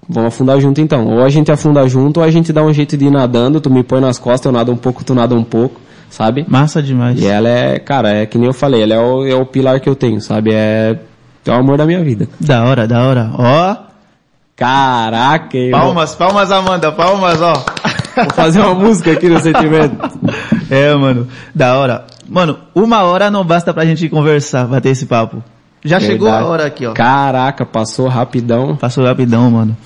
vamos 0.09 0.29
afundar 0.29 0.61
junto 0.61 0.81
então. 0.81 1.07
Ou 1.07 1.23
a 1.23 1.29
gente 1.29 1.53
afunda 1.53 1.87
junto, 1.87 2.19
ou 2.19 2.25
a 2.27 2.31
gente 2.33 2.53
dá 2.53 2.63
um 2.63 2.73
jeito 2.73 2.97
de 2.97 3.05
ir 3.07 3.11
nadando, 3.11 3.61
tu 3.61 3.71
me 3.71 3.85
põe 3.85 4.01
nas 4.01 4.19
costas, 4.19 4.47
eu 4.47 4.53
nado 4.53 4.73
um 4.73 4.77
pouco, 4.77 5.05
tu 5.05 5.15
nada 5.15 5.35
um 5.35 5.45
pouco, 5.45 5.81
sabe? 6.15 6.47
Massa 6.49 6.81
demais. 6.81 7.21
E 7.21 7.27
ela 7.27 7.49
é, 7.49 7.79
cara, 7.79 8.11
é 8.11 8.27
que 8.27 8.39
nem 8.39 8.47
eu 8.47 8.55
falei, 8.55 8.83
ela 8.83 8.95
é 8.95 8.99
o, 8.99 9.27
é 9.27 9.35
o 9.35 9.45
pilar 9.45 9.81
que 9.81 9.89
eu 9.89 9.97
tenho, 9.97 10.21
sabe? 10.21 10.53
É, 10.55 10.97
é 11.45 11.51
o 11.51 11.55
amor 11.55 11.77
da 11.77 11.85
minha 11.85 12.03
vida. 12.03 12.29
Da 12.41 12.65
hora, 12.65 12.87
da 12.87 13.03
hora. 13.03 13.31
Ó, 13.37 13.77
Caraca, 14.57 15.59
hein, 15.59 15.73
palmas, 15.73 16.15
palmas 16.15 16.53
Amanda, 16.53 16.93
palmas, 16.93 17.43
ó. 17.43 17.55
Vou 18.15 18.31
fazer 18.35 18.61
uma 18.61 18.75
música 18.75 19.11
aqui 19.13 19.29
no 19.29 19.41
sentimento. 19.41 19.97
É, 20.71 20.95
mano, 20.95 21.29
da 21.55 21.77
hora. 21.77 22.07
Mano, 22.27 22.59
uma 22.75 23.03
hora 23.03 23.31
não 23.31 23.45
basta 23.45 23.73
pra 23.75 23.85
gente 23.85 24.09
conversar, 24.09 24.67
bater 24.67 24.93
esse 24.93 25.05
papo. 25.05 25.43
Já 25.85 26.01
chegou 26.01 26.27
a 26.27 26.31
Verdade. 26.31 26.51
hora 26.51 26.67
aqui, 26.67 26.87
ó. 26.87 26.95
Caraca, 26.95 27.67
passou 27.67 28.09
rapidão. 28.09 28.75
Passou 28.75 29.05
rapidão, 29.05 29.51
mano. 29.51 29.77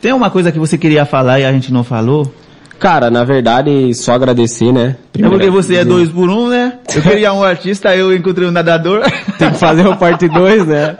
Tem 0.00 0.12
uma 0.12 0.28
coisa 0.30 0.52
que 0.52 0.58
você 0.58 0.76
queria 0.76 1.06
falar 1.06 1.40
e 1.40 1.46
a 1.46 1.52
gente 1.52 1.72
não 1.72 1.82
falou? 1.82 2.32
Cara, 2.78 3.10
na 3.10 3.24
verdade, 3.24 3.92
só 3.94 4.12
agradecer, 4.12 4.72
né? 4.72 4.96
É 5.18 5.28
porque 5.28 5.50
você 5.50 5.76
é 5.76 5.84
dois 5.84 6.08
por 6.10 6.30
um, 6.30 6.48
né? 6.48 6.78
Eu 6.94 7.02
queria 7.02 7.32
um 7.32 7.42
artista, 7.42 7.94
eu 7.96 8.14
encontrei 8.14 8.46
um 8.46 8.52
nadador. 8.52 9.02
Tem 9.36 9.50
que 9.50 9.58
fazer 9.58 9.86
o 9.86 9.96
parte 9.96 10.28
2, 10.28 10.66
né? 10.66 10.96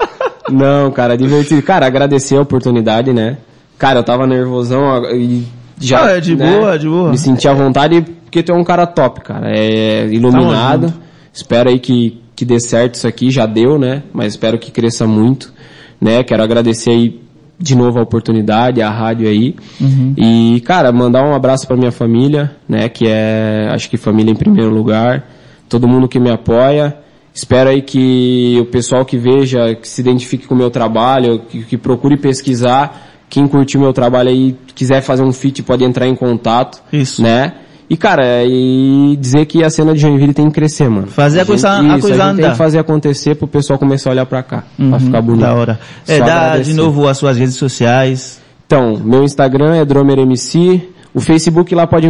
Não, 0.50 0.90
cara, 0.90 1.16
divertido. 1.16 1.62
Cara, 1.62 1.86
agradecer 1.86 2.36
a 2.36 2.40
oportunidade, 2.40 3.12
né? 3.12 3.38
Cara, 3.78 4.00
eu 4.00 4.04
tava 4.04 4.26
nervosão 4.26 5.04
e 5.14 5.46
já. 5.80 6.04
Ah, 6.04 6.10
é 6.16 6.20
de 6.20 6.34
né, 6.34 6.50
boa, 6.50 6.78
de 6.78 6.88
boa. 6.88 7.10
Me 7.10 7.18
senti 7.18 7.46
à 7.46 7.54
vontade 7.54 8.04
porque 8.24 8.42
tu 8.42 8.52
é 8.52 8.54
um 8.54 8.64
cara 8.64 8.86
top, 8.86 9.20
cara. 9.20 9.48
É 9.48 10.06
iluminado. 10.08 10.92
Espero 11.32 11.68
aí 11.68 11.78
que, 11.78 12.20
que 12.34 12.44
dê 12.44 12.58
certo 12.58 12.96
isso 12.96 13.06
aqui, 13.06 13.30
já 13.30 13.46
deu, 13.46 13.78
né? 13.78 14.02
Mas 14.12 14.32
espero 14.32 14.58
que 14.58 14.72
cresça 14.72 15.06
muito, 15.06 15.52
né? 16.00 16.24
Quero 16.24 16.42
agradecer 16.42 16.90
aí 16.90 17.20
de 17.58 17.74
novo 17.74 17.98
a 17.98 18.02
oportunidade, 18.02 18.80
a 18.80 18.90
rádio 18.90 19.28
aí. 19.28 19.56
Uhum. 19.80 20.14
E, 20.16 20.60
cara, 20.60 20.92
mandar 20.92 21.24
um 21.24 21.34
abraço 21.34 21.66
pra 21.66 21.76
minha 21.76 21.90
família, 21.90 22.52
né? 22.68 22.88
Que 22.88 23.06
é, 23.08 23.68
acho 23.72 23.90
que 23.90 23.96
família 23.96 24.30
em 24.30 24.36
primeiro 24.36 24.70
lugar. 24.70 25.26
Todo 25.68 25.88
mundo 25.88 26.08
que 26.08 26.20
me 26.20 26.30
apoia. 26.30 26.96
Espero 27.34 27.70
aí 27.70 27.82
que 27.82 28.56
o 28.60 28.66
pessoal 28.66 29.04
que 29.04 29.16
veja, 29.16 29.74
que 29.74 29.88
se 29.88 30.00
identifique 30.00 30.46
com 30.46 30.54
o 30.54 30.58
meu 30.58 30.70
trabalho, 30.70 31.40
que, 31.48 31.62
que 31.64 31.76
procure 31.76 32.16
pesquisar. 32.16 33.06
Quem 33.28 33.46
curtiu 33.46 33.80
meu 33.80 33.92
trabalho 33.92 34.30
aí, 34.30 34.56
quiser 34.74 35.02
fazer 35.02 35.22
um 35.22 35.32
feat, 35.32 35.62
pode 35.62 35.84
entrar 35.84 36.06
em 36.06 36.14
contato. 36.14 36.82
Isso. 36.92 37.22
Né? 37.22 37.54
E, 37.90 37.96
cara, 37.96 38.44
e 38.44 39.16
dizer 39.18 39.46
que 39.46 39.64
a 39.64 39.70
cena 39.70 39.94
de 39.94 40.00
Joinville 40.00 40.34
tem 40.34 40.46
que 40.48 40.52
crescer, 40.52 40.88
mano. 40.90 41.06
Fazer 41.06 41.40
a 41.40 41.46
coisa- 41.46 41.70
a 41.70 41.80
coisa 41.98 42.08
gente 42.08 42.16
tem 42.18 42.20
andar. 42.44 42.50
que 42.50 42.56
fazer 42.58 42.78
acontecer 42.78 43.34
pro 43.34 43.48
pessoal 43.48 43.78
começar 43.78 44.10
a 44.10 44.12
olhar 44.12 44.26
pra 44.26 44.42
cá. 44.42 44.64
pra 44.76 44.84
Uhum, 44.84 45.00
ficar 45.00 45.22
bonito. 45.22 45.40
Da 45.40 45.54
hora. 45.54 45.80
É, 46.06 46.18
dá 46.18 46.24
agradecer. 46.48 46.70
de 46.70 46.76
novo 46.76 47.08
as 47.08 47.16
suas 47.16 47.38
redes 47.38 47.54
sociais. 47.54 48.40
Então, 48.66 49.00
meu 49.02 49.24
Instagram 49.24 49.74
é 49.74 49.84
DromerMC, 49.86 50.82
O 51.14 51.20
Facebook 51.20 51.74
lá 51.74 51.86
pode, 51.86 52.06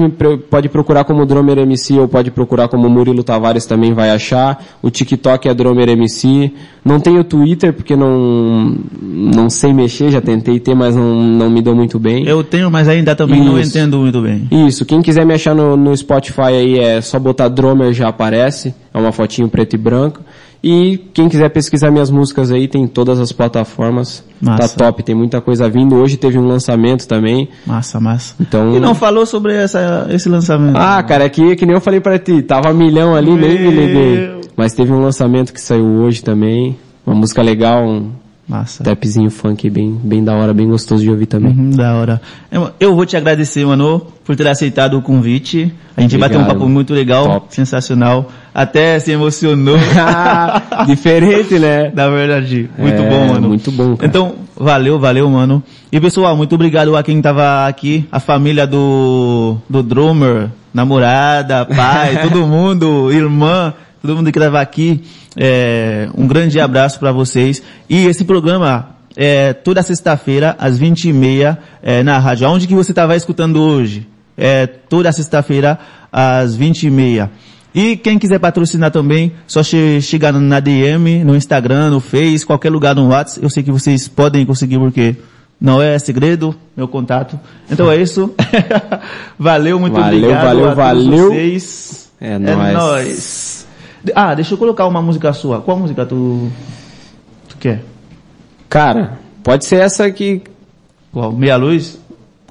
pode 0.51 0.69
procurar 0.69 1.05
como 1.05 1.25
Dromer 1.25 1.59
MC 1.59 1.99
ou 1.99 2.09
pode 2.09 2.31
procurar 2.31 2.69
como 2.69 2.89
Murilo 2.89 3.23
Tavares 3.23 3.65
também 3.65 3.93
vai 3.95 4.11
achar. 4.11 4.63
O 4.83 4.91
TikTok 4.91 5.49
é 5.49 5.55
Dromer 5.55 5.89
MC. 5.89 6.53
Não 6.85 6.99
tenho 6.99 7.23
Twitter 7.23 7.73
porque 7.73 7.95
não, 7.95 8.77
não 9.01 9.49
sei 9.49 9.73
mexer, 9.73 10.11
já 10.11 10.21
tentei 10.21 10.59
ter, 10.59 10.75
mas 10.75 10.97
não, 10.97 11.15
não 11.15 11.49
me 11.49 11.63
dou 11.63 11.75
muito 11.75 11.99
bem. 11.99 12.27
Eu 12.27 12.43
tenho, 12.43 12.71
mas 12.71 12.89
ainda 12.89 13.15
também 13.15 13.43
não 13.43 13.59
Isso. 13.59 13.71
entendo 13.71 13.99
muito 13.99 14.21
bem. 14.21 14.49
Isso, 14.51 14.85
quem 14.85 15.01
quiser 15.01 15.25
me 15.25 15.35
achar 15.35 15.55
no, 15.55 15.77
no 15.77 15.97
Spotify 15.97 16.43
aí 16.43 16.79
é 16.79 17.01
só 17.01 17.19
botar 17.19 17.49
Dromer 17.49 17.93
já 17.93 18.09
aparece, 18.09 18.75
é 18.93 18.99
uma 18.99 19.13
fotinho 19.13 19.49
preto 19.49 19.75
e 19.75 19.79
branco. 19.79 20.21
E 20.63 20.99
quem 21.15 21.29
quiser 21.29 21.49
pesquisar 21.51 21.91
minhas 21.91 22.11
músicas 22.11 22.51
aí, 22.51 22.67
tem 22.67 22.87
todas 22.87 23.21
as 23.21 23.31
plataformas. 23.31 24.25
Massa. 24.41 24.77
Tá 24.77 24.87
top, 24.87 25.03
tem 25.03 25.15
muita 25.15 25.41
coisa 25.41 25.69
vindo. 25.69 25.95
Hoje 25.95 26.17
teve 26.17 26.39
um 26.39 26.47
lançamento 26.47 27.07
também. 27.07 27.49
Massa, 27.67 28.01
massa. 28.01 28.35
Então. 28.41 28.75
E 28.75 28.81
não 28.81 28.95
falou 28.95 29.25
sobre 29.25 29.55
essa, 29.55 30.07
esse 30.11 30.29
lançamento? 30.29 30.77
Ah, 30.77 31.03
cara, 31.03 31.25
é 31.25 31.29
que, 31.29 31.55
que 31.57 31.65
nem 31.65 31.75
eu 31.75 31.81
falei 31.81 32.01
pra 32.01 32.19
ti, 32.19 32.43
tava 32.43 32.73
milhão 32.73 33.15
ali, 33.15 33.31
nem 33.31 33.59
me 33.59 33.71
Meu. 33.71 33.71
liguei. 33.71 34.41
Mas 34.57 34.73
teve 34.73 34.93
um 34.93 35.01
lançamento 35.01 35.53
que 35.53 35.61
saiu 35.61 35.87
hoje 35.87 36.23
também. 36.23 36.77
Uma 37.07 37.15
música 37.15 37.41
legal, 37.41 37.85
um 37.87 38.11
Massa. 38.49 38.83
tapzinho 38.83 39.31
funk 39.31 39.69
bem, 39.69 39.93
bem 40.03 40.25
da 40.25 40.35
hora, 40.35 40.55
bem 40.55 40.67
gostoso 40.67 41.03
de 41.03 41.11
ouvir 41.11 41.27
também. 41.27 41.53
Uhum, 41.53 41.71
da 41.71 41.95
hora. 41.97 42.21
Eu- 42.81 42.95
vou 42.95 43.05
te 43.05 43.15
agradecer, 43.17 43.67
mano, 43.67 44.07
por 44.25 44.35
ter 44.37 44.49
aceitado 44.49 44.97
o 44.97 45.03
convite. 45.03 45.71
A 45.97 46.01
gente 46.01 46.17
Obrigado. 46.17 46.31
bateu 46.41 46.41
um 46.41 46.59
papo 46.59 46.69
muito 46.69 46.95
legal, 46.95 47.25
Top. 47.25 47.47
sensacional. 47.55 48.31
Até 48.55 48.99
se 49.01 49.11
emocionou. 49.13 49.77
Diferente, 50.87 51.59
né? 51.59 51.93
Na 51.95 52.09
verdade, 52.09 52.71
muito 52.79 53.03
É, 53.03 53.09
bom, 53.09 53.29
mano. 53.35 53.49
muito 53.49 53.71
bom, 53.71 53.97
cara. 53.97 54.09
Então, 54.09 54.35
valeu, 54.57 54.99
valeu, 54.99 55.29
mano. 55.29 55.63
E 55.93 56.01
pessoal, 56.01 56.37
muito 56.37 56.55
obrigado 56.55 56.97
a 56.97 57.03
quem 57.03 57.21
tava 57.21 57.67
aqui, 57.67 58.07
a 58.11 58.19
família 58.21 58.67
do, 58.67 59.57
do 59.69 59.83
drummer, 59.83 60.49
namorada, 60.73 61.65
pai, 61.67 62.21
todo 62.27 62.47
mundo, 62.47 63.13
irmã, 63.13 63.73
todo 64.01 64.17
mundo 64.17 64.33
que 64.33 64.39
tava 64.39 64.61
aqui. 64.61 65.03
É, 65.37 66.09
um 66.17 66.27
grande 66.27 66.59
abraço 66.61 66.99
para 66.99 67.13
vocês. 67.13 67.63
E 67.89 68.07
esse 68.07 68.25
programa 68.25 68.91
é 69.17 69.53
toda 69.53 69.83
sexta-feira, 69.83 70.57
às 70.59 70.79
20h30, 70.79 71.59
é, 71.83 72.03
na 72.03 72.19
rádio. 72.19 72.47
Aonde 72.47 72.67
que 72.67 72.75
você 72.75 72.93
tava 72.93 73.17
escutando 73.17 73.61
hoje? 73.61 74.07
É 74.37 74.67
toda 74.67 75.11
sexta-feira, 75.11 75.79
às 76.13 76.57
20h30. 76.57 77.29
E 77.75 77.97
quem 77.97 78.19
quiser 78.19 78.39
patrocinar 78.39 78.91
também, 78.91 79.33
só 79.47 79.63
che 79.63 80.01
chegar 80.01 80.33
na 80.33 80.59
DM, 80.59 81.23
no 81.25 81.37
Instagram, 81.37 81.91
no 81.91 82.01
Face, 82.01 82.47
qualquer 82.47 82.71
lugar 82.71 82.95
no 82.95 83.09
WhatsApp. 83.09 83.43
Eu 83.43 83.51
sei 83.51 83.63
que 83.63 83.71
vocês 83.71 84.09
podem 84.09 84.47
conseguir 84.47 84.79
porque 84.79 85.17
não 85.61 85.83
é 85.83 85.99
segredo, 85.99 86.55
meu 86.77 86.89
contato. 86.89 87.39
Então 87.71 87.91
é 87.91 87.97
isso. 88.01 88.33
valeu, 89.39 89.79
muito 89.79 89.95
Valeu, 89.95 90.19
obrigado 90.19 90.45
valeu, 90.45 90.71
a 90.71 90.75
todos 90.75 91.07
valeu. 91.07 91.29
vocês. 91.29 92.11
É 92.21 92.35
É 92.35 92.39
nóis. 92.73 93.68
Ah, 94.15 94.35
deixa 94.35 94.55
eu 94.55 94.59
colocar 94.59 94.87
uma 94.87 95.03
música 95.03 95.33
sua. 95.33 95.61
Qual 95.61 95.77
música 95.79 96.05
tu, 96.07 96.51
tu 97.49 97.57
quer? 97.59 97.83
Cara, 98.69 99.19
pode 99.43 99.65
ser 99.65 99.77
essa 99.81 100.05
aqui. 100.05 100.43
Qual? 101.13 101.33
Meia 101.33 101.57
Luz? 101.57 101.99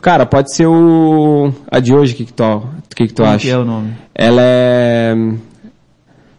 Cara, 0.01 0.25
pode 0.25 0.53
ser 0.53 0.67
o. 0.67 1.51
A 1.69 1.79
de 1.79 1.93
hoje, 1.93 2.13
o 2.13 2.17
que, 2.17 2.25
que 2.25 2.33
tu, 2.33 2.63
que 2.95 3.07
que 3.07 3.13
tu 3.13 3.21
Como 3.23 3.33
acha? 3.35 3.45
que 3.45 3.49
é 3.51 3.57
o 3.57 3.65
nome? 3.65 3.93
Ela 4.13 4.41
é. 4.43 5.15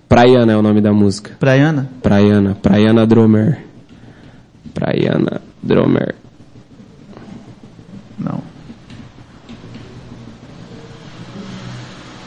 Praiana 0.08 0.52
é 0.52 0.56
o 0.56 0.62
nome 0.62 0.80
da 0.80 0.92
música. 0.92 1.32
Praiana? 1.38 1.88
Praiana. 2.02 2.54
Praiana 2.60 3.06
Dromer. 3.06 3.58
Praiana 4.72 5.40
Dromer. 5.62 6.14
Não. 8.18 8.40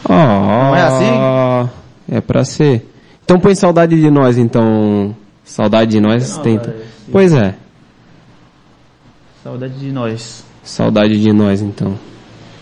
Oh, 0.07 0.13
Não 0.13 0.75
é 0.75 0.81
assim? 0.83 1.69
É 2.11 2.19
pra 2.21 2.43
ser. 2.43 2.85
Então 3.23 3.39
põe 3.39 3.55
saudade 3.55 3.99
de 3.99 4.09
nós, 4.11 4.37
então. 4.37 5.15
Saudade 5.45 5.91
de 5.91 5.99
nós 6.01 6.37
tenta. 6.39 6.69
vai, 6.71 6.79
sim. 6.79 7.11
Pois 7.11 7.33
é. 7.33 7.55
Saudade 9.41 9.73
de 9.79 9.91
nós. 9.91 10.43
Saudade 10.63 11.19
de 11.21 11.31
nós, 11.33 11.61
então. 11.61 11.97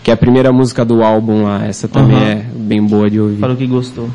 Que 0.04 0.10
é 0.10 0.14
a 0.14 0.16
primeira 0.16 0.52
música 0.52 0.84
do 0.84 1.02
álbum 1.02 1.42
lá. 1.42 1.64
Essa 1.66 1.88
também 1.88 2.16
é 2.22 2.34
bem 2.54 2.82
boa 2.86 3.10
de 3.10 3.20
ouvir. 3.20 3.38
Falou 3.40 3.56
que 3.56 3.66
gostou. 3.66 4.08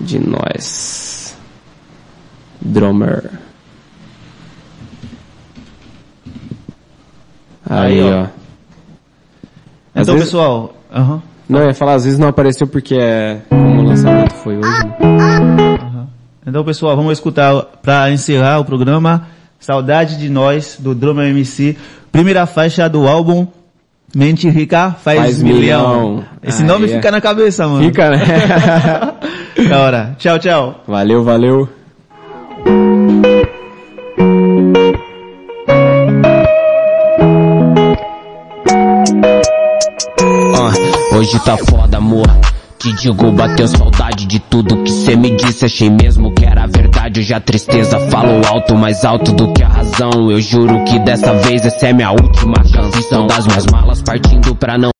De 0.00 0.18
nós. 0.18 1.36
Drummer. 2.60 3.30
Aí, 7.68 8.00
Aí, 8.00 8.02
ó. 8.02 8.22
ó. 8.24 8.26
Então, 9.96 10.14
vezes- 10.14 10.28
pessoal, 10.28 10.74
aham. 10.92 11.22
Não, 11.48 11.60
eu 11.60 11.66
ia 11.68 11.74
falar, 11.74 11.94
às 11.94 12.04
vezes 12.04 12.18
não 12.18 12.28
apareceu 12.28 12.66
porque 12.66 12.94
é 12.94 13.38
como 13.48 13.80
o 13.80 13.84
lançamento 13.84 14.34
foi 14.34 14.56
hoje. 14.56 14.68
né? 14.68 16.06
Então, 16.46 16.64
pessoal, 16.64 16.96
vamos 16.96 17.12
escutar 17.12 17.62
para 17.82 18.10
encerrar 18.10 18.58
o 18.60 18.64
programa 18.64 19.28
Saudade 19.58 20.18
de 20.18 20.28
Nós, 20.28 20.76
do 20.78 20.94
Drama 20.94 21.26
MC. 21.26 21.76
Primeira 22.12 22.46
faixa 22.46 22.88
do 22.88 23.06
álbum 23.08 23.46
Mente 24.14 24.48
Rica 24.48 24.92
Faz, 25.02 25.18
Faz 25.18 25.42
milhão. 25.42 25.58
Milhão. 26.10 26.24
Esse 26.42 26.62
Aí 26.62 26.68
nome 26.68 26.86
é. 26.86 26.88
fica 26.88 27.10
na 27.10 27.20
cabeça, 27.20 27.66
mano. 27.66 27.84
Fica, 27.84 28.10
né? 28.10 28.18
Da 29.68 29.80
hora. 29.80 30.16
Tchau, 30.18 30.38
tchau. 30.38 30.82
valeu, 30.86 31.22
valeu. 31.24 31.68
Hoje 41.14 41.38
tá 41.40 41.56
foda, 41.56 41.98
amor. 41.98 42.28
Te 42.78 42.92
digo, 42.92 43.30
bateu 43.32 43.66
saudade 43.66 44.26
de 44.26 44.38
tudo 44.38 44.82
que 44.82 44.90
cê 44.90 45.16
me 45.16 45.30
disse. 45.36 45.64
Achei 45.64 45.88
mesmo 45.88 46.32
que 46.34 46.44
era 46.44 46.66
verdade. 46.66 47.20
Hoje 47.20 47.32
a 47.32 47.40
tristeza 47.40 47.98
falou 48.10 48.42
alto, 48.46 48.74
mais 48.74 49.04
alto 49.04 49.32
do 49.32 49.52
que 49.52 49.62
a 49.62 49.68
razão. 49.68 50.30
Eu 50.30 50.40
juro 50.40 50.84
que 50.84 50.98
dessa 50.98 51.32
vez 51.34 51.64
essa 51.64 51.88
é 51.88 51.92
minha 51.92 52.10
última 52.10 52.56
canção. 52.72 53.26
Das 53.26 53.46
minhas 53.46 53.66
malas 53.66 54.02
partindo 54.02 54.54
pra 54.54 54.76
não 54.76 54.93